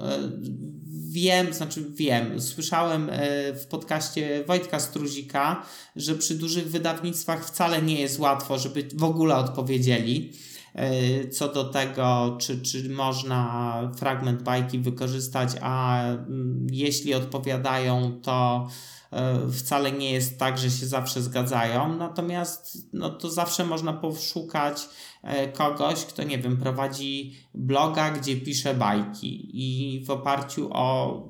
wiem, 1.11 1.55
znaczy 1.55 1.85
wiem, 1.91 2.41
słyszałem 2.41 3.11
y, 3.11 3.13
w 3.55 3.67
podcaście 3.67 4.45
Wojtka 4.47 4.81
Struzika, 4.81 5.63
że 5.97 6.15
przy 6.15 6.35
dużych 6.35 6.71
wydawnictwach 6.71 7.47
wcale 7.47 7.83
nie 7.83 8.01
jest 8.01 8.19
łatwo, 8.19 8.59
żeby 8.59 8.89
w 8.95 9.05
ogóle 9.05 9.37
odpowiedzieli. 9.37 10.33
E, 10.75 11.29
co 11.29 11.53
do 11.53 11.65
tego, 11.65 12.37
czy, 12.41 12.63
czy 12.63 12.89
można 12.89 13.73
fragment 13.97 14.43
bajki 14.43 14.79
wykorzystać, 14.79 15.51
a 15.61 16.03
mm, 16.05 16.67
jeśli 16.71 17.15
odpowiadają, 17.15 18.21
to 18.23 18.69
e, 19.13 19.51
wcale 19.53 19.93
nie 19.93 20.13
jest 20.13 20.39
tak, 20.39 20.59
że 20.59 20.71
się 20.71 20.87
zawsze 20.87 21.23
zgadzają. 21.23 21.97
Natomiast 21.97 22.79
no, 22.93 23.11
to 23.11 23.31
zawsze 23.31 23.65
można 23.65 23.93
poszukać 23.93 24.89
e, 25.23 25.49
kogoś, 25.49 26.05
kto 26.05 26.23
nie 26.23 26.39
wiem, 26.39 26.57
prowadzi 26.57 27.37
bloga, 27.55 28.11
gdzie 28.11 28.37
pisze 28.37 28.75
bajki 28.75 29.51
i 29.53 30.05
w 30.05 30.11
oparciu 30.11 30.71
o 30.73 31.23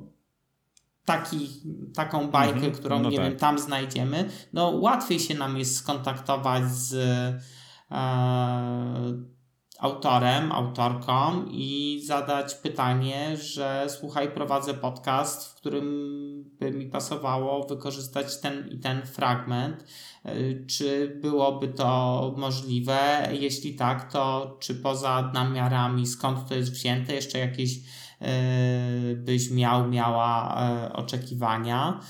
taki, 1.05 1.49
taką 1.95 2.31
bajkę, 2.31 2.55
mhm, 2.55 2.73
którą 2.73 2.99
no 2.99 3.11
nie 3.11 3.17
tak. 3.17 3.27
wiem, 3.29 3.39
tam 3.39 3.59
znajdziemy, 3.59 4.31
no 4.53 4.69
łatwiej 4.69 5.21
się 5.21 5.35
nam 5.35 5.59
jest 5.59 5.77
skontaktować 5.77 6.65
z 6.71 6.95
autorem, 9.79 10.53
autorką 10.53 11.45
i 11.51 12.03
zadać 12.07 12.55
pytanie, 12.55 13.37
że 13.37 13.87
słuchaj, 13.89 14.31
prowadzę 14.31 14.75
podcast, 14.75 15.47
w 15.47 15.55
którym 15.55 15.89
by 16.61 16.71
mi 16.71 16.87
pasowało 16.87 17.67
wykorzystać 17.67 18.41
ten 18.41 18.69
i 18.69 18.79
ten 18.79 19.07
fragment. 19.07 19.85
E, 20.25 20.35
czy 20.67 21.19
byłoby 21.23 21.69
to 21.69 22.35
możliwe? 22.37 23.29
Jeśli 23.41 23.75
tak, 23.75 24.13
to 24.13 24.57
czy 24.61 24.75
poza 24.75 25.31
namiarami, 25.35 26.07
skąd 26.07 26.49
to 26.49 26.55
jest 26.55 26.73
wzięte, 26.73 27.15
jeszcze 27.15 27.39
jakieś 27.39 27.77
yy, 27.77 29.17
byś 29.17 29.51
miał, 29.51 29.89
miała 29.89 30.57
oczekiwania? 30.93 32.01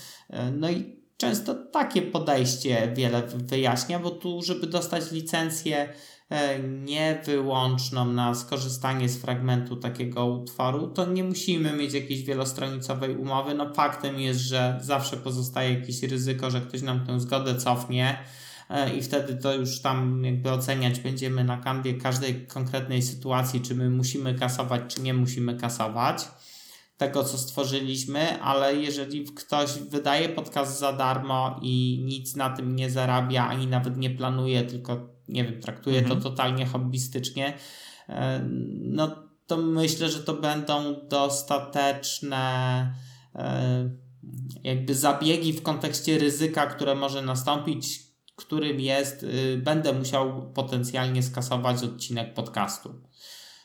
No 0.53 0.71
i 0.71 0.98
często 1.19 1.55
takie 1.55 2.03
podejście 2.03 2.93
wiele 2.97 3.23
wyjaśnia, 3.35 3.99
bo 3.99 4.11
tu, 4.11 4.43
żeby 4.43 4.67
dostać 4.67 5.13
licencję 5.13 5.89
e, 6.31 6.59
niewyłączną 6.59 8.05
na 8.05 8.35
skorzystanie 8.35 9.09
z 9.09 9.19
fragmentu 9.19 9.77
takiego 9.77 10.27
utworu, 10.27 10.89
to 10.89 11.07
nie 11.07 11.25
musimy 11.25 11.73
mieć 11.73 11.95
jakiejś 11.95 12.23
wielostronicowej 12.23 13.17
umowy. 13.17 13.55
No 13.55 13.75
faktem 13.75 14.21
jest, 14.21 14.41
że 14.41 14.79
zawsze 14.83 15.17
pozostaje 15.17 15.81
jakieś 15.81 16.03
ryzyko, 16.03 16.51
że 16.51 16.61
ktoś 16.61 16.83
nam 16.83 17.07
tę 17.07 17.21
zgodę 17.21 17.55
cofnie 17.55 18.19
e, 18.71 18.95
i 18.95 19.03
wtedy 19.03 19.35
to 19.35 19.55
już 19.55 19.81
tam 19.81 20.25
jakby 20.25 20.51
oceniać 20.51 21.01
będziemy 21.01 21.45
na 21.45 21.57
kanwie 21.57 21.95
każdej 21.95 22.47
konkretnej 22.47 23.03
sytuacji, 23.03 23.61
czy 23.61 23.75
my 23.75 23.91
musimy 23.91 24.35
kasować, 24.35 24.83
czy 24.95 25.03
nie 25.03 25.15
musimy 25.15 25.57
kasować 25.57 26.29
tego, 26.99 27.25
co 27.25 27.39
stworzyliśmy, 27.39 28.43
ale 28.43 28.77
jeżeli 28.77 29.25
ktoś 29.25 29.73
wydaje 29.73 30.29
podcast 30.29 30.79
za 30.79 30.93
darmo 30.93 31.61
i 31.63 32.03
nic 32.05 32.37
na 32.37 32.51
tym 32.51 32.77
nie 32.77 32.91
zarabia, 32.91 33.49
ani 33.49 33.67
nawet 33.67 33.97
nie 33.97 34.11
planuje, 34.11 34.63
tylko 34.63 35.09
nie 35.29 35.45
wiem, 35.45 35.61
traktuje 35.61 35.99
mhm. 35.99 36.21
to 36.21 36.31
totalnie 36.31 36.67
hobbystycznie, 36.67 37.55
e, 38.09 38.41
no 38.83 39.17
to 39.47 39.57
myślę, 39.57 40.11
że 40.11 40.19
to 40.19 40.35
będą 40.35 41.09
dostateczne 41.09 42.39
e, 43.35 43.91
jakby 44.65 44.95
zabiegi 44.95 45.53
w 45.53 45.63
kontekście 45.63 46.19
ryzyka, 46.19 46.67
które 46.67 46.95
może 46.95 47.23
nastąpić, 47.23 48.09
którym 48.37 48.81
jest, 48.81 49.23
y, 49.23 49.61
będę 49.65 49.93
musiał 49.93 50.53
potencjalnie 50.53 51.23
skasować 51.23 51.83
odcinek 51.83 52.35
podcastu. 52.35 52.95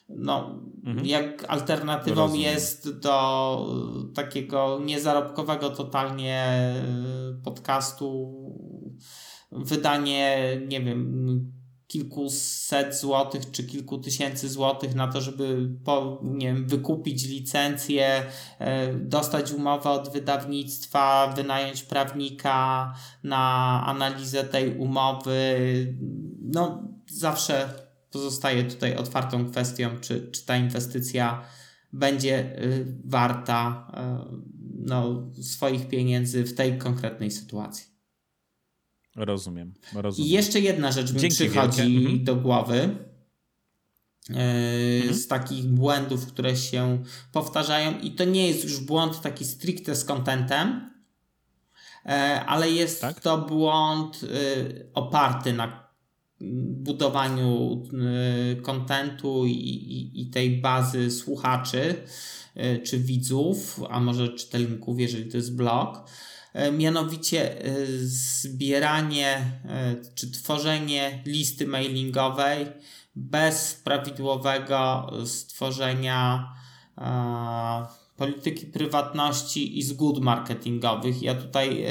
No, 0.10 0.60
mhm. 0.86 1.06
jak 1.06 1.46
alternatywą 1.48 2.22
Rozumiem. 2.22 2.44
jest 2.44 3.00
do 3.00 3.68
takiego 4.16 4.80
niezarobkowego 4.86 5.70
totalnie 5.70 6.74
y, 7.40 7.44
podcastu 7.44 8.34
wydanie, 9.52 10.62
nie 10.68 10.82
wiem, 10.82 11.54
kilkuset 11.88 12.96
złotych 12.96 13.52
czy 13.52 13.64
kilku 13.64 13.98
tysięcy 13.98 14.50
złotych 14.50 14.96
na 14.96 15.08
to, 15.08 15.22
żeby 15.22 15.70
po, 15.86 16.20
nie 16.24 16.48
wiem, 16.48 16.68
wykupić 16.68 17.28
licencję, 17.28 18.24
e, 18.60 18.94
dostać 18.94 19.52
umowę 19.52 19.90
od 19.90 20.14
wydawnictwa, 20.14 21.34
wynająć 21.36 21.84
prawnika 21.84 22.94
na 23.24 23.84
analizę 23.86 24.44
tej 24.44 24.78
umowy. 24.78 25.58
No, 26.42 26.84
zawsze 27.08 27.83
pozostaje 28.14 28.64
tutaj 28.64 28.96
otwartą 28.96 29.52
kwestią, 29.52 30.00
czy, 30.02 30.32
czy 30.32 30.46
ta 30.46 30.58
inwestycja 30.58 31.46
będzie 31.94 32.64
y, 32.64 32.86
warta 33.06 33.92
y, 33.94 34.38
no, 34.80 35.32
swoich 35.42 35.88
pieniędzy 35.88 36.44
w 36.44 36.56
tej 36.56 36.78
konkretnej 36.78 37.32
sytuacji. 37.32 37.86
Rozumiem. 39.16 39.74
rozumiem. 39.94 40.30
I 40.30 40.32
jeszcze 40.32 40.60
jedna 40.60 40.92
rzecz 40.92 41.14
mi 41.14 41.20
Dzięki 41.20 41.36
przychodzi 41.36 41.82
mhm. 41.82 42.24
do 42.24 42.36
głowy. 42.36 42.98
Y, 44.30 44.34
mhm. 44.34 45.14
Z 45.14 45.28
takich 45.28 45.66
błędów, 45.66 46.28
które 46.28 46.56
się 46.56 47.04
powtarzają, 47.32 48.00
i 48.00 48.12
to 48.12 48.26
nie 48.26 48.48
jest 48.48 48.64
już 48.64 48.80
błąd 48.80 49.22
taki 49.22 49.46
stricte 49.46 49.96
z 49.96 50.06
contentem, 50.06 50.94
ale 52.46 52.72
jest 52.72 53.02
tak? 53.02 53.20
to 53.20 53.38
błąd 53.38 54.22
oparty 54.94 55.54
na 55.54 55.84
budowaniu 56.84 57.84
y, 58.54 58.62
kontentu 58.62 59.46
i, 59.46 59.52
i, 59.52 60.22
i, 60.22 60.30
tej 60.30 60.62
bazy 60.62 61.12
słuchaczy 61.12 61.96
y, 62.58 62.82
czy 62.84 63.00
widzów, 63.00 63.82
a 63.90 64.00
może 64.00 64.30
czytelników, 64.30 65.00
jeżeli 65.00 65.32
to 65.32 65.38
jest 65.38 65.56
blog. 65.56 66.10
Y, 66.68 66.72
mianowicie 66.72 67.56
zbieranie 68.06 69.52
czy 70.16 70.32
tworzenie 70.32 71.22
listy 71.26 71.68
mailingowej 71.68 72.66
bez 73.16 73.82
prawidłowego 73.84 75.12
stworzenia 75.26 76.54
polityki 78.18 78.66
prywatności 78.66 79.80
i 79.80 79.84
zgód 79.84 80.20
marketingowych. 80.20 81.22
Ja 81.22 81.36
tutaj 81.36 81.86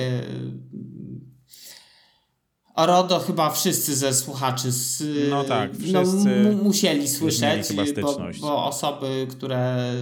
RODO 2.76 3.18
chyba 3.18 3.50
wszyscy 3.50 3.96
ze 3.96 4.14
słuchaczy 4.14 4.72
z, 4.72 5.02
no 5.30 5.44
tak, 5.44 5.70
no, 5.72 6.04
wszyscy 6.04 6.28
no, 6.42 6.62
musieli 6.62 7.08
słyszeć, 7.08 7.72
bo, 8.02 8.18
bo, 8.40 8.64
osoby, 8.64 9.26
które 9.30 9.92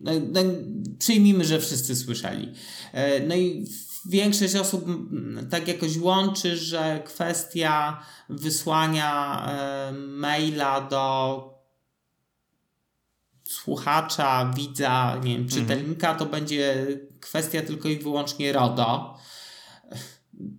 no, 0.00 0.12
no, 0.32 0.40
przyjmijmy, 0.98 1.44
że 1.44 1.60
wszyscy 1.60 1.96
słyszeli. 1.96 2.52
E, 2.92 3.20
no 3.20 3.34
i 3.34 3.66
większość 4.06 4.54
osób 4.54 4.84
tak 5.50 5.68
jakoś 5.68 5.96
łączy, 5.96 6.56
że 6.56 7.02
kwestia 7.04 8.02
wysłania 8.28 9.42
e, 9.48 9.92
maila 9.92 10.80
do 10.80 11.58
słuchacza, 13.44 14.52
widza, 14.56 15.20
nie 15.24 15.32
wiem, 15.32 15.42
mhm. 15.42 15.48
czytelnika, 15.48 16.14
to 16.14 16.26
będzie 16.26 16.86
kwestia 17.20 17.62
tylko 17.62 17.88
i 17.88 17.98
wyłącznie 17.98 18.52
RODO 18.52 19.18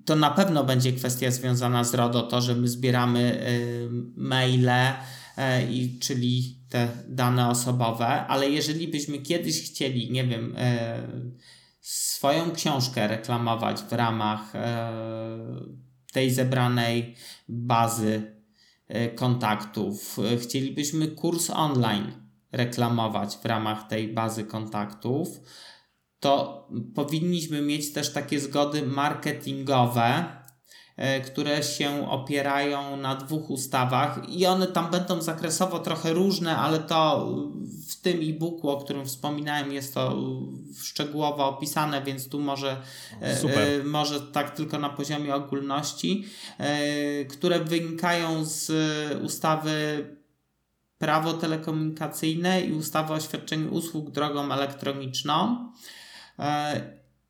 to 0.06 0.16
na 0.16 0.32
pewno 0.32 0.64
będzie 0.64 0.94
kwestia 0.94 1.32
związana 1.32 1.84
z 1.84 1.94
RODO, 1.94 2.22
to, 2.22 2.42
że 2.42 2.56
my 2.56 2.68
zbieramy 2.68 3.48
y, 3.48 3.90
maile, 4.16 4.70
y, 4.70 5.72
i, 5.72 6.00
czyli 6.00 6.60
te 6.70 6.88
dane 7.08 7.50
osobowe, 7.50 8.08
ale 8.08 8.50
jeżeli 8.50 8.88
byśmy 8.88 9.20
kiedyś 9.20 9.72
chcieli, 9.72 10.12
nie 10.12 10.24
wiem, 10.24 10.56
y, 10.56 10.60
swoją 11.82 12.52
książkę 12.52 13.08
reklamować 13.08 13.82
w 13.82 13.94
ramach 13.94 14.54
tej 16.14 16.32
zebranej 16.32 17.16
bazy 17.50 18.36
kontaktów, 19.16 20.18
chcielibyśmy 20.42 21.08
kurs 21.08 21.50
online 21.50 22.12
reklamować 22.52 23.38
w 23.38 23.46
ramach 23.46 23.88
tej 23.88 24.14
bazy 24.14 24.44
kontaktów, 24.44 25.42
to 26.20 26.68
powinniśmy 26.96 27.62
mieć 27.62 27.94
też 27.94 28.14
takie 28.14 28.40
zgody 28.40 28.82
marketingowe, 28.82 30.26
e, 30.96 31.22
które 31.22 31.64
się 31.64 32.10
opierają 32.10 32.98
na 32.98 33.16
dwóch 33.16 33.50
ustawach 33.50 34.30
i 34.30 34.46
one 34.46 34.68
tam 34.68 34.92
będą 34.92 35.22
zakresowo 35.22 35.80
trochę 35.80 36.14
różne, 36.14 36.58
ale 36.58 36.80
to 36.80 37.28
w 37.90 38.02
tym 38.02 38.20
e-booku, 38.22 38.70
o 38.70 38.78
którym 38.78 39.06
wspominałem, 39.06 39.72
jest 39.72 39.94
to 39.94 40.16
szczegółowo 40.82 41.48
opisane, 41.48 42.02
więc 42.02 42.30
tu 42.30 42.40
może, 42.40 42.82
e, 43.22 43.38
Super. 43.38 43.82
E, 43.82 43.84
może 43.84 44.22
tak 44.22 44.56
tylko 44.56 44.80
na 44.80 44.90
poziomie 44.90 45.36
ogólności, 45.36 46.26
które 47.30 47.60
wynikają 47.60 48.46
z 48.46 48.72
ustawy 49.24 50.06
prawo 50.98 51.34
telekomunikacyjne 51.34 52.62
i 52.62 52.74
ustawy 52.74 53.14
o 53.14 53.20
świadczeniu 53.20 53.74
usług 53.74 54.12
drogą 54.12 54.52
elektroniczną. 54.52 55.70
E, 56.40 56.82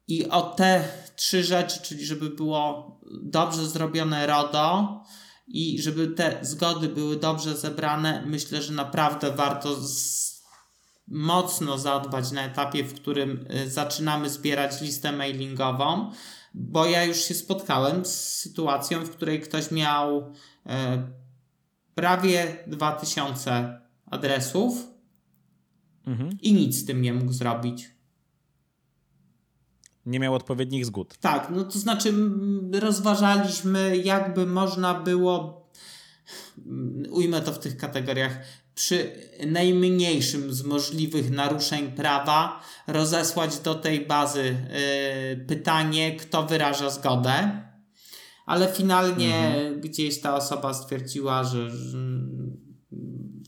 I 0.08 0.30
o 0.30 0.42
te 0.42 0.88
trzy 1.16 1.44
rzeczy, 1.44 1.82
czyli 1.82 2.06
żeby 2.06 2.30
było 2.30 3.00
dobrze 3.22 3.68
zrobione 3.68 4.28
RODO 4.28 5.04
i 5.48 5.82
żeby 5.82 6.08
te 6.08 6.38
zgody 6.42 6.90
były 6.90 7.18
dobrze 7.18 7.58
zebrane, 7.58 8.24
myślę, 8.26 8.62
że 8.62 8.74
naprawdę 8.74 9.32
warto 9.32 9.78
mocno 11.08 11.78
zadbać 11.78 12.32
na 12.32 12.46
etapie, 12.46 12.84
w 12.84 12.94
którym 12.94 13.46
y, 13.52 13.70
zaczynamy 13.70 14.30
zbierać 14.30 14.82
listę 14.82 15.12
mailingową, 15.12 16.12
bo 16.54 16.86
ja 16.86 17.04
już 17.04 17.18
się 17.18 17.34
spotkałem 17.34 18.06
z 18.06 18.16
sytuacją, 18.38 19.06
w 19.06 19.10
której 19.10 19.42
ktoś 19.42 19.72
miał 19.72 20.34
e, 20.66 21.08
prawie 21.96 22.64
2000 22.68 23.82
adresów 24.06 24.88
mhm. 26.08 26.30
i 26.42 26.54
nic 26.54 26.78
z 26.78 26.86
tym 26.86 27.02
nie 27.02 27.14
mógł 27.14 27.32
zrobić 27.32 27.99
nie 30.06 30.20
miał 30.20 30.34
odpowiednich 30.34 30.86
zgód. 30.86 31.18
Tak, 31.18 31.48
no 31.56 31.64
to 31.64 31.80
znaczy 31.80 32.14
rozważaliśmy, 32.80 33.98
jakby 33.98 34.46
można 34.46 34.94
było, 34.94 35.66
ujmę 37.10 37.42
to 37.42 37.54
w 37.54 37.60
tych 37.60 37.78
kategoriach, 37.78 38.40
przy 38.76 39.12
najmniejszym 39.48 40.54
z 40.54 40.64
możliwych 40.64 41.32
naruszeń 41.32 41.92
prawa 41.92 42.62
rozesłać 42.88 43.60
do 43.60 43.76
tej 43.76 44.06
bazy 44.06 44.56
y, 45.34 45.46
pytanie, 45.48 46.16
kto 46.16 46.44
wyraża 46.44 46.90
zgodę, 46.90 47.62
ale 48.46 48.74
finalnie 48.74 49.36
mhm. 49.36 49.82
gdzieś 49.82 50.22
ta 50.22 50.36
osoba 50.36 50.74
stwierdziła, 50.74 51.44
że, 51.44 51.72
że 51.72 51.98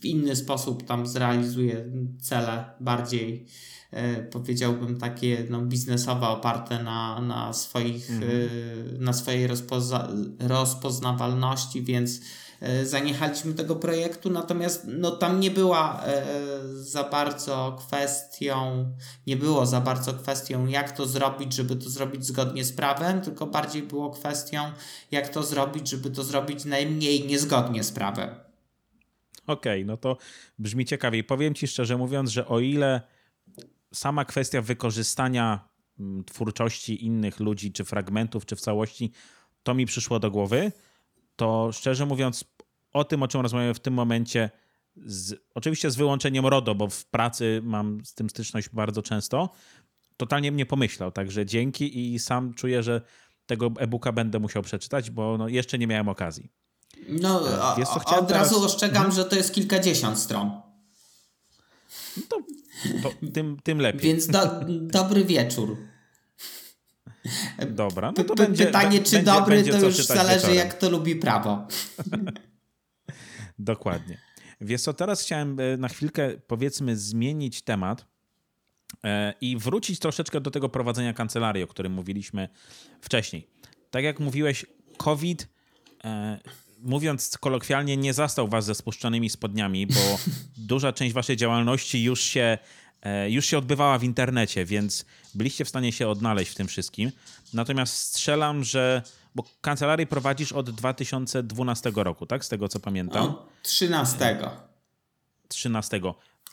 w 0.02 0.06
inny 0.06 0.36
sposób 0.36 0.84
tam 0.84 1.08
zrealizuje 1.08 1.86
cele 2.22 2.66
bardziej 2.80 3.46
powiedziałbym 4.32 5.00
takie 5.00 5.46
no, 5.50 5.62
biznesowe, 5.62 6.28
oparte 6.28 6.84
na, 6.84 7.22
na, 7.22 7.54
swoich, 7.54 8.10
mhm. 8.10 9.04
na 9.04 9.14
swojej 9.14 9.48
rozpoza 9.48 10.08
rozpoznawalności, 10.40 11.82
więc 11.82 12.22
zaniechaliśmy 12.84 13.54
tego 13.54 13.76
projektu, 13.76 14.30
natomiast 14.30 14.88
no, 14.88 15.12
tam 15.12 15.40
nie 15.40 15.52
była 15.52 16.04
za 16.74 17.04
bardzo 17.04 17.78
kwestią, 17.80 18.86
nie 19.28 19.38
było 19.38 19.66
za 19.66 19.82
bardzo 19.82 20.14
kwestią, 20.14 20.68
jak 20.68 20.92
to 20.92 21.06
zrobić, 21.06 21.54
żeby 21.54 21.76
to 21.76 21.90
zrobić 21.90 22.26
zgodnie 22.26 22.66
z 22.66 22.74
prawem, 22.74 23.22
tylko 23.22 23.48
bardziej 23.48 23.84
było 23.84 24.10
kwestią, 24.10 24.60
jak 25.12 25.30
to 25.30 25.44
zrobić, 25.44 25.90
żeby 25.90 26.12
to 26.12 26.24
zrobić 26.24 26.66
najmniej 26.66 27.28
niezgodnie 27.28 27.84
z 27.84 27.92
prawem. 27.92 28.30
Okej, 29.48 29.82
okay, 29.82 29.86
no 29.86 29.98
to 29.98 30.18
brzmi 30.60 30.86
ciekawiej. 30.86 31.24
Powiem 31.24 31.54
ci 31.54 31.68
szczerze 31.68 31.98
mówiąc, 31.98 32.30
że 32.30 32.48
o 32.48 32.60
ile 32.60 33.02
sama 33.94 34.26
kwestia 34.26 34.62
wykorzystania 34.62 35.70
mm, 36.00 36.24
twórczości 36.24 37.06
innych 37.06 37.40
ludzi, 37.40 37.72
czy 37.72 37.86
fragmentów, 37.86 38.46
czy 38.46 38.56
w 38.56 38.62
całości, 38.62 39.12
to 39.64 39.74
mi 39.74 39.86
przyszło 39.86 40.20
do 40.20 40.32
głowy, 40.32 40.72
to 41.36 41.72
szczerze 41.72 42.06
mówiąc, 42.06 42.44
o 42.94 43.04
tym, 43.04 43.24
o 43.24 43.28
czym 43.28 43.42
rozmawiamy 43.42 43.74
w 43.74 43.80
tym 43.80 43.94
momencie, 43.94 44.50
z, 45.06 45.36
oczywiście 45.56 45.92
z 45.92 45.96
wyłączeniem 45.96 46.46
RODO, 46.46 46.76
bo 46.76 46.88
w 46.88 47.06
pracy 47.06 47.62
mam 47.64 48.06
z 48.06 48.14
tym 48.14 48.30
styczność 48.30 48.70
bardzo 48.70 49.02
często, 49.02 49.50
totalnie 50.18 50.52
mnie 50.52 50.66
pomyślał. 50.66 51.12
Także 51.12 51.46
dzięki 51.46 52.14
i 52.14 52.20
sam 52.20 52.54
czuję, 52.54 52.84
że 52.84 53.02
tego 53.46 53.72
e-booka 53.78 54.12
będę 54.12 54.40
musiał 54.40 54.64
przeczytać, 54.64 55.12
bo 55.12 55.38
no, 55.38 55.48
jeszcze 55.48 55.78
nie 55.78 55.88
miałem 55.88 56.10
okazji. 56.10 56.52
No, 57.10 57.50
e, 57.74 57.78
Wiesz, 57.78 57.88
co 57.88 58.20
od 58.20 58.28
teraz... 58.28 58.52
razu 58.52 58.66
ostrzegam, 58.66 58.98
hmm? 58.98 59.16
że 59.16 59.26
to 59.26 59.36
jest 59.36 59.54
kilkadziesiąt 59.54 60.20
stron. 60.20 60.71
No 62.18 62.24
to, 62.30 62.42
to 63.04 63.32
tym, 63.34 63.58
tym 63.64 63.80
lepiej. 63.80 64.02
Więc 64.02 64.28
do, 64.28 64.40
dobry 64.82 65.26
wieczór. 65.26 65.78
Dobra, 67.70 68.14
no 68.18 68.24
to 68.24 68.36
P 68.36 68.46
będzie, 68.46 68.66
Pytanie, 68.66 69.00
czy 69.00 69.16
będzie, 69.16 69.32
dobry, 69.32 69.56
będzie 69.56 69.72
to 69.72 69.86
już 69.86 69.96
zależy, 69.96 70.36
wieczorem. 70.36 70.56
jak 70.56 70.74
to 70.74 70.90
lubi 70.90 71.16
prawo. 71.16 71.68
Dokładnie. 73.60 74.18
Wiesz 74.62 74.82
co, 74.82 74.94
teraz 74.94 75.22
chciałem 75.22 75.60
e, 75.60 75.78
na 75.78 75.88
chwilkę, 75.88 76.30
powiedzmy, 76.48 76.98
zmienić 76.98 77.62
temat 77.62 78.06
e, 79.04 79.34
i 79.42 79.58
wrócić 79.58 80.00
troszeczkę 80.00 80.42
do 80.42 80.52
tego 80.52 80.70
prowadzenia 80.70 81.14
kancelarii, 81.14 81.64
o 81.64 81.68
którym 81.68 81.94
mówiliśmy 81.94 82.50
wcześniej. 83.02 83.48
Tak 83.92 84.04
jak 84.04 84.20
mówiłeś, 84.20 84.66
COVID 84.98 85.48
mówiąc 86.82 87.38
kolokwialnie, 87.38 87.98
nie 87.98 88.14
zastał 88.14 88.48
was 88.48 88.66
ze 88.66 88.76
spuszczonymi 88.76 89.30
spodniami, 89.30 89.88
bo 89.88 90.00
duża 90.58 90.94
część 90.94 91.14
waszej 91.14 91.38
działalności 91.38 92.04
już 92.04 92.22
się, 92.22 92.58
e, 93.02 93.30
już 93.30 93.46
się 93.46 93.58
odbywała 93.58 93.98
w 93.98 94.04
internecie, 94.04 94.66
więc 94.66 95.06
byliście 95.36 95.66
w 95.66 95.70
stanie 95.70 95.92
się 95.92 96.08
odnaleźć 96.08 96.52
w 96.52 96.56
tym 96.56 96.68
wszystkim. 96.68 97.12
Natomiast 97.54 97.94
strzelam, 97.98 98.64
że. 98.64 99.02
Bo 99.36 99.44
kancelarię 99.62 100.08
prowadzisz 100.08 100.52
od 100.52 100.70
2012 100.70 101.92
roku, 101.96 102.26
tak? 102.26 102.46
Z 102.46 102.50
tego 102.50 102.68
co 102.68 102.80
pamiętam. 102.80 103.24
Od 103.24 103.62
13. 103.64 104.40
13. 105.48 106.02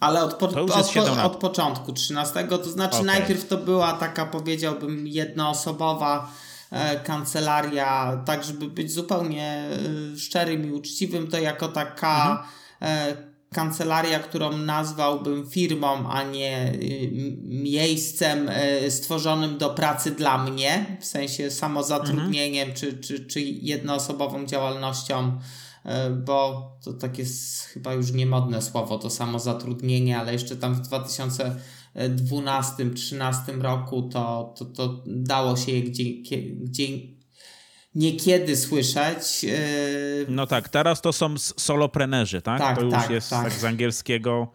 Ale 0.00 0.24
od, 0.24 0.34
po, 0.34 0.46
od, 0.46 0.54
po, 0.94 1.22
od 1.22 1.36
początku 1.36 1.92
13, 1.92 2.44
to 2.44 2.64
znaczy 2.64 2.96
okay. 2.96 3.06
najpierw 3.06 3.48
to 3.48 3.56
była 3.56 3.92
taka, 3.92 4.26
powiedziałbym, 4.26 5.06
jednoosobowa 5.06 6.28
E, 6.28 6.47
kancelaria, 7.04 8.22
tak 8.26 8.44
żeby 8.44 8.68
być 8.68 8.92
zupełnie 8.92 9.68
e, 10.14 10.18
szczerym 10.18 10.66
i 10.68 10.72
uczciwym, 10.72 11.26
to 11.26 11.38
jako 11.38 11.68
taka 11.68 12.30
mhm. 12.30 12.48
E, 12.82 13.28
kancelaria, 13.54 14.18
którą 14.18 14.58
nazwałbym 14.58 15.50
firmą, 15.50 16.10
a 16.10 16.22
nie 16.22 16.72
miejscem 17.42 18.50
stworzonym 18.88 19.58
do 19.58 19.70
pracy 19.70 20.10
dla 20.10 20.44
mnie, 20.44 20.96
w 21.00 21.04
sensie 21.04 21.50
samozatrudnieniem 21.50 22.68
mhm. 22.68 22.78
czy, 22.78 22.98
czy, 22.98 23.26
czy 23.26 23.40
jednoosobową 23.40 24.46
działalnością 24.46 25.38
bo 26.24 26.70
to 26.84 26.92
takie 26.92 27.22
jest 27.22 27.62
chyba 27.62 27.92
już 27.92 28.12
niemodne 28.12 28.62
słowo, 28.62 28.98
to 28.98 29.10
samozatrudnienie, 29.10 30.18
ale 30.18 30.32
jeszcze 30.32 30.56
tam 30.56 30.74
w 30.74 30.80
2000 30.80 31.56
2012-2013 31.98 33.60
roku, 33.60 34.02
to, 34.02 34.54
to, 34.58 34.64
to 34.64 35.02
dało 35.06 35.56
się 35.56 35.72
je 35.72 35.82
gdzie, 35.82 36.04
gdzie 36.42 36.88
niekiedy 37.94 38.56
słyszeć. 38.56 39.44
Yy, 39.44 40.26
no 40.28 40.46
tak, 40.46 40.68
teraz 40.68 41.00
to 41.00 41.12
są 41.12 41.38
soloprenerzy, 41.38 42.42
tak? 42.42 42.58
tak 42.58 42.78
to 42.78 42.84
już 42.84 42.94
tak, 42.94 43.10
jest 43.10 43.30
tak. 43.30 43.44
tak 43.44 43.52
z 43.52 43.64
angielskiego 43.64 44.52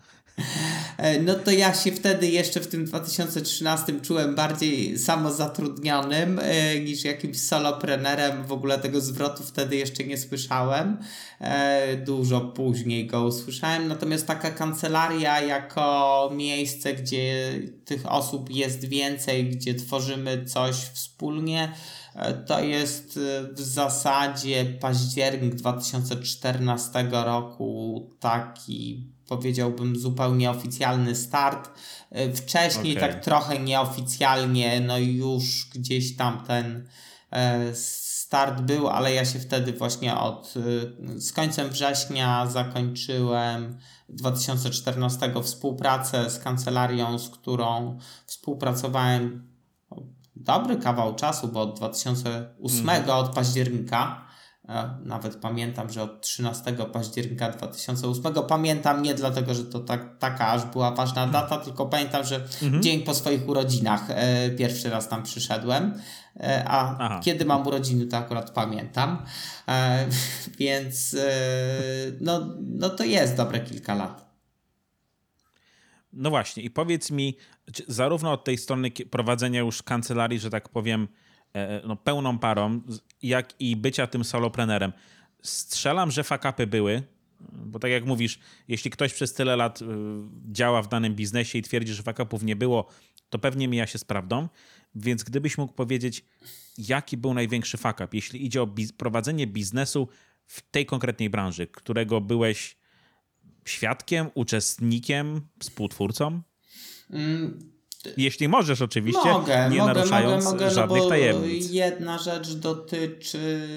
no 1.22 1.36
to 1.36 1.52
ja 1.52 1.74
się 1.74 1.92
wtedy 1.92 2.28
jeszcze 2.28 2.60
w 2.60 2.68
tym 2.68 2.86
2013 2.86 4.02
czułem 4.02 4.36
bardziej 4.36 5.00
samozatrudnionym 5.00 6.40
e, 6.44 6.80
niż 6.80 7.04
jakimś 7.04 7.40
soloprenerem. 7.40 8.44
W 8.44 8.52
ogóle 8.52 8.80
tego 8.80 9.02
zwrotu 9.02 9.44
wtedy 9.44 9.76
jeszcze 9.76 10.04
nie 10.04 10.18
słyszałem. 10.18 10.98
E, 11.40 11.98
dużo 11.98 12.42
później 12.42 13.08
go 13.08 13.24
usłyszałem. 13.24 13.88
Natomiast 13.88 14.28
taka 14.28 14.52
kancelaria 14.52 15.42
jako 15.42 16.30
miejsce, 16.36 16.94
gdzie 16.94 17.54
tych 17.86 18.12
osób 18.12 18.50
jest 18.52 18.86
więcej, 18.86 19.50
gdzie 19.50 19.76
tworzymy 19.76 20.46
coś 20.46 20.76
wspólnie, 20.76 21.74
to 22.48 22.60
jest 22.60 23.20
w 23.54 23.62
zasadzie 23.62 24.66
październik 24.66 25.56
2014 25.56 27.08
roku 27.12 28.10
taki 28.20 29.13
powiedziałbym 29.38 29.96
zupełnie 29.96 30.52
oficjalny 30.52 31.16
start. 31.16 31.70
E, 32.12 32.34
wcześniej 32.34 32.98
okay. 32.98 33.10
tak 33.10 33.24
trochę 33.24 33.60
nieoficjalnie, 33.60 34.82
no 34.82 34.98
już 34.98 35.70
gdzieś 35.74 36.16
tam 36.16 36.44
ten 36.48 36.88
e, 37.32 37.76
start 37.76 38.62
był, 38.62 38.88
ale 38.88 39.14
ja 39.14 39.26
się 39.26 39.40
wtedy 39.40 39.74
właśnie 39.74 40.18
od 40.18 40.54
e, 41.16 41.22
z 41.22 41.32
końcem 41.32 41.70
września 41.70 42.48
zakończyłem 42.48 43.78
2014 44.10 45.34
współpracę 45.44 46.30
z 46.30 46.40
kancelarią, 46.40 47.20
z 47.20 47.30
którą 47.30 47.98
współpracowałem 48.26 49.48
dobry 50.36 50.78
kawał 50.78 51.16
czasu, 51.16 51.48
bo 51.48 51.62
od 51.62 51.78
2008 51.78 52.90
mm. 52.90 53.10
od 53.10 53.36
października 53.36 54.23
nawet 55.06 55.36
pamiętam, 55.36 55.90
że 55.90 56.04
od 56.04 56.22
13 56.22 56.74
października 56.94 57.50
2008 57.50 58.34
pamiętam 58.48 59.04
nie 59.04 59.14
dlatego, 59.14 59.54
że 59.54 59.64
to 59.64 59.80
tak, 59.80 60.18
taka 60.20 60.48
aż 60.48 60.66
była 60.66 60.92
ważna 60.92 61.28
data, 61.28 61.58
tylko 61.58 61.86
pamiętam, 61.86 62.24
że 62.24 62.36
mhm. 62.36 62.84
dzień 62.84 63.02
po 63.02 63.14
swoich 63.14 63.50
urodzinach 63.50 64.06
e, 64.10 64.50
pierwszy 64.50 64.90
raz 64.90 65.10
tam 65.10 65.24
przyszedłem. 65.24 66.02
E, 66.40 66.64
a 66.68 66.98
Aha. 67.00 67.20
kiedy 67.24 67.46
mam 67.46 67.68
urodziny, 67.68 68.06
to 68.06 68.18
akurat 68.18 68.52
pamiętam. 68.52 69.26
E, 69.68 70.08
więc 70.60 71.14
e, 71.14 71.28
no, 72.22 72.48
no 72.62 72.90
to 72.90 73.04
jest 73.04 73.38
dobre 73.38 73.60
kilka 73.60 73.96
lat. 73.96 74.34
No 76.14 76.30
właśnie, 76.30 76.64
i 76.64 76.70
powiedz 76.70 77.12
mi, 77.12 77.38
zarówno 77.88 78.32
od 78.32 78.44
tej 78.44 78.58
strony 78.58 78.92
prowadzenia 78.92 79.60
już 79.60 79.84
kancelarii, 79.84 80.40
że 80.40 80.50
tak 80.50 80.70
powiem, 80.70 81.08
no, 81.88 81.96
pełną 81.96 82.40
parą, 82.40 82.82
jak 83.22 83.62
i 83.62 83.76
bycia 83.76 84.08
tym 84.08 84.24
soloprenerem. 84.24 84.94
Strzelam, 85.42 86.12
że 86.12 86.24
fakapy 86.24 86.68
były, 86.68 87.04
bo 87.40 87.80
tak 87.80 87.92
jak 87.92 88.06
mówisz, 88.06 88.40
jeśli 88.68 88.92
ktoś 88.92 89.14
przez 89.14 89.34
tyle 89.34 89.56
lat 89.56 89.82
y, 89.82 89.86
działa 90.52 90.82
w 90.82 90.88
danym 90.88 91.16
biznesie 91.16 91.60
i 91.60 91.62
twierdzi, 91.62 91.94
że 91.94 92.04
fakapów 92.04 92.44
nie 92.44 92.56
było, 92.56 92.90
to 93.30 93.40
pewnie 93.40 93.68
mija 93.68 93.88
się 93.88 93.98
z 93.98 94.04
prawdą. 94.04 94.48
Więc 94.96 95.24
gdybyś 95.24 95.58
mógł 95.58 95.74
powiedzieć, 95.74 96.26
jaki 96.78 97.18
był 97.18 97.34
największy 97.34 97.78
fakap, 97.78 98.14
jeśli 98.14 98.46
idzie 98.46 98.62
o 98.62 98.68
biz 98.68 98.92
prowadzenie 98.92 99.48
biznesu 99.48 100.08
w 100.46 100.62
tej 100.72 100.86
konkretnej 100.86 101.30
branży, 101.30 101.68
którego 101.68 102.22
byłeś 102.22 102.78
świadkiem, 103.66 104.30
uczestnikiem, 104.34 105.42
współtwórcą? 105.60 106.42
Mm 107.10 107.73
jeśli 108.18 108.48
możesz 108.48 108.82
oczywiście, 108.82 109.32
mogę, 109.32 109.70
nie 109.70 109.78
mogę, 109.78 109.94
naruszając 109.94 110.46
mogę, 110.46 110.56
mogę, 110.58 110.72
żadnych 110.72 111.04
no 111.04 111.10
tajemnic. 111.10 111.72
Jedna 111.72 112.18
rzecz 112.18 112.54
dotyczy 112.54 113.68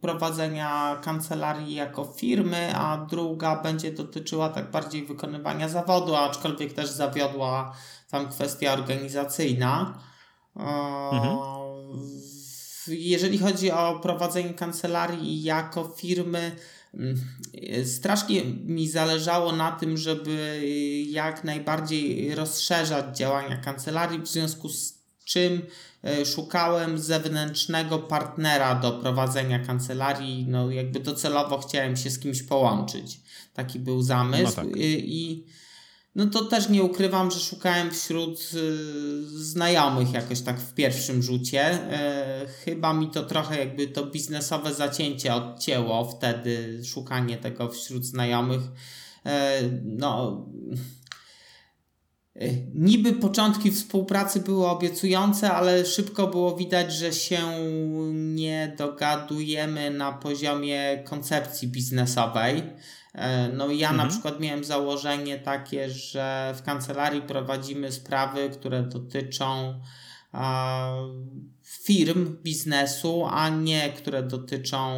prowadzenia 0.00 1.00
kancelarii 1.02 1.74
jako 1.74 2.04
firmy, 2.04 2.76
a 2.76 3.06
druga 3.10 3.62
będzie 3.62 3.92
dotyczyła 3.92 4.48
tak 4.48 4.70
bardziej 4.70 5.06
wykonywania 5.06 5.68
zawodu, 5.68 6.14
aczkolwiek 6.14 6.72
też 6.72 6.90
zawiodła 6.90 7.76
tam 8.10 8.30
kwestia 8.30 8.72
organizacyjna. 8.72 9.98
Mhm. 10.56 11.38
Jeżeli 12.88 13.38
chodzi 13.38 13.70
o 13.70 13.98
prowadzenie 14.02 14.54
kancelarii 14.54 15.42
jako 15.42 15.84
firmy, 15.96 16.56
strasznie 17.84 18.44
mi 18.44 18.88
zależało 18.88 19.52
na 19.52 19.72
tym, 19.72 19.96
żeby 19.96 20.62
jak 21.10 21.44
najbardziej 21.44 22.34
rozszerzać 22.34 23.18
działania 23.18 23.56
kancelarii, 23.56 24.22
w 24.22 24.28
związku 24.28 24.68
z 24.68 25.04
czym 25.24 25.62
e, 26.04 26.26
szukałem 26.26 26.98
zewnętrznego 26.98 27.98
partnera 27.98 28.74
do 28.74 28.92
prowadzenia 28.92 29.58
kancelarii. 29.58 30.46
No, 30.48 30.70
jakby 30.70 31.00
docelowo 31.00 31.58
chciałem 31.58 31.96
się 31.96 32.10
z 32.10 32.18
kimś 32.18 32.42
połączyć. 32.42 33.20
Taki 33.54 33.78
był 33.78 34.02
zamysł. 34.02 34.44
No 34.44 34.52
tak. 34.52 34.66
I 34.76 35.44
no 36.14 36.26
to 36.26 36.44
też 36.44 36.68
nie 36.68 36.82
ukrywam, 36.82 37.30
że 37.30 37.40
szukałem 37.40 37.90
wśród 37.90 38.50
y, 38.54 39.44
znajomych 39.44 40.12
jakoś 40.12 40.40
tak 40.40 40.60
w 40.60 40.74
pierwszym 40.74 41.22
rzucie. 41.22 41.60
E, 41.62 42.46
chyba 42.64 42.94
mi 42.94 43.10
to 43.10 43.22
trochę 43.22 43.58
jakby 43.58 43.88
to 43.88 44.06
biznesowe 44.06 44.74
zacięcie 44.74 45.34
odcięło 45.34 46.04
wtedy 46.04 46.84
szukanie 46.84 47.36
tego 47.36 47.68
wśród 47.68 48.04
znajomych. 48.04 48.60
E, 49.26 49.60
no. 49.84 50.46
E, 52.36 52.48
niby 52.74 53.12
początki 53.12 53.70
współpracy 53.70 54.40
były 54.40 54.66
obiecujące, 54.66 55.52
ale 55.52 55.86
szybko 55.86 56.26
było 56.26 56.56
widać, 56.56 56.92
że 56.92 57.12
się 57.12 57.38
nie 58.12 58.74
dogadujemy 58.78 59.90
na 59.90 60.12
poziomie 60.12 61.02
koncepcji 61.04 61.68
biznesowej. 61.68 62.62
E, 63.14 63.48
no 63.48 63.70
ja 63.70 63.90
mhm. 63.90 63.96
na 63.96 64.12
przykład 64.12 64.40
miałem 64.40 64.64
założenie 64.64 65.38
takie, 65.38 65.90
że 65.90 66.54
w 66.56 66.62
kancelarii 66.62 67.22
prowadzimy 67.22 67.92
sprawy, 67.92 68.50
które 68.50 68.82
dotyczą 68.82 69.80
firm, 71.62 72.36
biznesu, 72.42 73.24
a 73.30 73.48
nie 73.48 73.92
które 73.92 74.22
dotyczą 74.22 74.90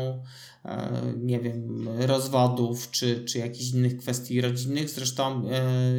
e, 0.65 1.03
nie 1.17 1.41
wiem, 1.41 1.89
rozwodów 1.99 2.91
czy, 2.91 3.25
czy 3.25 3.39
jakichś 3.39 3.71
innych 3.71 3.97
kwestii 3.97 4.41
rodzinnych. 4.41 4.91
Zresztą 4.91 5.49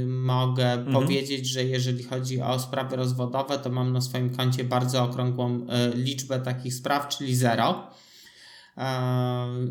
y, 0.01 0.05
mogę 0.05 0.73
mhm. 0.73 0.93
powiedzieć, 0.93 1.47
że 1.47 1.63
jeżeli 1.63 2.03
chodzi 2.03 2.41
o 2.41 2.59
sprawy 2.59 2.95
rozwodowe, 2.95 3.59
to 3.59 3.69
mam 3.69 3.93
na 3.93 4.01
swoim 4.01 4.35
koncie 4.35 4.63
bardzo 4.63 5.03
okrągłą 5.03 5.55
y, 5.55 5.97
liczbę 5.97 6.39
takich 6.39 6.73
spraw, 6.73 7.07
czyli 7.07 7.35
zero. 7.35 7.91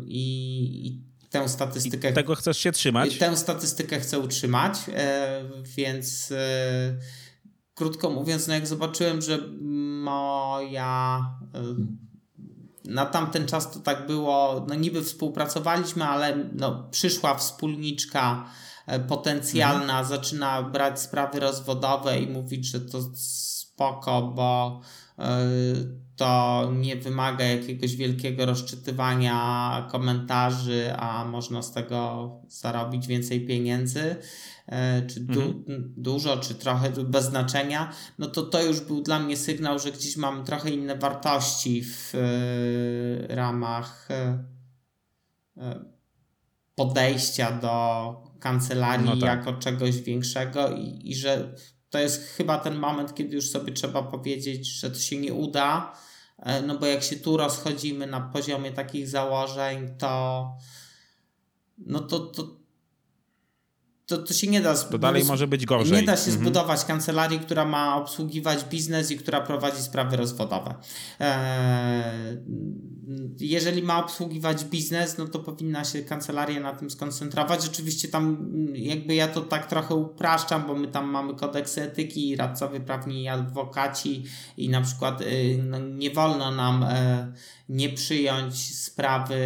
I 0.07 1.01
tę 1.29 1.49
statystykę. 1.49 2.11
I 2.11 2.13
tego 2.13 2.35
chcesz 2.35 2.57
się 2.57 2.71
trzymać? 2.71 3.17
Tę 3.17 3.37
statystykę 3.37 3.99
chcę 3.99 4.19
utrzymać, 4.19 4.77
e, 4.93 5.43
więc 5.77 6.31
e, 6.31 6.97
krótko 7.77 8.09
mówiąc, 8.09 8.47
no 8.47 8.53
jak 8.53 8.67
zobaczyłem, 8.67 9.21
że 9.21 9.39
moja. 10.01 11.19
E, 11.53 11.61
na 12.85 13.05
tamten 13.05 13.47
czas 13.47 13.71
to 13.71 13.79
tak 13.79 14.07
było, 14.07 14.65
no 14.69 14.75
niby 14.75 15.03
współpracowaliśmy, 15.03 16.05
ale 16.05 16.37
no, 16.53 16.87
przyszła 16.91 17.35
wspólniczka 17.35 18.45
potencjalna, 19.07 19.99
mhm. 19.99 20.05
zaczyna 20.05 20.63
brać 20.63 21.01
sprawy 21.01 21.39
rozwodowe 21.39 22.19
i 22.19 22.27
mówić, 22.27 22.65
że 22.65 22.81
to 22.81 23.01
spoko, 23.15 24.21
bo 24.21 24.81
to 26.15 26.71
nie 26.75 26.95
wymaga 26.95 27.45
jakiegoś 27.45 27.95
wielkiego 27.95 28.45
rozczytywania 28.45 29.87
komentarzy, 29.91 30.93
a 30.97 31.25
można 31.25 31.61
z 31.61 31.71
tego 31.71 32.31
zarobić 32.47 33.07
więcej 33.07 33.45
pieniędzy, 33.45 34.01
e, 34.01 34.17
czy 35.07 35.19
du 35.19 35.41
mhm. 35.41 35.93
dużo, 35.97 36.37
czy 36.37 36.55
trochę 36.55 36.91
bez 36.91 37.25
znaczenia, 37.25 37.93
no 38.19 38.27
to 38.27 38.43
to 38.43 38.63
już 38.63 38.79
był 38.79 39.01
dla 39.01 39.19
mnie 39.19 39.37
sygnał, 39.37 39.79
że 39.79 39.91
gdzieś 39.91 40.17
mamy 40.17 40.43
trochę 40.43 40.69
inne 40.69 40.97
wartości 40.97 41.83
w 41.83 42.13
e, 42.15 43.35
ramach 43.35 44.07
e, 44.11 44.43
podejścia 46.75 47.51
do 47.51 48.23
kancelarii 48.39 49.05
no 49.05 49.17
tak. 49.17 49.21
jako 49.21 49.53
czegoś 49.59 50.01
większego 50.01 50.69
i, 50.69 51.01
i 51.03 51.15
że 51.15 51.55
to 51.89 51.99
jest 51.99 52.23
chyba 52.23 52.57
ten 52.57 52.75
moment, 52.75 53.15
kiedy 53.15 53.35
już 53.35 53.49
sobie 53.49 53.73
trzeba 53.73 54.03
powiedzieć, 54.03 54.67
że 54.67 54.91
to 54.91 54.99
się 54.99 55.17
nie 55.17 55.33
uda, 55.33 55.93
e, 56.39 56.61
no 56.61 56.77
bo 56.77 56.85
jak 56.85 57.03
się 57.03 57.15
tu 57.15 57.37
rozchodzimy 57.37 58.07
na 58.07 58.21
poziomie 58.21 58.71
takich 58.71 59.07
założeń, 59.07 59.97
to 59.97 60.51
no 61.77 61.99
to, 61.99 62.19
to, 62.19 62.56
to, 64.07 64.17
to 64.17 64.33
się 64.33 64.47
nie 64.47 64.61
da. 64.61 64.75
To 64.75 64.97
dalej 64.97 65.25
może 65.25 65.47
być 65.47 65.65
gorzej. 65.65 65.97
Nie 65.97 66.03
da 66.03 66.17
się 66.17 66.31
mhm. 66.31 66.39
zbudować 66.39 66.85
kancelarii, 66.85 67.39
która 67.39 67.65
ma 67.65 67.95
obsługiwać 67.95 68.63
biznes 68.63 69.11
i 69.11 69.17
która 69.17 69.41
prowadzi 69.41 69.81
sprawy 69.81 70.17
rozwodowe. 70.17 70.75
Eee, 71.19 72.37
jeżeli 73.39 73.83
ma 73.83 74.03
obsługiwać 74.03 74.65
biznes, 74.65 75.17
no 75.17 75.27
to 75.27 75.39
powinna 75.39 75.85
się 75.85 76.01
kancelaria 76.01 76.59
na 76.59 76.75
tym 76.75 76.89
skoncentrować. 76.89 77.67
Oczywiście 77.67 78.07
tam 78.07 78.53
jakby 78.73 79.15
ja 79.15 79.27
to 79.27 79.41
tak 79.41 79.67
trochę 79.67 79.95
upraszczam, 79.95 80.67
bo 80.67 80.75
my 80.75 80.87
tam 80.87 81.09
mamy 81.09 81.35
kodeks 81.35 81.77
etyki, 81.77 82.35
radcowie 82.35 82.79
prawni 82.79 83.23
i 83.23 83.27
adwokaci 83.27 84.23
i 84.57 84.69
na 84.69 84.81
przykład 84.81 85.21
y, 85.21 85.59
no, 85.63 85.79
nie 85.79 86.11
wolno 86.11 86.51
nam 86.51 86.83
e, 86.83 87.33
nie 87.69 87.89
przyjąć 87.89 88.75
sprawy, 88.75 89.37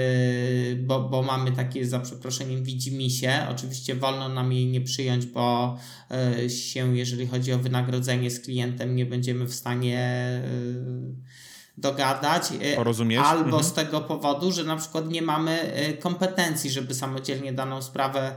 bo, 0.83 0.99
bo 0.99 1.21
mamy 1.21 1.51
takie 1.51 1.85
za 1.85 1.99
przeproszeniem 1.99 2.63
widzimisię. 2.63 3.47
Oczywiście 3.51 3.95
wolno 3.95 4.29
nam 4.29 4.53
jej 4.53 4.67
nie 4.67 4.81
przyjąć, 4.81 5.25
bo 5.25 5.77
e, 6.11 6.49
się, 6.49 6.97
jeżeli 6.97 7.27
chodzi 7.27 7.53
o 7.53 7.59
wynagrodzenie 7.59 8.31
z 8.31 8.39
klientem, 8.39 8.95
nie 8.95 9.05
będziemy 9.05 9.45
w 9.45 9.53
stanie 9.53 9.99
e, 9.99 11.41
dogadać. 11.77 12.43
Porozumieć. 12.75 13.19
Albo 13.23 13.43
mhm. 13.43 13.63
z 13.63 13.73
tego 13.73 14.01
powodu, 14.01 14.51
że 14.51 14.63
na 14.63 14.75
przykład 14.75 15.09
nie 15.09 15.21
mamy 15.21 15.73
kompetencji, 15.99 16.71
żeby 16.71 16.93
samodzielnie 16.93 17.53
daną 17.53 17.81
sprawę 17.81 18.35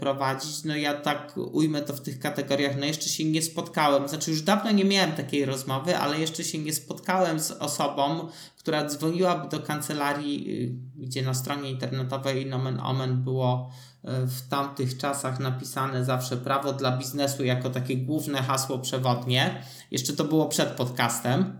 prowadzić. 0.00 0.64
No 0.64 0.76
ja 0.76 0.94
tak 0.94 1.36
ujmę 1.36 1.82
to 1.82 1.92
w 1.92 2.00
tych 2.00 2.18
kategoriach. 2.18 2.76
No 2.78 2.86
jeszcze 2.86 3.08
się 3.08 3.24
nie 3.24 3.42
spotkałem, 3.42 4.08
znaczy 4.08 4.30
już 4.30 4.42
dawno 4.42 4.70
nie 4.70 4.84
miałem 4.84 5.12
takiej 5.12 5.44
rozmowy, 5.44 5.98
ale 5.98 6.20
jeszcze 6.20 6.44
się 6.44 6.58
nie 6.58 6.72
spotkałem 6.72 7.40
z 7.40 7.50
osobą, 7.50 8.28
która 8.62 8.84
dzwoniłaby 8.84 9.48
do 9.48 9.60
kancelarii, 9.60 10.62
y, 10.64 11.06
gdzie 11.06 11.22
na 11.22 11.34
stronie 11.34 11.70
internetowej 11.70 12.46
nomen 12.46 12.80
omen 12.80 13.24
było 13.24 13.70
y, 14.04 14.26
w 14.26 14.48
tamtych 14.48 14.96
czasach 14.96 15.40
napisane 15.40 16.04
zawsze 16.04 16.36
prawo 16.36 16.72
dla 16.72 16.96
biznesu 16.96 17.44
jako 17.44 17.70
takie 17.70 17.96
główne 17.96 18.42
hasło 18.42 18.78
przewodnie. 18.78 19.62
Jeszcze 19.90 20.12
to 20.12 20.24
było 20.24 20.48
przed 20.48 20.68
podcastem. 20.68 21.58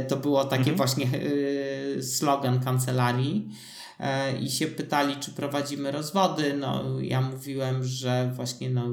Y, 0.00 0.04
to 0.04 0.16
było 0.16 0.44
takie 0.44 0.70
mhm. 0.70 0.76
właśnie 0.76 1.06
slogan 2.02 2.60
kancelarii 2.60 3.48
i 4.40 4.50
się 4.50 4.66
pytali, 4.66 5.16
czy 5.16 5.30
prowadzimy 5.30 5.90
rozwody. 5.90 6.54
No, 6.60 7.00
ja 7.00 7.20
mówiłem, 7.20 7.84
że 7.84 8.32
właśnie 8.34 8.70
no, 8.70 8.84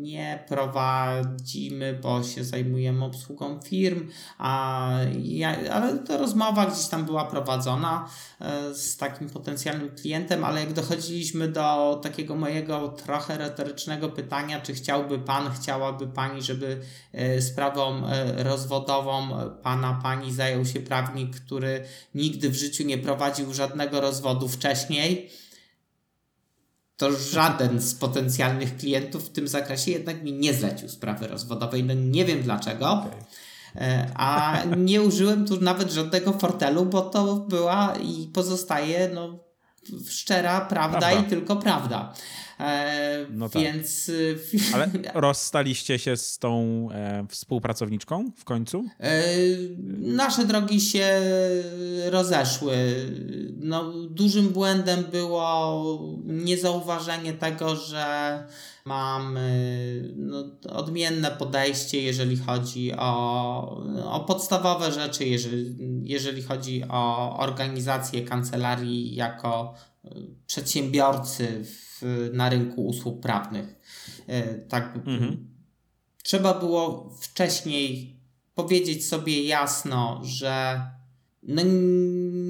nie 0.00 0.44
prowadzimy, 0.48 1.98
bo 2.02 2.22
się 2.22 2.44
zajmujemy 2.44 3.04
obsługą 3.04 3.60
firm, 3.60 4.08
a 4.38 4.90
ja, 5.22 5.56
ale 5.72 5.98
ta 5.98 6.16
rozmowa 6.16 6.66
gdzieś 6.66 6.86
tam 6.86 7.04
była 7.04 7.24
prowadzona 7.24 8.08
e, 8.40 8.74
z 8.74 8.96
takim 8.96 9.30
potencjalnym 9.30 9.90
klientem, 9.90 10.44
ale 10.44 10.60
jak 10.60 10.72
dochodziliśmy 10.72 11.48
do 11.48 12.00
takiego 12.02 12.36
mojego 12.36 12.88
trochę 12.88 13.38
retorycznego 13.38 14.08
pytania, 14.08 14.60
czy 14.60 14.74
chciałby 14.74 15.18
pan, 15.18 15.50
chciałaby 15.50 16.06
pani, 16.06 16.42
żeby 16.42 16.80
e, 17.12 17.42
sprawą 17.42 18.06
e, 18.06 18.42
rozwodową 18.42 19.28
pana, 19.62 20.00
pani 20.02 20.32
zajął 20.32 20.64
się 20.64 20.80
prawnik, 20.80 21.36
który 21.36 21.84
nigdy 22.14 22.50
w 22.50 22.54
życiu 22.54 22.84
nie 22.84 22.98
prowadził 22.98 23.54
żadnego 23.54 24.00
rozwodu 24.00 24.48
wcześniej, 24.48 25.30
to 27.00 27.12
żaden 27.12 27.80
z 27.80 27.94
potencjalnych 27.94 28.76
klientów 28.76 29.26
w 29.26 29.32
tym 29.32 29.48
zakresie 29.48 29.90
jednak 29.90 30.22
mi 30.22 30.32
nie 30.32 30.54
zlecił 30.54 30.88
sprawy 30.88 31.26
rozwodowej. 31.26 31.84
No 31.84 31.94
nie 31.94 32.24
wiem 32.24 32.42
dlaczego. 32.42 32.90
Okay. 32.90 33.10
E, 33.76 34.10
a 34.16 34.58
nie 34.76 35.02
użyłem 35.02 35.46
tu 35.46 35.60
nawet 35.60 35.92
żadnego 35.92 36.32
fortelu, 36.32 36.86
bo 36.86 37.02
to 37.02 37.36
była 37.36 37.94
i 37.96 38.30
pozostaje 38.34 39.10
no, 39.14 39.38
szczera 40.08 40.60
prawda, 40.60 40.98
prawda. 40.98 41.26
i 41.26 41.30
tylko 41.30 41.56
prawda. 41.56 42.12
E, 42.60 43.26
no 43.30 43.48
tak. 43.48 43.62
Więc. 43.62 44.08
Y, 44.08 44.38
Ale 44.74 44.90
rozstaliście 45.14 45.98
się 45.98 46.16
z 46.16 46.38
tą 46.38 46.88
e, 46.92 47.26
współpracowniczką 47.28 48.30
w 48.36 48.44
końcu? 48.44 48.84
E, 49.00 49.22
nasze 49.98 50.44
drogi 50.44 50.80
się 50.80 51.20
rozeszły. 52.10 52.74
No, 53.56 53.92
dużym 53.92 54.48
błędem 54.48 55.04
było 55.04 55.98
niezauważenie 56.24 57.32
tego, 57.32 57.76
że 57.76 58.46
mamy 58.84 60.14
no, 60.16 60.44
odmienne 60.68 61.30
podejście, 61.30 62.02
jeżeli 62.02 62.36
chodzi 62.36 62.92
o, 62.92 63.84
o 64.04 64.20
podstawowe 64.20 64.92
rzeczy, 64.92 65.24
jeżeli, 65.24 65.76
jeżeli 66.02 66.42
chodzi 66.42 66.84
o 66.88 67.36
organizację 67.38 68.24
kancelarii 68.24 69.14
jako 69.14 69.74
przedsiębiorcy 70.46 71.64
w, 71.64 71.89
na 72.32 72.48
rynku 72.48 72.86
usług 72.86 73.20
prawnych. 73.20 73.76
E, 74.26 74.54
tak, 74.54 74.96
mhm. 74.96 75.48
trzeba 76.22 76.54
było 76.54 77.10
wcześniej 77.20 78.16
powiedzieć 78.54 79.06
sobie 79.06 79.44
jasno, 79.44 80.20
że 80.24 80.80
no 81.42 81.62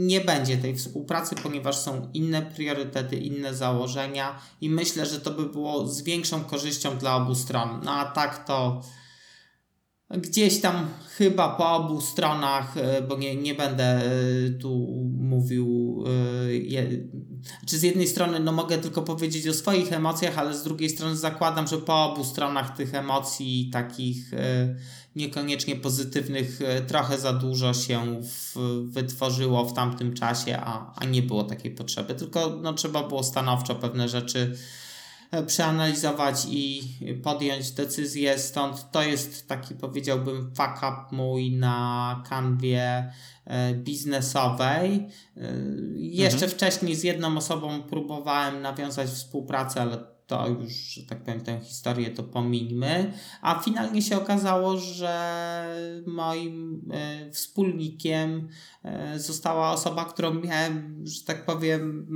nie 0.07 0.21
będzie 0.21 0.57
tej 0.57 0.77
współpracy, 0.77 1.35
ponieważ 1.43 1.77
są 1.77 2.11
inne 2.15 2.43
priorytety, 2.43 3.17
inne 3.17 3.55
założenia 3.55 4.39
i 4.61 4.71
myślę, 4.71 5.07
że 5.07 5.21
to 5.21 5.31
by 5.31 5.47
było 5.47 5.87
z 5.87 6.03
większą 6.03 6.45
korzyścią 6.45 6.99
dla 6.99 7.17
obu 7.17 7.35
stron. 7.35 7.81
No 7.85 7.93
a 7.93 8.05
tak 8.05 8.45
to 8.47 8.83
gdzieś 10.11 10.61
tam 10.61 10.89
chyba 11.17 11.49
po 11.49 11.75
obu 11.75 12.01
stronach, 12.01 12.77
e, 12.77 13.03
bo 13.03 13.17
nie, 13.17 13.37
nie 13.37 13.55
będę 13.55 13.85
e, 13.85 14.11
tu 14.61 14.87
czy 17.67 17.79
z 17.79 17.83
jednej 17.83 18.09
strony 18.09 18.41
no 18.41 18.53
mogę 18.53 18.79
tylko 18.79 19.03
powiedzieć 19.03 19.49
o 19.49 19.55
swoich 19.55 19.93
emocjach, 19.93 20.39
ale 20.39 20.55
z 20.55 20.63
drugiej 20.63 20.91
strony 20.91 21.17
zakładam, 21.17 21.67
że 21.67 21.79
po 21.79 22.05
obu 22.05 22.25
stronach 22.25 22.77
tych 22.77 22.95
emocji 22.95 23.71
takich 23.73 24.31
niekoniecznie 25.17 25.77
pozytywnych 25.77 26.61
trochę 26.87 27.19
za 27.19 27.33
dużo 27.33 27.75
się 27.75 28.21
w, 28.23 28.57
wytworzyło 28.85 29.65
w 29.65 29.73
tamtym 29.73 30.15
czasie, 30.15 30.59
a, 30.61 30.93
a 30.97 31.05
nie 31.05 31.23
było 31.23 31.45
takiej 31.45 31.71
potrzeby, 31.71 32.15
tylko 32.15 32.59
no, 32.63 32.73
trzeba 32.73 33.09
było 33.09 33.23
stanowczo 33.23 33.75
pewne 33.75 34.09
rzeczy 34.09 34.57
przeanalizować 35.47 36.47
i 36.51 36.83
podjąć 37.23 37.71
decyzję. 37.71 38.39
Stąd 38.39 38.91
to 38.91 39.03
jest 39.03 39.49
taki, 39.49 39.75
powiedziałbym, 39.75 40.51
fuck 40.55 40.77
up 40.79 41.17
mój 41.17 41.57
na 41.57 42.23
kanwie 42.29 43.13
e, 43.45 43.75
biznesowej. 43.75 45.09
E, 45.37 45.53
jeszcze 45.97 46.47
mhm. 46.47 46.53
wcześniej 46.53 46.97
z 46.97 47.05
jedną 47.05 47.37
osobą 47.37 47.83
próbowałem 47.83 48.63
nawiązać 48.63 49.09
współpracę, 49.09 49.83
ale 49.83 49.99
to 50.27 50.49
już, 50.49 50.73
że 50.73 51.03
tak 51.03 51.25
powiem, 51.25 51.41
tę 51.41 51.61
historię 51.61 52.11
to 52.11 52.23
pomińmy. 52.23 53.13
A 53.43 53.59
finalnie 53.59 54.03
się 54.03 54.17
okazało, 54.17 54.77
że 54.79 55.65
moim 56.07 56.83
e, 56.93 57.31
wspólnikiem 57.31 58.49
została 59.17 59.71
osoba, 59.71 60.05
którą 60.05 60.35
miałem, 60.35 61.03
że 61.07 61.25
tak 61.25 61.45
powiem, 61.45 62.07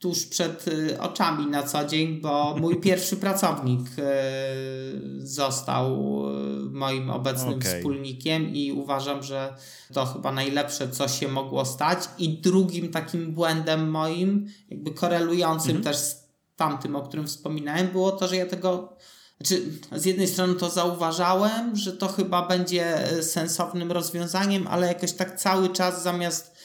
tuż 0.00 0.26
przed 0.26 0.68
y, 0.68 1.00
oczami 1.00 1.46
na 1.46 1.62
co 1.62 1.84
dzień, 1.84 2.20
bo 2.20 2.56
mój 2.60 2.80
pierwszy 2.86 3.16
pracownik 3.16 3.80
y, 3.98 5.26
został 5.26 5.94
y, 6.28 6.70
moim 6.70 7.10
obecnym 7.10 7.58
okay. 7.58 7.76
wspólnikiem 7.76 8.54
i 8.54 8.72
uważam, 8.72 9.22
że 9.22 9.54
to 9.92 10.06
chyba 10.06 10.32
najlepsze, 10.32 10.88
co 10.88 11.08
się 11.08 11.28
mogło 11.28 11.64
stać. 11.64 11.98
I 12.18 12.28
drugim 12.28 12.90
takim 12.90 13.32
błędem 13.32 13.90
moim, 13.90 14.46
jakby 14.70 14.90
korelującym 14.90 15.76
mhm. 15.76 15.84
też 15.84 15.96
z 15.96 16.28
tamtym, 16.56 16.96
o 16.96 17.02
którym 17.02 17.26
wspominałem, 17.26 17.88
było 17.88 18.12
to, 18.12 18.28
że 18.28 18.36
ja 18.36 18.46
tego. 18.46 18.96
Znaczy, 19.36 19.62
z 19.96 20.04
jednej 20.04 20.28
strony 20.28 20.54
to 20.54 20.70
zauważałem, 20.70 21.76
że 21.76 21.92
to 21.92 22.08
chyba 22.08 22.48
będzie 22.48 23.08
sensownym 23.22 23.92
rozwiązaniem, 23.92 24.66
ale 24.66 24.86
jakoś 24.86 25.12
tak 25.12 25.36
cały 25.36 25.68
czas 25.68 26.02
zamiast 26.02 26.59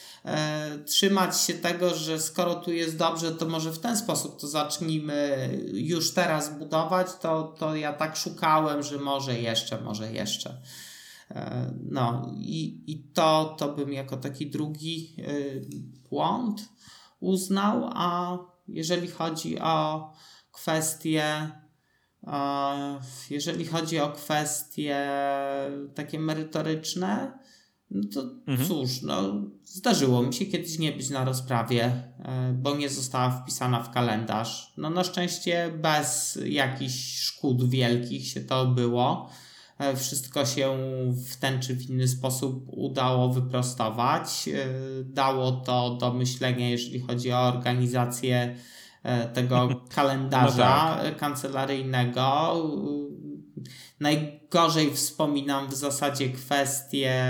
trzymać 0.86 1.40
się 1.40 1.54
tego, 1.54 1.94
że 1.94 2.20
skoro 2.20 2.54
tu 2.54 2.72
jest 2.72 2.96
dobrze, 2.96 3.32
to 3.32 3.46
może 3.46 3.72
w 3.72 3.78
ten 3.78 3.96
sposób 3.96 4.40
to 4.40 4.48
zacznijmy 4.48 5.48
już 5.72 6.14
teraz 6.14 6.58
budować, 6.58 7.06
to, 7.20 7.54
to 7.58 7.76
ja 7.76 7.92
tak 7.92 8.16
szukałem, 8.16 8.82
że 8.82 8.98
może 8.98 9.40
jeszcze, 9.40 9.80
może 9.80 10.12
jeszcze. 10.12 10.60
E, 11.30 11.74
no 11.90 12.32
i, 12.36 12.82
i 12.86 12.98
to, 12.98 13.56
to 13.58 13.74
bym 13.74 13.92
jako 13.92 14.16
taki 14.16 14.50
drugi 14.50 15.16
e, 15.18 15.32
błąd 16.10 16.68
uznał, 17.20 17.90
a 17.94 18.38
jeżeli 18.68 19.08
chodzi 19.08 19.58
o 19.58 20.12
kwestie 20.52 21.50
e, 22.26 23.00
jeżeli 23.30 23.66
chodzi 23.66 24.00
o 24.00 24.12
kwestie 24.12 25.08
takie 25.94 26.18
merytoryczne, 26.18 27.38
no 27.90 28.02
to 28.14 28.20
mhm. 28.46 28.68
cóż, 28.68 29.02
no, 29.02 29.34
zdarzyło 29.64 30.22
mi 30.22 30.34
się 30.34 30.46
kiedyś 30.46 30.78
nie 30.78 30.92
być 30.92 31.10
na 31.10 31.24
rozprawie, 31.24 31.84
e, 31.84 32.52
bo 32.52 32.76
nie 32.76 32.88
została 32.88 33.30
wpisana 33.30 33.82
w 33.82 33.90
kalendarz. 33.90 34.72
No 34.76 34.90
na 34.90 35.04
szczęście 35.04 35.72
bez 35.82 36.38
jakichś 36.44 37.18
szkód 37.18 37.70
wielkich 37.70 38.28
się 38.28 38.40
to 38.40 38.66
było. 38.66 39.30
E, 39.78 39.96
wszystko 39.96 40.46
się 40.46 40.76
w 41.30 41.36
ten 41.36 41.60
czy 41.62 41.74
w 41.74 41.90
inny 41.90 42.08
sposób 42.08 42.64
udało 42.66 43.32
wyprostować. 43.32 44.48
E, 44.48 44.68
dało 45.04 45.52
to 45.52 45.96
do 46.00 46.12
myślenia, 46.12 46.70
jeżeli 46.70 47.00
chodzi 47.00 47.32
o 47.32 47.38
organizację 47.38 48.56
tego 49.34 49.68
kalendarza 49.94 50.96
no 50.96 51.02
tak. 51.02 51.16
kancelaryjnego 51.16 52.52
Najgorzej 54.00 54.94
wspominam 54.94 55.68
w 55.68 55.74
zasadzie 55.74 56.28
kwestię 56.28 57.24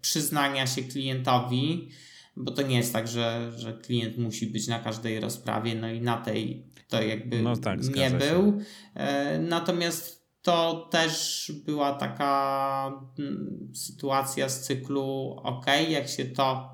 przyznania 0.00 0.66
się 0.66 0.82
klientowi, 0.82 1.90
bo 2.36 2.50
to 2.50 2.62
nie 2.62 2.76
jest 2.76 2.92
tak, 2.92 3.08
że, 3.08 3.52
że 3.56 3.72
klient 3.72 4.18
musi 4.18 4.46
być 4.46 4.68
na 4.68 4.78
każdej 4.78 5.20
rozprawie, 5.20 5.74
no 5.74 5.88
i 5.88 6.00
na 6.00 6.16
tej 6.16 6.66
to 6.88 7.02
jakby 7.02 7.42
no 7.42 7.56
tak, 7.56 7.80
nie 7.94 8.10
był. 8.10 8.60
E, 8.94 9.38
natomiast 9.38 10.26
to 10.42 10.88
też 10.90 11.52
była 11.64 11.92
taka 11.94 12.92
mm, 13.18 13.72
sytuacja 13.74 14.48
z 14.48 14.60
cyklu 14.60 15.36
ok, 15.42 15.66
jak 15.88 16.08
się 16.08 16.24
to 16.24 16.70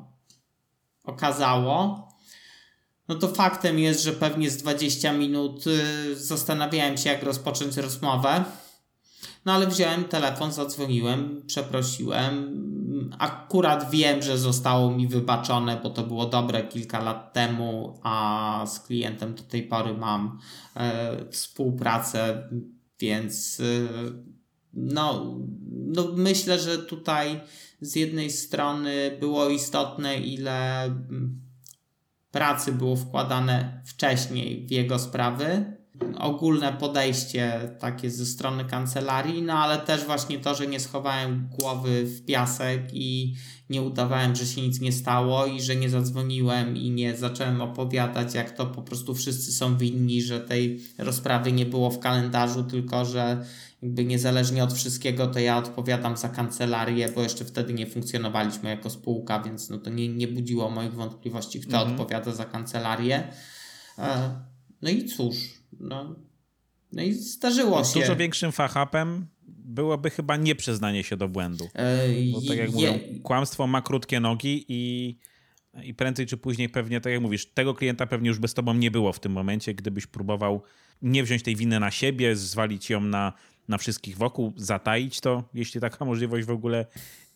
okazało, 1.04 2.08
no 3.08 3.14
to 3.14 3.28
faktem 3.28 3.78
jest, 3.78 4.02
że 4.02 4.12
pewnie 4.12 4.50
z 4.50 4.56
20 4.56 5.12
minut 5.12 5.66
y, 5.66 6.16
zastanawiałem 6.16 6.96
się, 6.96 7.10
jak 7.10 7.22
rozpocząć 7.22 7.76
rozmowę. 7.76 8.44
No 9.44 9.52
ale 9.52 9.66
wziąłem 9.66 10.04
telefon, 10.04 10.52
zadzwoniłem, 10.52 11.42
przeprosiłem. 11.46 12.62
Akurat 13.18 13.90
wiem, 13.90 14.22
że 14.22 14.38
zostało 14.38 14.90
mi 14.90 15.08
wybaczone, 15.08 15.80
bo 15.82 15.90
to 15.90 16.02
było 16.02 16.26
dobre 16.26 16.62
kilka 16.62 17.02
lat 17.02 17.32
temu, 17.32 18.00
a 18.02 18.64
z 18.66 18.80
klientem 18.80 19.34
do 19.34 19.42
tej 19.42 19.62
pory 19.62 19.94
mam 19.94 20.38
e, 20.76 21.16
współpracę, 21.30 22.48
więc 23.00 23.60
e, 23.60 23.64
no, 24.74 25.36
no 25.70 26.08
myślę, 26.16 26.58
że 26.58 26.78
tutaj 26.78 27.40
z 27.80 27.96
jednej 27.96 28.30
strony 28.30 29.16
było 29.20 29.48
istotne, 29.48 30.18
ile 30.18 30.90
pracy 32.30 32.72
było 32.72 32.96
wkładane 32.96 33.82
wcześniej 33.86 34.66
w 34.66 34.70
jego 34.70 34.98
sprawy, 34.98 35.76
ogólne 36.18 36.72
podejście 36.72 37.70
takie 37.78 38.10
ze 38.10 38.26
strony 38.26 38.64
kancelarii, 38.64 39.42
no 39.42 39.52
ale 39.52 39.78
też 39.78 40.04
właśnie 40.04 40.38
to, 40.38 40.54
że 40.54 40.66
nie 40.66 40.80
schowałem 40.80 41.48
głowy 41.58 42.04
w 42.04 42.24
piasek 42.24 42.80
i 42.92 43.34
nie 43.70 43.82
udawałem, 43.82 44.36
że 44.36 44.46
się 44.46 44.62
nic 44.62 44.80
nie 44.80 44.92
stało 44.92 45.46
i 45.46 45.60
że 45.60 45.76
nie 45.76 45.90
zadzwoniłem 45.90 46.76
i 46.76 46.90
nie 46.90 47.16
zacząłem 47.16 47.60
opowiadać, 47.60 48.34
jak 48.34 48.50
to 48.50 48.66
po 48.66 48.82
prostu 48.82 49.14
wszyscy 49.14 49.52
są 49.52 49.76
winni, 49.76 50.22
że 50.22 50.40
tej 50.40 50.80
rozprawy 50.98 51.52
nie 51.52 51.66
było 51.66 51.90
w 51.90 51.98
kalendarzu, 51.98 52.64
tylko 52.64 53.04
że 53.04 53.44
jakby 53.82 54.04
niezależnie 54.04 54.64
od 54.64 54.72
wszystkiego, 54.72 55.26
to 55.26 55.38
ja 55.38 55.58
odpowiadam 55.58 56.16
za 56.16 56.28
kancelarię, 56.28 57.08
bo 57.08 57.22
jeszcze 57.22 57.44
wtedy 57.44 57.74
nie 57.74 57.86
funkcjonowaliśmy 57.86 58.70
jako 58.70 58.90
spółka, 58.90 59.40
więc 59.40 59.70
no 59.70 59.78
to 59.78 59.90
nie, 59.90 60.08
nie 60.08 60.28
budziło 60.28 60.70
moich 60.70 60.94
wątpliwości, 60.94 61.60
kto 61.60 61.76
mhm. 61.76 61.90
odpowiada 61.90 62.32
za 62.32 62.44
kancelarię. 62.44 63.32
E, 63.98 64.40
no 64.82 64.90
i 64.90 65.04
cóż, 65.04 65.61
no, 65.80 66.16
no 66.92 67.02
i 67.02 67.12
zdarzyło 67.12 67.78
no, 67.78 67.84
się. 67.84 68.00
Dużo 68.00 68.16
większym 68.16 68.52
fachapem 68.52 69.26
byłoby 69.46 70.10
chyba 70.10 70.36
nieprzyznanie 70.36 71.04
się 71.04 71.16
do 71.16 71.28
błędu. 71.28 71.68
E, 71.74 72.08
bo 72.32 72.40
tak 72.48 72.56
jak 72.56 72.68
je... 72.68 72.90
mówią, 72.90 72.98
kłamstwo 73.22 73.66
ma 73.66 73.82
krótkie 73.82 74.20
nogi 74.20 74.64
i, 74.68 75.18
i 75.82 75.94
prędzej 75.94 76.26
czy 76.26 76.36
później 76.36 76.68
pewnie, 76.68 77.00
tak 77.00 77.12
jak 77.12 77.22
mówisz, 77.22 77.46
tego 77.46 77.74
klienta 77.74 78.06
pewnie 78.06 78.28
już 78.28 78.38
by 78.38 78.48
z 78.48 78.54
tobą 78.54 78.74
nie 78.74 78.90
było 78.90 79.12
w 79.12 79.20
tym 79.20 79.32
momencie, 79.32 79.74
gdybyś 79.74 80.06
próbował 80.06 80.62
nie 81.02 81.22
wziąć 81.24 81.42
tej 81.42 81.56
winy 81.56 81.80
na 81.80 81.90
siebie, 81.90 82.36
zwalić 82.36 82.90
ją 82.90 83.00
na 83.00 83.32
na 83.68 83.78
wszystkich 83.78 84.16
wokół, 84.16 84.52
zataić 84.56 85.20
to, 85.20 85.48
jeśli 85.54 85.80
taka 85.80 86.04
możliwość 86.04 86.46
w 86.46 86.50
ogóle 86.50 86.86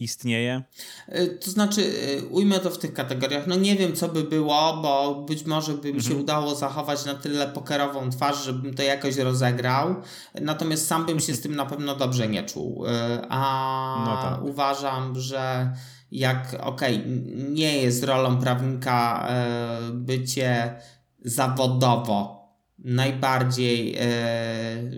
istnieje? 0.00 0.62
E, 1.08 1.26
to 1.26 1.50
znaczy, 1.50 1.92
e, 2.22 2.24
ujmę 2.24 2.60
to 2.60 2.70
w 2.70 2.78
tych 2.78 2.92
kategoriach. 2.92 3.46
No 3.46 3.56
nie 3.56 3.76
wiem, 3.76 3.96
co 3.96 4.08
by 4.08 4.22
było, 4.22 4.76
bo 4.82 5.14
być 5.28 5.44
może 5.44 5.74
by 5.74 5.92
mi 5.92 6.00
się 6.00 6.06
mhm. 6.06 6.20
udało 6.20 6.54
zachować 6.54 7.04
na 7.04 7.14
tyle 7.14 7.48
pokerową 7.48 8.10
twarz, 8.10 8.44
żebym 8.44 8.74
to 8.74 8.82
jakoś 8.82 9.16
rozegrał. 9.16 9.94
Natomiast 10.40 10.86
sam 10.86 11.06
bym 11.06 11.20
się 11.20 11.34
z 11.34 11.40
tym 11.40 11.56
na 11.56 11.66
pewno 11.66 11.96
dobrze 11.96 12.28
nie 12.28 12.42
czuł. 12.42 12.86
E, 12.86 13.26
a 13.28 14.04
no 14.06 14.30
tak. 14.30 14.44
uważam, 14.44 15.20
że 15.20 15.72
jak, 16.12 16.56
okej, 16.60 16.96
okay, 16.96 17.06
nie 17.50 17.78
jest 17.78 18.04
rolą 18.04 18.38
prawnika 18.38 19.28
bycie 19.92 20.80
zawodowo 21.24 22.36
najbardziej 22.78 23.98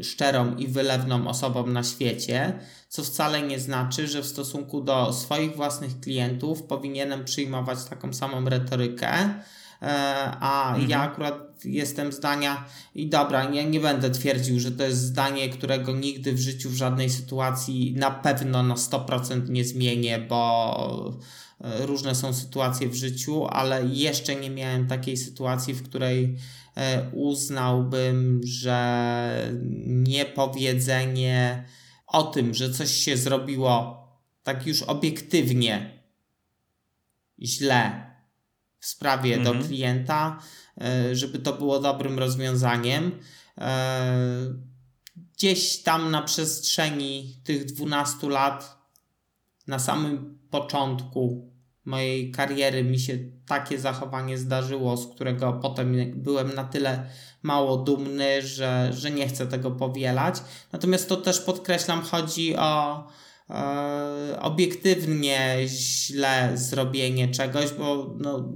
szczerą 0.03 0.57
i 0.57 0.69
wylewną 0.69 1.29
osobą 1.29 1.67
na 1.67 1.83
świecie, 1.83 2.59
co 2.89 3.05
wcale 3.05 3.43
nie 3.43 3.61
znaczy, 3.61 4.07
że 4.07 4.23
w 4.23 4.27
stosunku 4.27 4.81
do 4.81 5.13
swoich 5.13 5.57
własnych 5.57 6.01
klientów 6.01 6.63
powinienem 6.63 7.25
przyjmować 7.25 7.85
taką 7.85 8.13
samą 8.13 8.45
retorykę. 8.45 9.09
E, 9.13 9.93
a 10.41 10.69
mhm. 10.69 10.91
ja 10.91 11.01
akurat 11.01 11.65
jestem 11.65 12.13
zdania, 12.13 12.65
i 12.95 13.09
dobra, 13.09 13.45
nie, 13.45 13.65
nie 13.65 13.81
będę 13.81 14.11
twierdził, 14.11 14.61
że 14.61 14.73
to 14.73 14.85
jest 14.85 15.01
zdanie, 15.01 15.49
którego 15.49 15.93
nigdy 15.93 16.33
w 16.33 16.39
życiu 16.39 16.71
w 16.71 16.75
żadnej 16.75 17.11
sytuacji 17.11 17.95
na 17.97 18.11
pewno 18.11 18.63
na 18.63 18.75
100% 18.75 19.49
nie 19.49 19.65
zmienię, 19.65 20.19
bo 20.19 21.13
e, 21.61 21.87
różne 21.87 22.15
są 22.15 22.33
sytuacje 22.33 22.89
w 22.89 22.95
życiu, 22.95 23.47
ale 23.47 23.87
jeszcze 23.87 24.37
nie 24.37 24.51
miałem 24.51 24.87
takiej 24.87 25.17
sytuacji, 25.17 25.75
w 25.75 25.83
której 25.83 26.37
E, 26.79 27.11
uznałbym, 27.13 28.41
że 28.45 29.53
niepowiedzenie 29.87 31.65
o 32.09 32.23
tym, 32.23 32.55
że 32.55 32.71
coś 32.71 32.91
się 32.91 33.17
zrobiło 33.17 33.99
tak 34.43 34.67
już 34.67 34.83
obiektywnie 34.83 36.03
źle 37.43 38.11
w 38.79 38.87
sprawie 38.87 39.35
mhm. 39.35 39.59
do 39.59 39.65
klienta, 39.67 40.39
e, 40.81 41.17
żeby 41.17 41.39
to 41.39 41.53
było 41.53 41.81
dobrym 41.81 42.19
rozwiązaniem. 42.19 43.13
E, 43.59 44.55
gdzieś 45.33 45.83
tam 45.83 46.11
na 46.11 46.23
przestrzeni 46.23 47.41
tych 47.45 47.65
12 47.65 48.29
lat, 48.29 48.79
na 49.67 49.79
samym 49.79 50.39
początku 50.51 51.53
mojej 51.85 52.31
kariery, 52.31 52.85
mi 52.85 53.01
się 53.01 53.19
takie 53.47 53.79
zachowanie 53.79 54.39
zdarzyło, 54.39 54.97
z 54.97 55.15
którego 55.15 55.53
potem 55.53 55.97
byłem 56.15 56.55
na 56.55 56.65
tyle 56.65 57.11
mało 57.43 57.77
dumny, 57.77 58.43
że, 58.43 58.91
że 58.93 59.11
nie 59.11 59.29
chcę 59.29 59.47
tego 59.47 59.71
powielać. 59.71 60.35
Natomiast 60.73 61.09
to 61.09 61.17
też 61.17 61.41
podkreślam, 61.41 62.03
chodzi 62.03 62.57
o 62.57 63.05
e, 63.51 64.39
obiektywnie 64.41 65.57
źle 65.67 66.53
zrobienie 66.55 67.29
czegoś, 67.29 67.71
bo 67.79 68.15
no, 68.19 68.53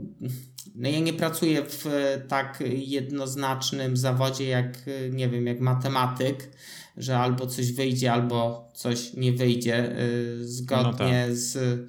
no 0.74 0.88
ja 0.88 1.00
nie 1.00 1.12
pracuję 1.12 1.62
w 1.68 1.86
tak 2.28 2.62
jednoznacznym 2.66 3.96
zawodzie 3.96 4.48
jak, 4.48 4.78
nie 5.10 5.28
wiem, 5.28 5.46
jak 5.46 5.60
matematyk, 5.60 6.50
że 6.96 7.18
albo 7.18 7.46
coś 7.46 7.72
wyjdzie, 7.72 8.12
albo 8.12 8.68
coś 8.74 9.14
nie 9.14 9.32
wyjdzie 9.32 10.00
y, 10.00 10.48
zgodnie 10.48 10.92
no 10.92 11.28
tak. 11.28 11.36
z 11.36 11.80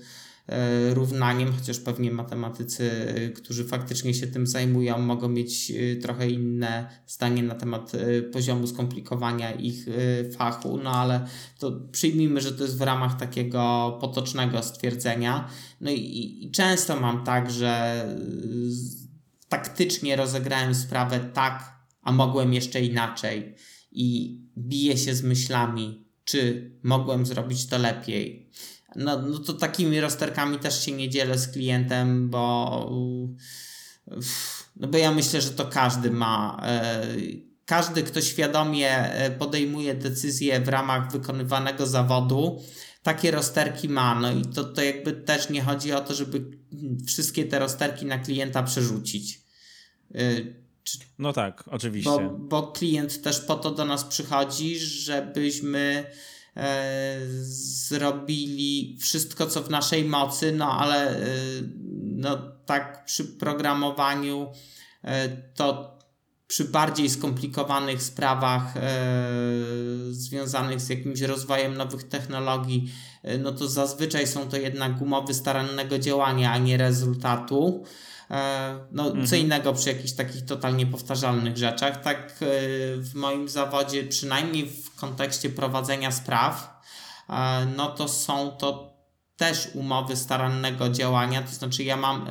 równaniem, 0.93 1.53
chociaż 1.53 1.79
pewnie 1.79 2.11
matematycy, 2.11 2.91
e, 2.91 3.29
którzy 3.29 3.65
faktycznie 3.65 4.13
się 4.13 4.27
tym 4.27 4.47
zajmują, 4.47 4.99
mogą 4.99 5.29
mieć 5.29 5.71
e, 5.71 5.95
trochę 5.95 6.29
inne 6.29 6.89
zdanie 7.07 7.43
na 7.43 7.55
temat 7.55 7.91
poziomu 8.31 8.67
skomplikowania 8.67 9.51
ich 9.51 9.85
fachu, 10.37 10.79
no 10.83 10.91
ale 10.91 11.27
to 11.59 11.71
przyjmijmy, 11.91 12.41
że 12.41 12.51
to 12.51 12.63
jest 12.63 12.77
w 12.77 12.81
ramach 12.81 13.19
takiego 13.19 13.97
potocznego 14.01 14.63
stwierdzenia. 14.63 15.49
No 15.81 15.91
i, 15.91 16.39
i 16.41 16.51
często 16.51 16.99
mam 16.99 17.23
tak, 17.23 17.51
że 17.51 18.05
taktycznie 19.49 20.15
rozegrałem 20.15 20.75
sprawę 20.75 21.19
tak, 21.33 21.73
a 22.01 22.11
mogłem 22.11 22.53
jeszcze 22.53 22.81
inaczej 22.81 23.55
i 23.91 24.39
biję 24.57 24.97
się 24.97 25.15
z 25.15 25.23
myślami, 25.23 26.05
czy 26.23 26.71
mogłem 26.83 27.25
zrobić 27.25 27.67
to 27.67 27.77
lepiej 27.77 28.49
no, 28.95 29.21
no 29.21 29.39
to 29.39 29.53
takimi 29.53 30.01
rozterkami 30.01 30.59
też 30.59 30.85
się 30.85 30.91
nie 30.91 31.09
dzielę 31.09 31.37
z 31.37 31.47
klientem, 31.47 32.29
bo 32.29 32.89
no 34.75 34.87
bo 34.87 34.97
ja 34.97 35.11
myślę, 35.11 35.41
że 35.41 35.49
to 35.49 35.65
każdy 35.65 36.11
ma. 36.11 36.61
E, 36.65 37.07
każdy, 37.65 38.03
kto 38.03 38.21
świadomie 38.21 38.89
e, 38.89 39.31
podejmuje 39.31 39.95
decyzje 39.95 40.61
w 40.61 40.67
ramach 40.67 41.11
wykonywanego 41.11 41.87
zawodu, 41.87 42.61
takie 43.03 43.31
rozterki 43.31 43.89
ma. 43.89 44.19
No 44.19 44.31
i 44.31 44.41
to, 44.41 44.63
to 44.63 44.81
jakby 44.83 45.13
też 45.13 45.49
nie 45.49 45.61
chodzi 45.61 45.93
o 45.93 46.01
to, 46.01 46.13
żeby 46.13 46.57
wszystkie 47.07 47.45
te 47.45 47.59
rozterki 47.59 48.05
na 48.05 48.19
klienta 48.19 48.63
przerzucić. 48.63 49.41
E, 50.15 50.19
no 51.19 51.33
tak, 51.33 51.63
oczywiście. 51.67 52.09
Bo, 52.09 52.29
bo 52.29 52.71
klient 52.71 53.21
też 53.21 53.39
po 53.39 53.55
to 53.55 53.71
do 53.71 53.85
nas 53.85 54.03
przychodzi, 54.03 54.79
żebyśmy 54.79 56.05
zrobili 57.41 58.97
wszystko, 58.99 59.47
co 59.47 59.62
w 59.62 59.70
naszej 59.70 60.06
mocy, 60.06 60.51
no 60.51 60.80
ale 60.80 61.10
e, 61.10 61.26
no, 62.01 62.38
tak 62.66 63.06
przy 63.06 63.26
programowaniu 63.26 64.51
e, 65.04 65.30
to 65.30 65.93
przy 66.47 66.66
bardziej 66.66 67.10
skomplikowanych 67.10 68.04
sprawach 68.04 68.74
związanych 70.10 70.82
z 70.82 70.89
jakimś 70.89 71.22
rozwojem 71.22 71.78
nowych 71.78 72.04
technologii, 72.04 72.91
no 73.39 73.51
to 73.51 73.68
zazwyczaj 73.68 74.28
są 74.28 74.49
to 74.49 74.58
jednak 74.58 75.01
umowy 75.01 75.34
starannego 75.34 75.99
działania, 75.99 76.51
a 76.51 76.58
nie 76.58 76.78
rezultatu. 76.78 77.84
No, 78.91 79.07
mhm. 79.07 79.27
co 79.27 79.36
innego 79.36 79.73
przy 79.73 79.89
jakichś 79.89 80.11
takich 80.11 80.45
totalnie 80.45 80.86
powtarzalnych 80.86 81.57
rzeczach. 81.57 82.01
Tak 82.01 82.39
w 82.97 83.11
moim 83.15 83.49
zawodzie, 83.49 84.03
przynajmniej 84.03 84.69
w 84.69 84.95
kontekście 84.95 85.49
prowadzenia 85.49 86.11
spraw, 86.11 86.81
e, 87.29 87.65
no 87.77 87.88
to 87.88 88.07
są 88.07 88.51
to 88.51 88.93
też 89.38 89.69
umowy 89.73 90.15
starannego 90.15 90.89
działania, 90.89 91.41
to 91.41 91.51
znaczy 91.51 91.84
ja 91.84 91.97
mam 91.97 92.27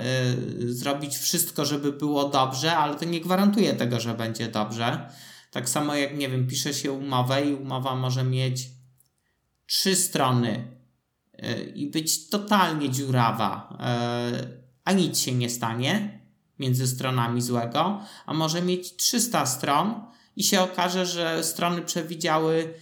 zrobić 0.59 1.17
wszystko, 1.17 1.65
żeby 1.65 1.93
było 1.93 2.29
dobrze, 2.29 2.77
ale 2.77 2.95
to 2.95 3.05
nie 3.05 3.21
gwarantuje 3.21 3.75
tego, 3.75 4.01
że 4.01 4.15
będzie 4.15 4.49
dobrze. 4.49 5.09
Tak 5.51 5.69
samo 5.69 5.95
jak, 5.95 6.17
nie 6.17 6.29
wiem, 6.29 6.47
pisze 6.47 6.75
się 6.75 6.93
umowę 6.93 7.47
i 7.47 7.55
umowa 7.55 7.95
może 7.95 8.25
mieć 8.25 8.69
trzy 9.67 9.97
strony 9.97 10.77
i 11.75 11.91
być 11.91 12.29
totalnie 12.29 12.91
dziurawa, 12.91 13.79
a 14.85 14.93
nic 14.93 15.19
się 15.19 15.35
nie 15.35 15.51
stanie 15.51 16.21
między 16.59 16.87
stronami 16.87 17.43
złego, 17.43 18.01
a 18.27 18.35
może 18.35 18.63
mieć 18.63 18.97
300 18.97 19.47
stron 19.47 19.95
i 20.37 20.45
się 20.45 20.61
okaże, 20.61 21.07
że 21.07 21.45
strony 21.45 21.83
przewidziały 21.83 22.75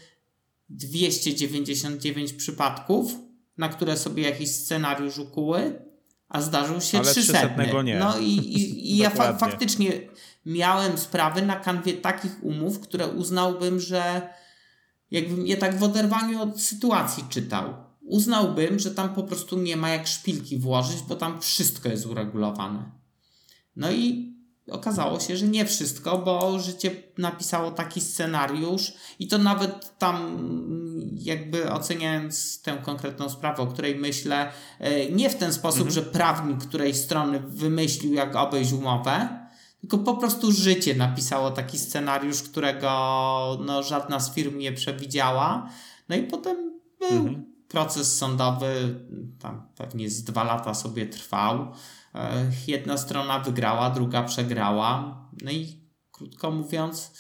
299 0.69 2.33
przypadków, 2.33 3.13
na 3.59 3.69
które 3.69 3.97
sobie 3.97 4.23
jakiś 4.23 4.51
scenariusz 4.51 5.19
ukuły, 5.19 5.83
a 6.29 6.41
zdarzył 6.43 6.81
się 6.81 6.99
Ale 6.99 7.11
300. 7.11 7.83
Nie. 7.83 7.99
No 7.99 8.19
i, 8.19 8.25
i, 8.25 8.93
i 8.93 8.97
ja 9.03 9.11
fa 9.11 9.39
faktycznie 9.39 9.93
miałem 10.47 10.99
sprawy 10.99 11.43
na 11.43 11.57
kanwie 11.57 11.93
takich 11.93 12.45
umów, 12.45 12.81
które 12.81 13.09
uznałbym, 13.09 13.81
że 13.81 14.29
jakbym 15.11 15.47
je 15.47 15.57
tak 15.57 15.79
w 15.79 15.83
oderwaniu 15.83 16.43
od 16.43 16.61
sytuacji 16.61 17.25
czytał. 17.29 17.90
Uznałbym, 18.11 18.79
że 18.79 18.91
tam 18.91 19.15
po 19.15 19.23
prostu 19.23 19.59
nie 19.59 19.77
ma 19.77 19.89
jak 19.89 20.07
szpilki 20.07 20.59
włożyć, 20.59 21.03
bo 21.09 21.17
tam 21.17 21.41
wszystko 21.41 21.89
jest 21.89 22.07
uregulowane. 22.07 22.91
No 23.77 23.93
i 23.93 24.35
okazało 24.71 25.21
się, 25.21 25.37
że 25.37 25.47
nie 25.47 25.67
wszystko, 25.67 26.19
bo 26.19 26.59
życie 26.59 26.91
napisało 27.19 27.71
taki 27.71 28.01
scenariusz 28.01 28.93
i 29.19 29.29
to 29.29 29.39
nawet 29.39 29.99
tam 29.99 30.39
jakby 31.15 31.71
oceniając 31.73 32.63
tę 32.63 32.79
konkretną 32.83 33.29
sprawę, 33.29 33.63
o 33.63 33.67
której 33.67 33.97
myślę, 33.97 34.53
e, 34.79 35.11
nie 35.11 35.31
w 35.31 35.37
ten 35.37 35.53
sposób, 35.53 35.87
mhm. 35.87 35.95
że 35.95 36.03
prawnik 36.03 36.59
której 36.59 36.95
strony 36.95 37.41
wymyślił 37.47 38.15
jak 38.15 38.37
obejść 38.37 38.73
umowę, 38.73 39.29
tylko 39.81 39.99
po 39.99 40.17
prostu 40.17 40.53
życie 40.53 40.95
napisało 40.95 41.51
taki 41.51 41.79
scenariusz, 41.79 42.43
którego 42.43 42.89
no, 43.67 43.83
żadna 43.83 44.21
z 44.21 44.35
firm 44.35 44.59
nie 44.59 44.73
przewidziała. 44.73 45.71
No 46.09 46.17
i 46.17 46.23
potem 46.23 46.81
był 46.99 47.19
mhm. 47.19 47.50
Proces 47.71 48.19
sądowy, 48.19 49.01
tam 49.39 49.69
pewnie 49.77 50.11
z 50.11 50.25
dwa 50.25 50.45
lata 50.45 50.75
sobie 50.75 51.07
trwał. 51.07 51.73
E, 52.15 52.51
jedna 52.67 52.97
strona 52.97 53.39
wygrała, 53.39 53.91
druga 53.91 54.23
przegrała. 54.23 55.21
No 55.43 55.51
i 55.51 55.81
krótko 56.13 56.51
mówiąc, 56.51 57.13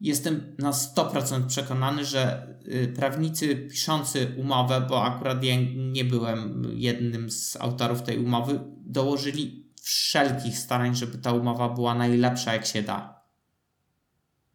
jestem 0.00 0.56
na 0.58 0.70
100% 0.70 1.46
przekonany, 1.46 2.04
że 2.04 2.48
y, 2.66 2.92
prawnicy 2.96 3.56
piszący 3.56 4.34
umowę, 4.38 4.86
bo 4.88 5.04
akurat 5.04 5.44
ja 5.44 5.54
nie 5.76 6.04
byłem 6.04 6.66
jednym 6.74 7.30
z 7.30 7.56
autorów 7.56 8.02
tej 8.02 8.24
umowy, 8.24 8.60
dołożyli 8.76 9.72
wszelkich 9.82 10.58
starań, 10.58 10.96
żeby 10.96 11.18
ta 11.18 11.32
umowa 11.32 11.68
była 11.68 11.94
najlepsza 11.94 12.52
jak 12.52 12.66
się 12.66 12.82
da. 12.82 13.22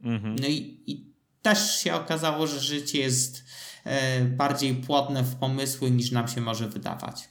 Mhm. 0.01 0.35
No 0.41 0.47
i, 0.47 0.83
i 0.87 1.13
też 1.41 1.79
się 1.79 1.95
okazało, 1.95 2.47
że 2.47 2.59
życie 2.59 2.99
jest 2.99 3.45
bardziej 4.23 4.75
płodne 4.75 5.23
w 5.23 5.35
pomysły 5.35 5.91
niż 5.91 6.11
nam 6.11 6.27
się 6.27 6.41
może 6.41 6.67
wydawać. 6.67 7.29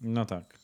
No 0.00 0.24
tak. 0.24 0.58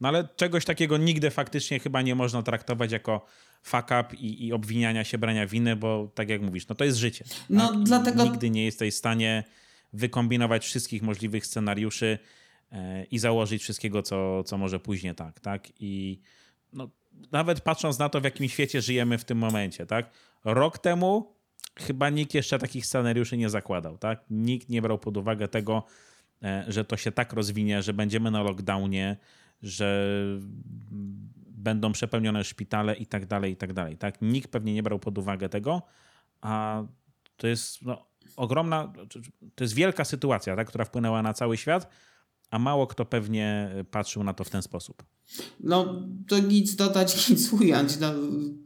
No 0.00 0.08
ale 0.08 0.28
czegoś 0.36 0.64
takiego 0.64 0.96
nigdy 0.96 1.30
faktycznie 1.30 1.80
chyba 1.80 2.02
nie 2.02 2.14
można 2.14 2.42
traktować 2.42 2.92
jako 2.92 3.26
fuck 3.62 3.84
up 3.84 4.16
i, 4.16 4.46
i 4.46 4.52
obwiniania 4.52 5.04
się, 5.04 5.18
brania 5.18 5.46
winy, 5.46 5.76
bo 5.76 6.12
tak 6.14 6.28
jak 6.28 6.42
mówisz, 6.42 6.68
no 6.68 6.74
to 6.74 6.84
jest 6.84 6.98
życie. 6.98 7.24
No 7.50 7.68
tak? 7.68 7.82
dlatego... 7.82 8.24
Nigdy 8.24 8.50
nie 8.50 8.64
jesteś 8.64 8.94
w 8.94 8.98
stanie 8.98 9.44
wykombinować 9.92 10.64
wszystkich 10.64 11.02
możliwych 11.02 11.46
scenariuszy 11.46 12.18
e, 12.72 13.04
i 13.04 13.18
założyć 13.18 13.62
wszystkiego, 13.62 14.02
co, 14.02 14.44
co 14.44 14.58
może 14.58 14.80
później 14.80 15.14
tak, 15.14 15.40
tak? 15.40 15.68
I 15.80 16.20
no, 16.72 16.90
nawet 17.32 17.60
patrząc 17.60 17.98
na 17.98 18.08
to, 18.08 18.20
w 18.20 18.24
jakim 18.24 18.48
świecie 18.48 18.82
żyjemy 18.82 19.18
w 19.18 19.24
tym 19.24 19.38
momencie, 19.38 19.86
tak? 19.86 20.10
Rok 20.44 20.78
temu 20.78 21.34
chyba 21.78 22.10
nikt 22.10 22.34
jeszcze 22.34 22.58
takich 22.58 22.86
scenariuszy 22.86 23.36
nie 23.36 23.50
zakładał, 23.50 23.98
tak? 23.98 24.24
Nikt 24.30 24.68
nie 24.68 24.82
brał 24.82 24.98
pod 24.98 25.16
uwagę 25.16 25.48
tego, 25.48 25.82
e, 26.42 26.64
że 26.68 26.84
to 26.84 26.96
się 26.96 27.12
tak 27.12 27.32
rozwinie, 27.32 27.82
że 27.82 27.92
będziemy 27.92 28.30
na 28.30 28.42
lockdownie, 28.42 29.16
że 29.62 30.06
będą 31.48 31.92
przepełnione 31.92 32.44
szpitale 32.44 32.94
i 32.94 33.06
tak 33.06 33.26
dalej, 33.26 33.52
i 33.52 33.56
tak 33.56 33.72
dalej. 33.72 33.96
Tak? 33.96 34.22
Nikt 34.22 34.50
pewnie 34.50 34.74
nie 34.74 34.82
brał 34.82 34.98
pod 34.98 35.18
uwagę 35.18 35.48
tego, 35.48 35.82
a 36.40 36.82
to 37.36 37.46
jest 37.46 37.82
no, 37.82 38.06
ogromna, 38.36 38.92
to 39.54 39.64
jest 39.64 39.74
wielka 39.74 40.04
sytuacja, 40.04 40.56
tak, 40.56 40.68
która 40.68 40.84
wpłynęła 40.84 41.22
na 41.22 41.32
cały 41.32 41.56
świat, 41.56 41.88
a 42.52 42.58
mało 42.58 42.86
kto 42.86 43.04
pewnie 43.04 43.74
patrzył 43.90 44.24
na 44.24 44.34
to 44.34 44.44
w 44.44 44.50
ten 44.50 44.62
sposób. 44.62 45.02
No, 45.60 46.02
to 46.28 46.38
nic 46.38 46.76
dodać, 46.76 47.16
nic 47.28 47.52
ująć. 47.52 47.98
No, 48.00 48.12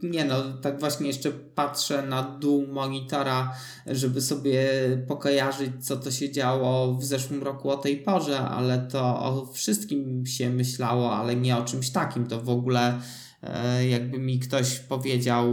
nie 0.03 0.25
no, 0.25 0.53
tak 0.63 0.81
właśnie 0.81 1.07
jeszcze 1.07 1.31
patrzę 1.31 2.03
na 2.03 2.23
dół 2.23 2.67
monitora, 2.67 3.53
żeby 3.87 4.21
sobie 4.21 4.69
pokojarzyć, 5.09 5.71
co 5.81 5.97
to 5.97 6.11
się 6.11 6.33
działo 6.33 6.95
w 6.95 7.05
zeszłym 7.05 7.43
roku 7.43 7.71
o 7.71 7.77
tej 7.77 7.97
porze, 7.97 8.39
ale 8.39 8.79
to 8.79 9.01
o 9.01 9.53
wszystkim 9.53 10.27
się 10.27 10.51
myślało, 10.51 11.17
ale 11.17 11.37
nie 11.37 11.57
o 11.57 11.65
czymś 11.65 11.91
takim. 11.91 12.27
To 12.27 12.41
w 12.41 12.51
ogóle 12.51 13.01
e, 13.43 13.89
jakby 13.89 14.19
mi 14.19 14.39
ktoś 14.39 14.79
powiedział 14.79 15.53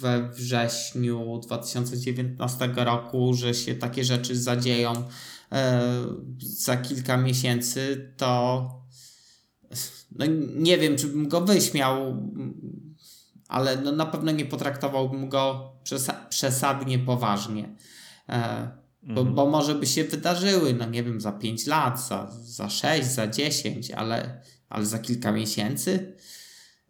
we 0.00 0.28
wrześniu 0.28 1.40
2019 1.42 2.72
roku, 2.76 3.34
że 3.34 3.54
się 3.54 3.74
takie 3.74 4.04
rzeczy 4.04 4.36
zadzieją 4.36 4.92
za 6.38 6.76
kilka 6.76 7.16
miesięcy, 7.16 8.12
to 8.16 8.80
no 10.12 10.26
nie 10.56 10.78
wiem, 10.78 10.96
czy 10.96 11.06
bym 11.06 11.28
go 11.28 11.40
wyśmiał, 11.40 12.16
ale 13.48 13.76
no 13.76 13.92
na 13.92 14.06
pewno 14.06 14.32
nie 14.32 14.44
potraktowałbym 14.44 15.28
go 15.28 15.72
przesadnie 16.28 16.98
poważnie. 16.98 17.76
E, 18.28 18.70
bo, 19.02 19.20
mhm. 19.20 19.34
bo 19.34 19.46
może 19.46 19.74
by 19.74 19.86
się 19.86 20.04
wydarzyły, 20.04 20.74
no 20.74 20.86
nie 20.86 21.02
wiem, 21.02 21.20
za 21.20 21.32
5 21.32 21.66
lat, 21.66 22.06
za, 22.06 22.30
za 22.42 22.70
6, 22.70 23.06
za 23.08 23.26
10, 23.26 23.90
ale, 23.90 24.42
ale 24.68 24.86
za 24.86 24.98
kilka 24.98 25.32
miesięcy 25.32 26.16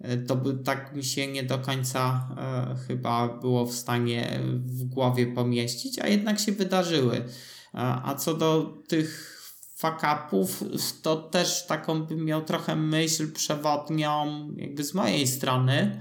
e, 0.00 0.16
to 0.16 0.36
by 0.36 0.64
tak 0.64 0.96
mi 0.96 1.04
się 1.04 1.32
nie 1.32 1.42
do 1.42 1.58
końca 1.58 2.28
e, 2.38 2.76
chyba 2.86 3.28
było 3.28 3.66
w 3.66 3.74
stanie 3.74 4.40
w 4.50 4.84
głowie 4.84 5.26
pomieścić, 5.26 5.98
a 5.98 6.08
jednak 6.08 6.40
się 6.40 6.52
wydarzyły. 6.52 7.24
A 7.72 8.14
co 8.14 8.34
do 8.34 8.78
tych 8.88 9.40
fakapów, 9.76 10.64
to 11.02 11.16
też 11.16 11.66
taką 11.66 12.02
bym 12.02 12.24
miał 12.24 12.44
trochę 12.44 12.76
myśl 12.76 13.32
przewodnią 13.32 14.48
jakby 14.56 14.84
z 14.84 14.94
mojej 14.94 15.26
strony, 15.26 16.00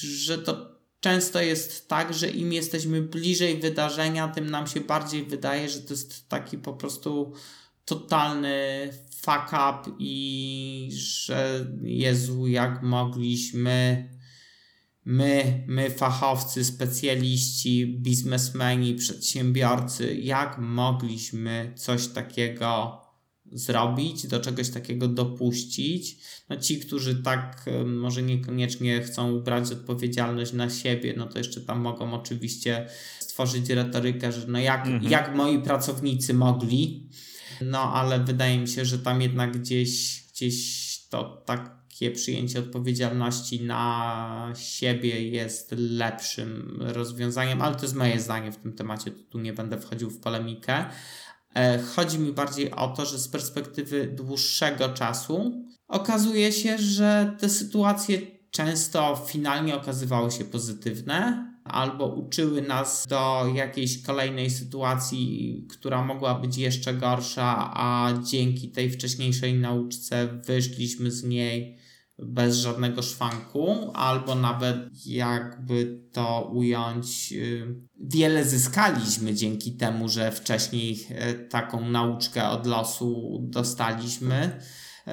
że 0.00 0.38
to 0.38 0.80
często 1.00 1.40
jest 1.40 1.88
tak, 1.88 2.14
że 2.14 2.28
im 2.28 2.52
jesteśmy 2.52 3.02
bliżej 3.02 3.58
wydarzenia, 3.58 4.28
tym 4.28 4.50
nam 4.50 4.66
się 4.66 4.80
bardziej 4.80 5.24
wydaje, 5.24 5.68
że 5.68 5.80
to 5.80 5.92
jest 5.92 6.28
taki 6.28 6.58
po 6.58 6.72
prostu 6.72 7.32
totalny 7.84 8.88
fuck 9.16 9.52
up 9.52 9.96
i 9.98 10.88
że 10.92 11.66
Jezu, 11.82 12.46
jak 12.46 12.82
mogliśmy 12.82 14.08
my, 15.04 15.64
my 15.66 15.90
fachowcy, 15.90 16.64
specjaliści, 16.64 17.98
biznesmeni, 17.98 18.94
przedsiębiorcy, 18.94 20.14
jak 20.14 20.58
mogliśmy 20.58 21.72
coś 21.76 22.08
takiego 22.08 23.00
zrobić, 23.52 24.26
do 24.26 24.40
czegoś 24.40 24.70
takiego 24.70 25.08
dopuścić. 25.08 26.16
No 26.48 26.56
ci, 26.56 26.80
którzy 26.80 27.22
tak 27.22 27.64
może 27.86 28.22
niekoniecznie 28.22 29.02
chcą 29.02 29.40
brać 29.40 29.72
odpowiedzialność 29.72 30.52
na 30.52 30.70
siebie, 30.70 31.14
no 31.16 31.26
to 31.26 31.38
jeszcze 31.38 31.60
tam 31.60 31.80
mogą 31.80 32.14
oczywiście 32.14 32.86
stworzyć 33.20 33.68
retorykę, 33.68 34.32
że 34.32 34.46
no 34.46 34.58
jak, 34.58 34.86
mhm. 34.86 35.12
jak 35.12 35.36
moi 35.36 35.58
pracownicy 35.62 36.34
mogli, 36.34 37.08
no 37.60 37.92
ale 37.92 38.24
wydaje 38.24 38.58
mi 38.58 38.68
się, 38.68 38.84
że 38.84 38.98
tam 38.98 39.22
jednak 39.22 39.58
gdzieś, 39.58 40.22
gdzieś 40.32 40.80
to 41.08 41.42
tak 41.46 41.79
takie 42.00 42.10
przyjęcie 42.10 42.58
odpowiedzialności 42.58 43.62
na 43.62 44.52
siebie 44.56 45.28
jest 45.28 45.74
lepszym 45.76 46.78
rozwiązaniem, 46.80 47.62
ale 47.62 47.74
to 47.76 47.82
jest 47.82 47.94
moje 47.94 48.20
zdanie 48.20 48.52
w 48.52 48.56
tym 48.56 48.72
temacie, 48.72 49.10
tu 49.10 49.38
nie 49.38 49.52
będę 49.52 49.80
wchodził 49.80 50.10
w 50.10 50.20
polemikę. 50.20 50.84
E, 51.54 51.82
chodzi 51.82 52.18
mi 52.18 52.32
bardziej 52.32 52.70
o 52.70 52.88
to, 52.88 53.06
że 53.06 53.18
z 53.18 53.28
perspektywy 53.28 54.06
dłuższego 54.06 54.88
czasu 54.88 55.64
okazuje 55.88 56.52
się, 56.52 56.78
że 56.78 57.36
te 57.40 57.48
sytuacje 57.48 58.20
często 58.50 59.26
finalnie 59.26 59.76
okazywały 59.76 60.30
się 60.30 60.44
pozytywne, 60.44 61.50
albo 61.64 62.06
uczyły 62.06 62.62
nas 62.62 63.06
do 63.06 63.46
jakiejś 63.54 64.02
kolejnej 64.02 64.50
sytuacji, 64.50 65.66
która 65.70 66.04
mogła 66.04 66.34
być 66.34 66.56
jeszcze 66.56 66.94
gorsza, 66.94 67.70
a 67.74 68.12
dzięki 68.22 68.68
tej 68.68 68.90
wcześniejszej 68.90 69.54
nauczce 69.54 70.40
wyszliśmy 70.46 71.10
z 71.10 71.24
niej 71.24 71.89
bez 72.22 72.56
żadnego 72.56 73.02
szwanku, 73.02 73.90
albo 73.94 74.34
nawet 74.34 75.06
jakby 75.06 76.00
to 76.12 76.50
ująć, 76.52 77.32
y, 77.32 77.74
wiele 78.00 78.44
zyskaliśmy 78.44 79.34
dzięki 79.34 79.72
temu, 79.72 80.08
że 80.08 80.32
wcześniej 80.32 81.06
y, 81.10 81.48
taką 81.48 81.88
nauczkę 81.88 82.48
od 82.48 82.66
losu 82.66 83.38
dostaliśmy. 83.42 84.60
Y, 85.08 85.10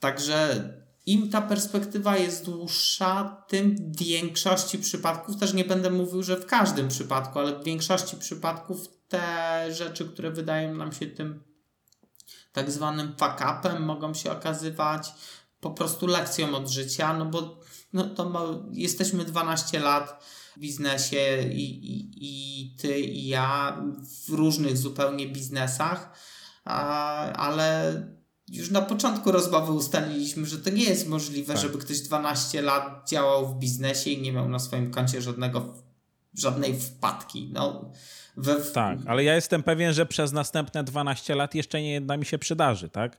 także 0.00 0.70
im 1.06 1.30
ta 1.30 1.42
perspektywa 1.42 2.16
jest 2.16 2.44
dłuższa, 2.44 3.44
tym 3.48 3.76
w 3.76 3.98
większości 3.98 4.78
przypadków, 4.78 5.36
też 5.36 5.54
nie 5.54 5.64
będę 5.64 5.90
mówił, 5.90 6.22
że 6.22 6.36
w 6.36 6.46
każdym 6.46 6.88
przypadku, 6.88 7.38
ale 7.38 7.60
w 7.60 7.64
większości 7.64 8.16
przypadków 8.16 8.88
te 9.08 9.66
rzeczy, 9.72 10.04
które 10.04 10.30
wydają 10.30 10.74
nam 10.74 10.92
się 10.92 11.06
tym 11.06 11.44
tak 12.52 12.70
zwanym 12.70 13.14
fuck-upem, 13.16 13.80
mogą 13.80 14.14
się 14.14 14.32
okazywać 14.32 15.12
po 15.64 15.70
prostu 15.70 16.06
lekcją 16.06 16.54
od 16.54 16.68
życia, 16.68 17.18
no 17.18 17.24
bo 17.24 17.60
no 17.92 18.04
to 18.04 18.28
ma, 18.30 18.40
jesteśmy 18.72 19.24
12 19.24 19.80
lat 19.80 20.24
w 20.56 20.60
biznesie 20.60 21.48
i, 21.52 21.64
i, 21.64 22.10
i 22.16 22.76
ty 22.76 23.00
i 23.00 23.26
ja 23.26 23.82
w 24.26 24.32
różnych 24.32 24.76
zupełnie 24.76 25.28
biznesach, 25.28 26.18
a, 26.64 27.32
ale 27.32 27.94
już 28.48 28.70
na 28.70 28.82
początku 28.82 29.32
rozmowy 29.32 29.72
ustaliliśmy, 29.72 30.46
że 30.46 30.58
to 30.58 30.70
nie 30.70 30.84
jest 30.84 31.08
możliwe, 31.08 31.54
tak. 31.54 31.62
żeby 31.62 31.78
ktoś 31.78 32.00
12 32.00 32.62
lat 32.62 33.08
działał 33.08 33.48
w 33.48 33.58
biznesie 33.58 34.10
i 34.10 34.22
nie 34.22 34.32
miał 34.32 34.48
na 34.48 34.58
swoim 34.58 34.90
koncie 34.90 35.22
żadnego, 35.22 35.74
żadnej 36.34 36.80
wpadki. 36.80 37.50
No, 37.52 37.90
we... 38.36 38.56
Tak, 38.56 38.98
ale 39.06 39.24
ja 39.24 39.34
jestem 39.34 39.62
pewien, 39.62 39.92
że 39.92 40.06
przez 40.06 40.32
następne 40.32 40.84
12 40.84 41.34
lat 41.34 41.54
jeszcze 41.54 41.82
nie 41.82 41.92
jedna 41.92 42.16
mi 42.16 42.26
się 42.26 42.38
przydarzy, 42.38 42.88
tak? 42.88 43.18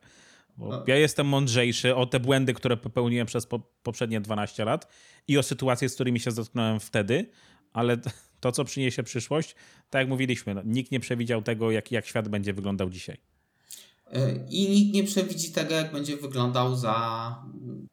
Bo 0.57 0.83
ja 0.87 0.95
jestem 0.97 1.27
mądrzejszy 1.27 1.95
o 1.95 2.05
te 2.05 2.19
błędy, 2.19 2.53
które 2.53 2.77
popełniłem 2.77 3.27
przez 3.27 3.45
po, 3.45 3.59
poprzednie 3.83 4.21
12 4.21 4.65
lat 4.65 4.87
i 5.27 5.37
o 5.37 5.43
sytuacje, 5.43 5.89
z 5.89 5.95
którymi 5.95 6.19
się 6.19 6.31
zetknąłem 6.31 6.79
wtedy, 6.79 7.29
ale 7.73 7.97
to, 8.41 8.51
co 8.51 8.65
przyniesie 8.65 9.03
przyszłość, 9.03 9.55
tak 9.89 9.99
jak 9.99 10.09
mówiliśmy, 10.09 10.55
no, 10.55 10.61
nikt 10.65 10.91
nie 10.91 10.99
przewidział 10.99 11.41
tego, 11.41 11.71
jak, 11.71 11.91
jak 11.91 12.05
świat 12.05 12.27
będzie 12.27 12.53
wyglądał 12.53 12.89
dzisiaj. 12.89 13.17
E, 14.11 14.45
I 14.49 14.69
nikt 14.69 14.93
nie 14.93 15.03
przewidzi 15.03 15.51
tego, 15.51 15.75
jak 15.75 15.91
będzie 15.91 16.17
wyglądał 16.17 16.75
za 16.75 17.35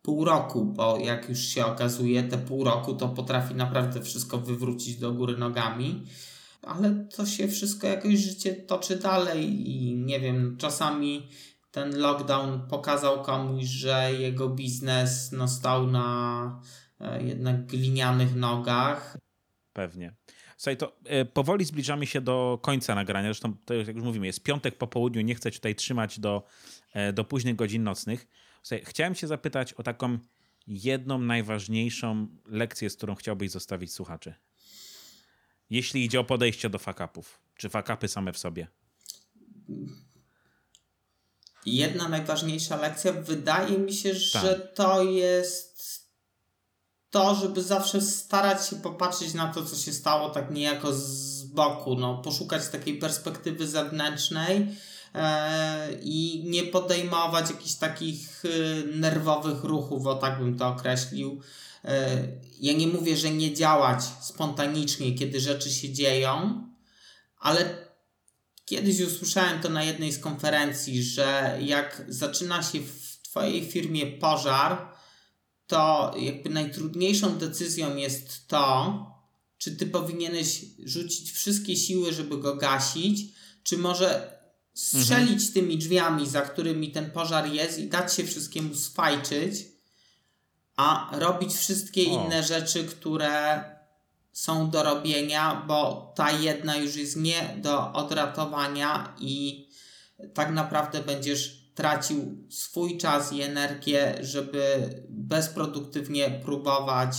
pół 0.02 0.24
roku, 0.24 0.64
bo 0.64 0.98
jak 0.98 1.28
już 1.28 1.38
się 1.38 1.66
okazuje, 1.66 2.22
te 2.22 2.38
pół 2.38 2.64
roku 2.64 2.94
to 2.94 3.08
potrafi 3.08 3.54
naprawdę 3.54 4.02
wszystko 4.02 4.38
wywrócić 4.38 4.96
do 4.96 5.12
góry 5.12 5.36
nogami, 5.36 6.02
ale 6.62 7.06
to 7.16 7.26
się 7.26 7.48
wszystko 7.48 7.86
jakoś 7.86 8.18
życie 8.18 8.54
toczy 8.54 8.96
dalej 8.96 9.70
i 9.70 9.96
nie 9.96 10.20
wiem, 10.20 10.56
czasami 10.58 11.28
ten 11.72 11.98
lockdown 11.98 12.68
pokazał 12.68 13.22
komuś, 13.22 13.64
że 13.64 14.12
jego 14.12 14.48
biznes 14.48 15.32
no, 15.32 15.48
stał 15.48 15.86
na 15.86 16.60
e, 17.00 17.22
jednak 17.22 17.66
glinianych 17.66 18.34
nogach. 18.34 19.16
Pewnie. 19.72 20.14
Słuchaj, 20.56 20.76
to 20.76 20.96
e, 21.04 21.24
powoli 21.24 21.64
zbliżamy 21.64 22.06
się 22.06 22.20
do 22.20 22.58
końca 22.62 22.94
nagrania. 22.94 23.28
Zresztą, 23.28 23.56
to 23.64 23.74
jak 23.74 23.96
już 23.96 24.04
mówimy, 24.04 24.26
jest 24.26 24.42
piątek 24.42 24.78
po 24.78 24.86
południu, 24.86 25.22
nie 25.22 25.34
chcę 25.34 25.50
tutaj 25.50 25.74
trzymać 25.74 26.20
do, 26.20 26.46
e, 26.92 27.12
do 27.12 27.24
późnych 27.24 27.56
godzin 27.56 27.82
nocnych. 27.82 28.26
Słuchaj, 28.62 28.84
chciałem 28.84 29.14
Cię 29.14 29.26
zapytać 29.26 29.72
o 29.72 29.82
taką 29.82 30.18
jedną 30.66 31.18
najważniejszą 31.18 32.26
lekcję, 32.46 32.90
z 32.90 32.96
którą 32.96 33.14
chciałbyś 33.14 33.50
zostawić 33.50 33.92
słuchaczy. 33.92 34.34
Jeśli 35.70 36.04
idzie 36.04 36.20
o 36.20 36.24
podejście 36.24 36.70
do 36.70 36.78
fakapów, 36.78 37.40
czy 37.56 37.68
fakapy 37.68 38.08
same 38.08 38.32
w 38.32 38.38
sobie? 38.38 38.66
Jedna 41.66 42.08
najważniejsza 42.08 42.76
lekcja, 42.76 43.12
wydaje 43.12 43.78
mi 43.78 43.92
się, 43.94 44.10
tak. 44.32 44.42
że 44.42 44.54
to 44.74 45.02
jest 45.02 45.72
to, 47.10 47.34
żeby 47.34 47.62
zawsze 47.62 48.00
starać 48.00 48.68
się 48.68 48.76
popatrzeć 48.76 49.34
na 49.34 49.52
to, 49.52 49.64
co 49.64 49.76
się 49.76 49.92
stało 49.92 50.30
tak 50.30 50.50
niejako 50.50 50.92
z 50.92 51.42
boku, 51.44 51.94
no, 51.94 52.18
poszukać 52.18 52.68
takiej 52.68 52.98
perspektywy 52.98 53.68
zewnętrznej 53.68 54.66
e, 55.14 55.92
i 56.02 56.44
nie 56.46 56.62
podejmować 56.62 57.50
jakichś 57.50 57.74
takich 57.74 58.42
e, 58.44 58.48
nerwowych 58.86 59.64
ruchów, 59.64 60.06
o 60.06 60.14
tak 60.14 60.38
bym 60.38 60.58
to 60.58 60.68
określił. 60.68 61.40
E, 61.84 62.18
ja 62.60 62.72
nie 62.72 62.86
mówię, 62.86 63.16
że 63.16 63.30
nie 63.30 63.54
działać 63.54 64.04
spontanicznie, 64.20 65.14
kiedy 65.14 65.40
rzeczy 65.40 65.70
się 65.70 65.92
dzieją, 65.92 66.62
ale 67.38 67.91
Kiedyś 68.72 69.00
usłyszałem 69.00 69.60
to 69.60 69.68
na 69.68 69.84
jednej 69.84 70.12
z 70.12 70.18
konferencji, 70.18 71.02
że 71.02 71.58
jak 71.62 72.04
zaczyna 72.08 72.62
się 72.62 72.80
w 72.80 73.18
Twojej 73.22 73.70
firmie 73.70 74.06
pożar, 74.06 74.88
to 75.66 76.14
jakby 76.18 76.50
najtrudniejszą 76.50 77.38
decyzją 77.38 77.96
jest 77.96 78.46
to, 78.46 79.06
czy 79.58 79.76
Ty 79.76 79.86
powinieneś 79.86 80.64
rzucić 80.84 81.32
wszystkie 81.32 81.76
siły, 81.76 82.12
żeby 82.12 82.38
go 82.38 82.56
gasić, 82.56 83.32
czy 83.62 83.78
może 83.78 84.38
strzelić 84.74 85.32
mhm. 85.32 85.52
tymi 85.52 85.78
drzwiami, 85.78 86.28
za 86.28 86.40
którymi 86.40 86.92
ten 86.92 87.10
pożar 87.10 87.52
jest 87.52 87.78
i 87.78 87.88
dać 87.88 88.14
się 88.14 88.24
wszystkiemu 88.24 88.74
sfajczyć, 88.74 89.54
a 90.76 91.10
robić 91.18 91.54
wszystkie 91.54 92.02
O. 92.02 92.04
inne 92.04 92.42
rzeczy, 92.42 92.84
które 92.84 93.64
są 94.32 94.70
do 94.70 94.82
robienia, 94.82 95.64
bo 95.68 96.12
ta 96.16 96.30
jedna 96.30 96.76
już 96.76 96.96
jest 96.96 97.16
nie 97.16 97.56
do 97.62 97.92
odratowania 97.92 99.14
i 99.20 99.68
tak 100.34 100.50
naprawdę 100.50 101.02
będziesz 101.02 101.62
tracił 101.74 102.46
swój 102.50 102.98
czas 102.98 103.32
i 103.32 103.42
energię, 103.42 104.14
żeby 104.20 104.88
bezproduktywnie 105.08 106.30
próbować 106.44 107.16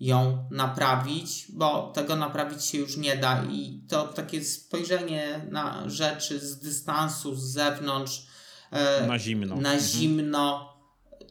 ją 0.00 0.48
naprawić, 0.50 1.46
bo 1.52 1.92
tego 1.94 2.16
naprawić 2.16 2.64
się 2.64 2.78
już 2.78 2.96
nie 2.96 3.16
da 3.16 3.44
i 3.50 3.84
to 3.88 4.08
takie 4.08 4.44
spojrzenie 4.44 5.46
na 5.50 5.88
rzeczy 5.88 6.40
z 6.40 6.58
dystansu, 6.60 7.34
z 7.34 7.42
zewnątrz, 7.52 8.26
e, 8.70 9.06
Na 9.06 9.18
zimno. 9.18 9.56
na 9.56 9.72
Mhm. 9.72 9.80
zimno, 9.80 10.76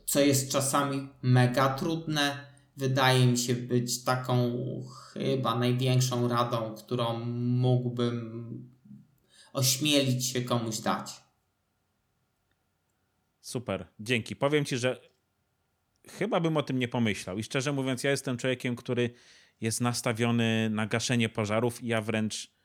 co 0.06 0.20
jest 0.20 0.52
czasami 0.52 1.10
mega 1.22 1.70
trudne, 1.70 2.55
wydaje 2.77 3.27
mi 3.27 3.38
się 3.38 3.56
być 3.56 4.03
taką 4.03 4.53
chyba 5.14 5.60
największą 5.60 6.27
radą, 6.27 6.76
którą 6.76 7.19
mógłbym 7.35 8.69
ośmielić 9.53 10.26
się 10.26 10.41
komuś 10.41 10.80
dać. 10.80 11.11
Super, 13.41 13.88
dzięki. 13.99 14.35
Powiem 14.35 14.65
ci, 14.65 14.77
że 14.77 15.02
chyba 16.10 16.39
bym 16.39 16.57
o 16.57 16.64
tym 16.64 16.80
nie 16.80 16.88
pomyślał. 16.88 17.38
I 17.38 17.43
szczerze 17.43 17.72
mówiąc, 17.72 18.03
ja 18.03 18.11
jestem 18.11 18.38
człowiekiem, 18.38 18.76
który 18.76 19.10
jest 19.61 19.81
nastawiony 19.81 20.69
na 20.69 20.88
gaszenie 20.88 21.30
pożarów 21.30 21.84
i 21.84 21.88
ja 21.88 22.02
wręcz 22.02 22.56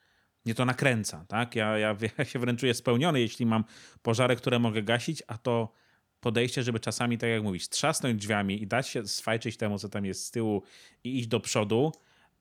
mnie 0.44 0.54
to 0.54 0.64
nakręca, 0.64 1.24
tak? 1.28 1.56
Ja, 1.56 1.78
ja, 1.78 1.96
ja 2.18 2.24
się 2.24 2.38
wręcz 2.38 2.60
czuję 2.60 2.74
spełniony, 2.74 3.20
jeśli 3.20 3.46
mam 3.46 3.64
pożary, 4.02 4.36
które 4.36 4.58
mogę 4.58 4.82
gasić, 4.82 5.22
a 5.26 5.38
to 5.38 5.72
podejście, 6.20 6.62
żeby 6.62 6.80
czasami, 6.80 7.18
tak 7.18 7.30
jak 7.30 7.42
mówisz, 7.42 7.68
trzasnąć 7.68 8.20
drzwiami 8.20 8.62
i 8.62 8.66
dać 8.66 8.88
się 8.88 9.08
sfajczyć 9.08 9.56
temu, 9.56 9.78
co 9.78 9.88
tam 9.88 10.04
jest 10.04 10.26
z 10.26 10.30
tyłu 10.30 10.62
i 11.04 11.18
iść 11.18 11.28
do 11.28 11.40
przodu, 11.40 11.92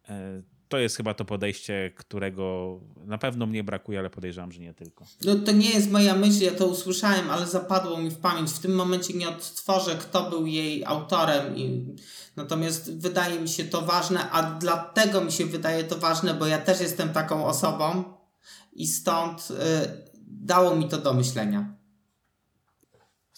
e, 0.10 0.41
to 0.69 0.77
jest 0.77 0.97
chyba 0.97 1.14
to 1.14 1.26
podejście, 1.26 1.91
którego 1.95 2.80
na 3.06 3.18
pewno 3.18 3.45
mnie 3.45 3.64
brakuje, 3.64 3.99
ale 3.99 4.10
podejrzewam, 4.10 4.51
że 4.51 4.61
nie 4.61 4.73
tylko. 4.73 5.06
No 5.26 5.35
to 5.35 5.51
nie 5.51 5.69
jest 5.69 5.91
moja 5.91 6.15
myśl, 6.15 6.43
ja 6.43 6.51
to 6.51 6.68
usłyszałem, 6.68 7.30
ale 7.30 7.47
zapadło 7.47 7.97
mi 7.97 8.10
w 8.10 8.18
pamięć. 8.18 8.51
W 8.51 8.60
tym 8.60 8.76
momencie 8.76 9.14
nie 9.14 9.30
odtworzę, 9.30 9.95
kto 9.95 10.30
był 10.30 10.45
jej 10.45 10.85
autorem. 10.85 11.57
I... 11.57 11.95
Natomiast 12.35 12.97
wydaje 12.97 13.39
mi 13.39 13.49
się 13.49 13.64
to 13.65 13.81
ważne, 13.81 14.30
a 14.31 14.43
dlatego 14.43 15.22
mi 15.22 15.31
się 15.31 15.45
wydaje 15.45 15.84
to 15.84 15.97
ważne, 15.97 16.34
bo 16.34 16.47
ja 16.47 16.57
też 16.57 16.81
jestem 16.81 17.10
taką 17.10 17.45
osobą 17.45 18.03
i 18.73 18.88
stąd 18.88 19.47
y, 19.51 19.56
dało 20.27 20.76
mi 20.76 20.89
to 20.89 20.97
do 20.97 21.14
myślenia. 21.14 21.78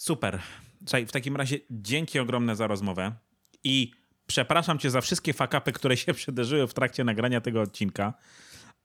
Super. 0.02 0.40
Słuchaj, 0.80 1.06
w 1.06 1.12
takim 1.12 1.36
razie 1.36 1.58
dzięki 1.70 2.18
ogromne 2.18 2.56
za 2.56 2.66
rozmowę 2.66 3.12
i 3.64 3.92
przepraszam 4.26 4.78
cię 4.78 4.90
za 4.90 5.00
wszystkie 5.00 5.32
fakapy, 5.32 5.72
które 5.72 5.96
się 5.96 6.14
przydarzyły 6.22 6.66
w 6.66 6.74
trakcie 6.74 7.04
nagrania 7.04 7.40
tego 7.40 7.60
odcinka, 7.60 8.14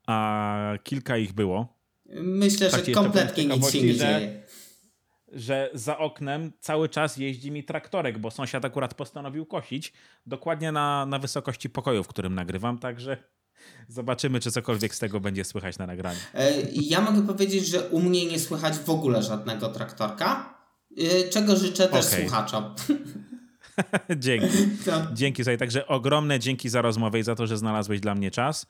a 0.07 0.73
kilka 0.83 1.17
ich 1.17 1.33
było, 1.33 1.77
Myślę, 2.21 2.69
Tak, 2.69 2.85
że 2.85 2.91
kompletnie 2.91 3.45
nic 3.45 3.69
się 3.71 3.81
nie 3.81 3.93
że- 3.93 3.99
dzieje. 3.99 4.43
że 5.31 5.69
za 5.73 5.97
oknem 5.97 6.51
cały 6.59 6.89
czas 6.89 7.17
jeździ 7.17 7.51
mi 7.51 7.63
traktorek, 7.63 8.17
bo 8.17 8.31
sąsiad 8.31 8.65
akurat 8.65 8.93
postanowił 8.93 9.45
kosić 9.45 9.93
dokładnie 10.25 10.71
na, 10.71 11.05
na 11.05 11.19
wysokości 11.19 11.69
pokoju, 11.69 12.03
w 12.03 12.07
którym 12.07 12.35
nagrywam, 12.35 12.77
także 12.79 13.17
zobaczymy, 13.87 14.39
czy 14.39 14.51
cokolwiek 14.51 14.95
z 14.95 14.99
tego 14.99 15.19
będzie 15.19 15.43
słychać 15.43 15.77
na 15.77 15.87
nagraniu. 15.87 16.19
E, 16.33 16.51
Ja 16.71 17.01
mogę 17.01 17.27
powiedzieć, 17.27 17.67
że 17.67 17.89
u 17.89 18.01
mnie 18.01 18.25
nie 18.25 18.39
słychać 18.39 18.73
w 18.77 18.89
ogóle 18.89 19.23
żadnego 19.23 19.69
traktorka, 19.69 20.56
czego 21.29 21.55
życzę 21.55 21.87
też 21.87 22.07
Okej. 22.07 22.21
słuchaczom. 22.21 22.75
Dzięki. 24.17 24.47
To- 24.85 25.07
Dzięki 25.13 25.43
za 25.43 25.57
także 25.57 25.87
ogromne 25.87 26.39
dzięki 26.39 26.69
za 26.69 26.81
rozmowę 26.81 27.19
i 27.19 27.23
za 27.23 27.35
to, 27.35 27.47
że 27.47 27.57
znalazłeś 27.57 27.99
dla 27.99 28.15
mnie 28.15 28.31
czas. 28.31 28.65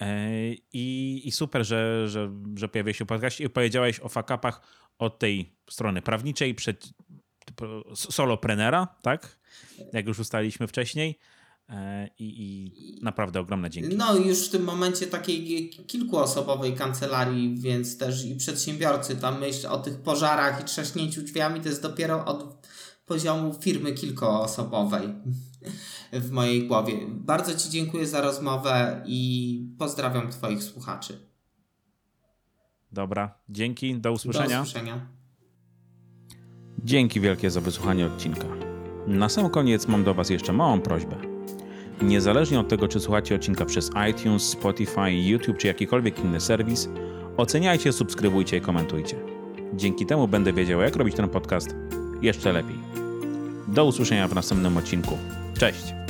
E, 0.00 0.28
I, 0.72 1.22
i 1.24 1.32
super, 1.32 1.66
że, 1.66 2.08
że, 2.08 2.30
że 2.56 2.68
pojawiłeś 2.68 2.98
się 2.98 3.04
w 3.04 3.08
podcaście 3.08 3.44
i 3.44 3.50
powiedziałeś 3.50 4.00
o 4.00 4.08
fakapach 4.08 4.60
od 4.98 5.18
tej 5.18 5.52
strony 5.70 6.02
prawniczej, 6.02 6.54
przed 6.54 6.88
soloprenera, 7.94 8.86
tak? 9.02 9.38
Jak 9.92 10.06
już 10.06 10.18
ustaliliśmy 10.18 10.66
wcześniej. 10.66 11.18
E, 11.68 12.10
I, 12.18 12.42
I 12.42 12.72
naprawdę 13.02 13.40
ogromne 13.40 13.70
dzięki. 13.70 13.96
No 13.96 14.16
już 14.16 14.48
w 14.48 14.50
tym 14.50 14.64
momencie 14.64 15.06
takiej 15.06 15.70
kilkuosobowej 15.70 16.74
kancelarii, 16.74 17.54
więc 17.58 17.98
też 17.98 18.24
i 18.24 18.36
przedsiębiorcy, 18.36 19.16
ta 19.16 19.30
myśl 19.30 19.66
o 19.66 19.78
tych 19.78 19.96
pożarach 19.96 20.60
i 20.60 20.64
trzaśnięciu 20.64 21.22
drzwiami 21.22 21.60
to 21.60 21.68
jest 21.68 21.82
dopiero 21.82 22.24
od 22.24 22.66
poziomu 23.06 23.54
firmy 23.54 23.92
kilkuosobowej 23.92 25.08
w 26.12 26.30
mojej 26.30 26.66
głowie. 26.66 26.92
Bardzo 27.08 27.54
Ci 27.54 27.70
dziękuję 27.70 28.06
za 28.06 28.20
rozmowę 28.20 29.02
i 29.06 29.60
pozdrawiam 29.78 30.30
Twoich 30.30 30.62
słuchaczy. 30.62 31.18
Dobra, 32.92 33.38
dzięki, 33.48 34.00
do 34.00 34.12
usłyszenia. 34.12 34.56
Do 34.56 34.62
usłyszenia. 34.62 35.06
Dzięki 36.84 37.20
wielkie 37.20 37.50
za 37.50 37.60
wysłuchanie 37.60 38.06
odcinka. 38.06 38.46
Na 39.06 39.28
sam 39.28 39.50
koniec 39.50 39.88
mam 39.88 40.04
do 40.04 40.14
Was 40.14 40.30
jeszcze 40.30 40.52
małą 40.52 40.80
prośbę. 40.80 41.25
Niezależnie 42.02 42.60
od 42.60 42.68
tego, 42.68 42.88
czy 42.88 43.00
słuchacie 43.00 43.34
odcinka 43.34 43.64
przez 43.64 43.90
iTunes, 44.10 44.42
Spotify, 44.42 45.12
YouTube 45.12 45.58
czy 45.58 45.66
jakikolwiek 45.66 46.18
inny 46.18 46.40
serwis, 46.40 46.88
oceniajcie, 47.36 47.92
subskrybujcie 47.92 48.56
i 48.56 48.60
komentujcie. 48.60 49.16
Dzięki 49.74 50.06
temu 50.06 50.28
będę 50.28 50.52
wiedział, 50.52 50.80
jak 50.80 50.96
robić 50.96 51.16
ten 51.16 51.28
podcast 51.28 51.74
jeszcze 52.22 52.52
lepiej. 52.52 52.76
Do 53.68 53.84
usłyszenia 53.84 54.28
w 54.28 54.34
następnym 54.34 54.76
odcinku. 54.76 55.18
Cześć! 55.58 56.05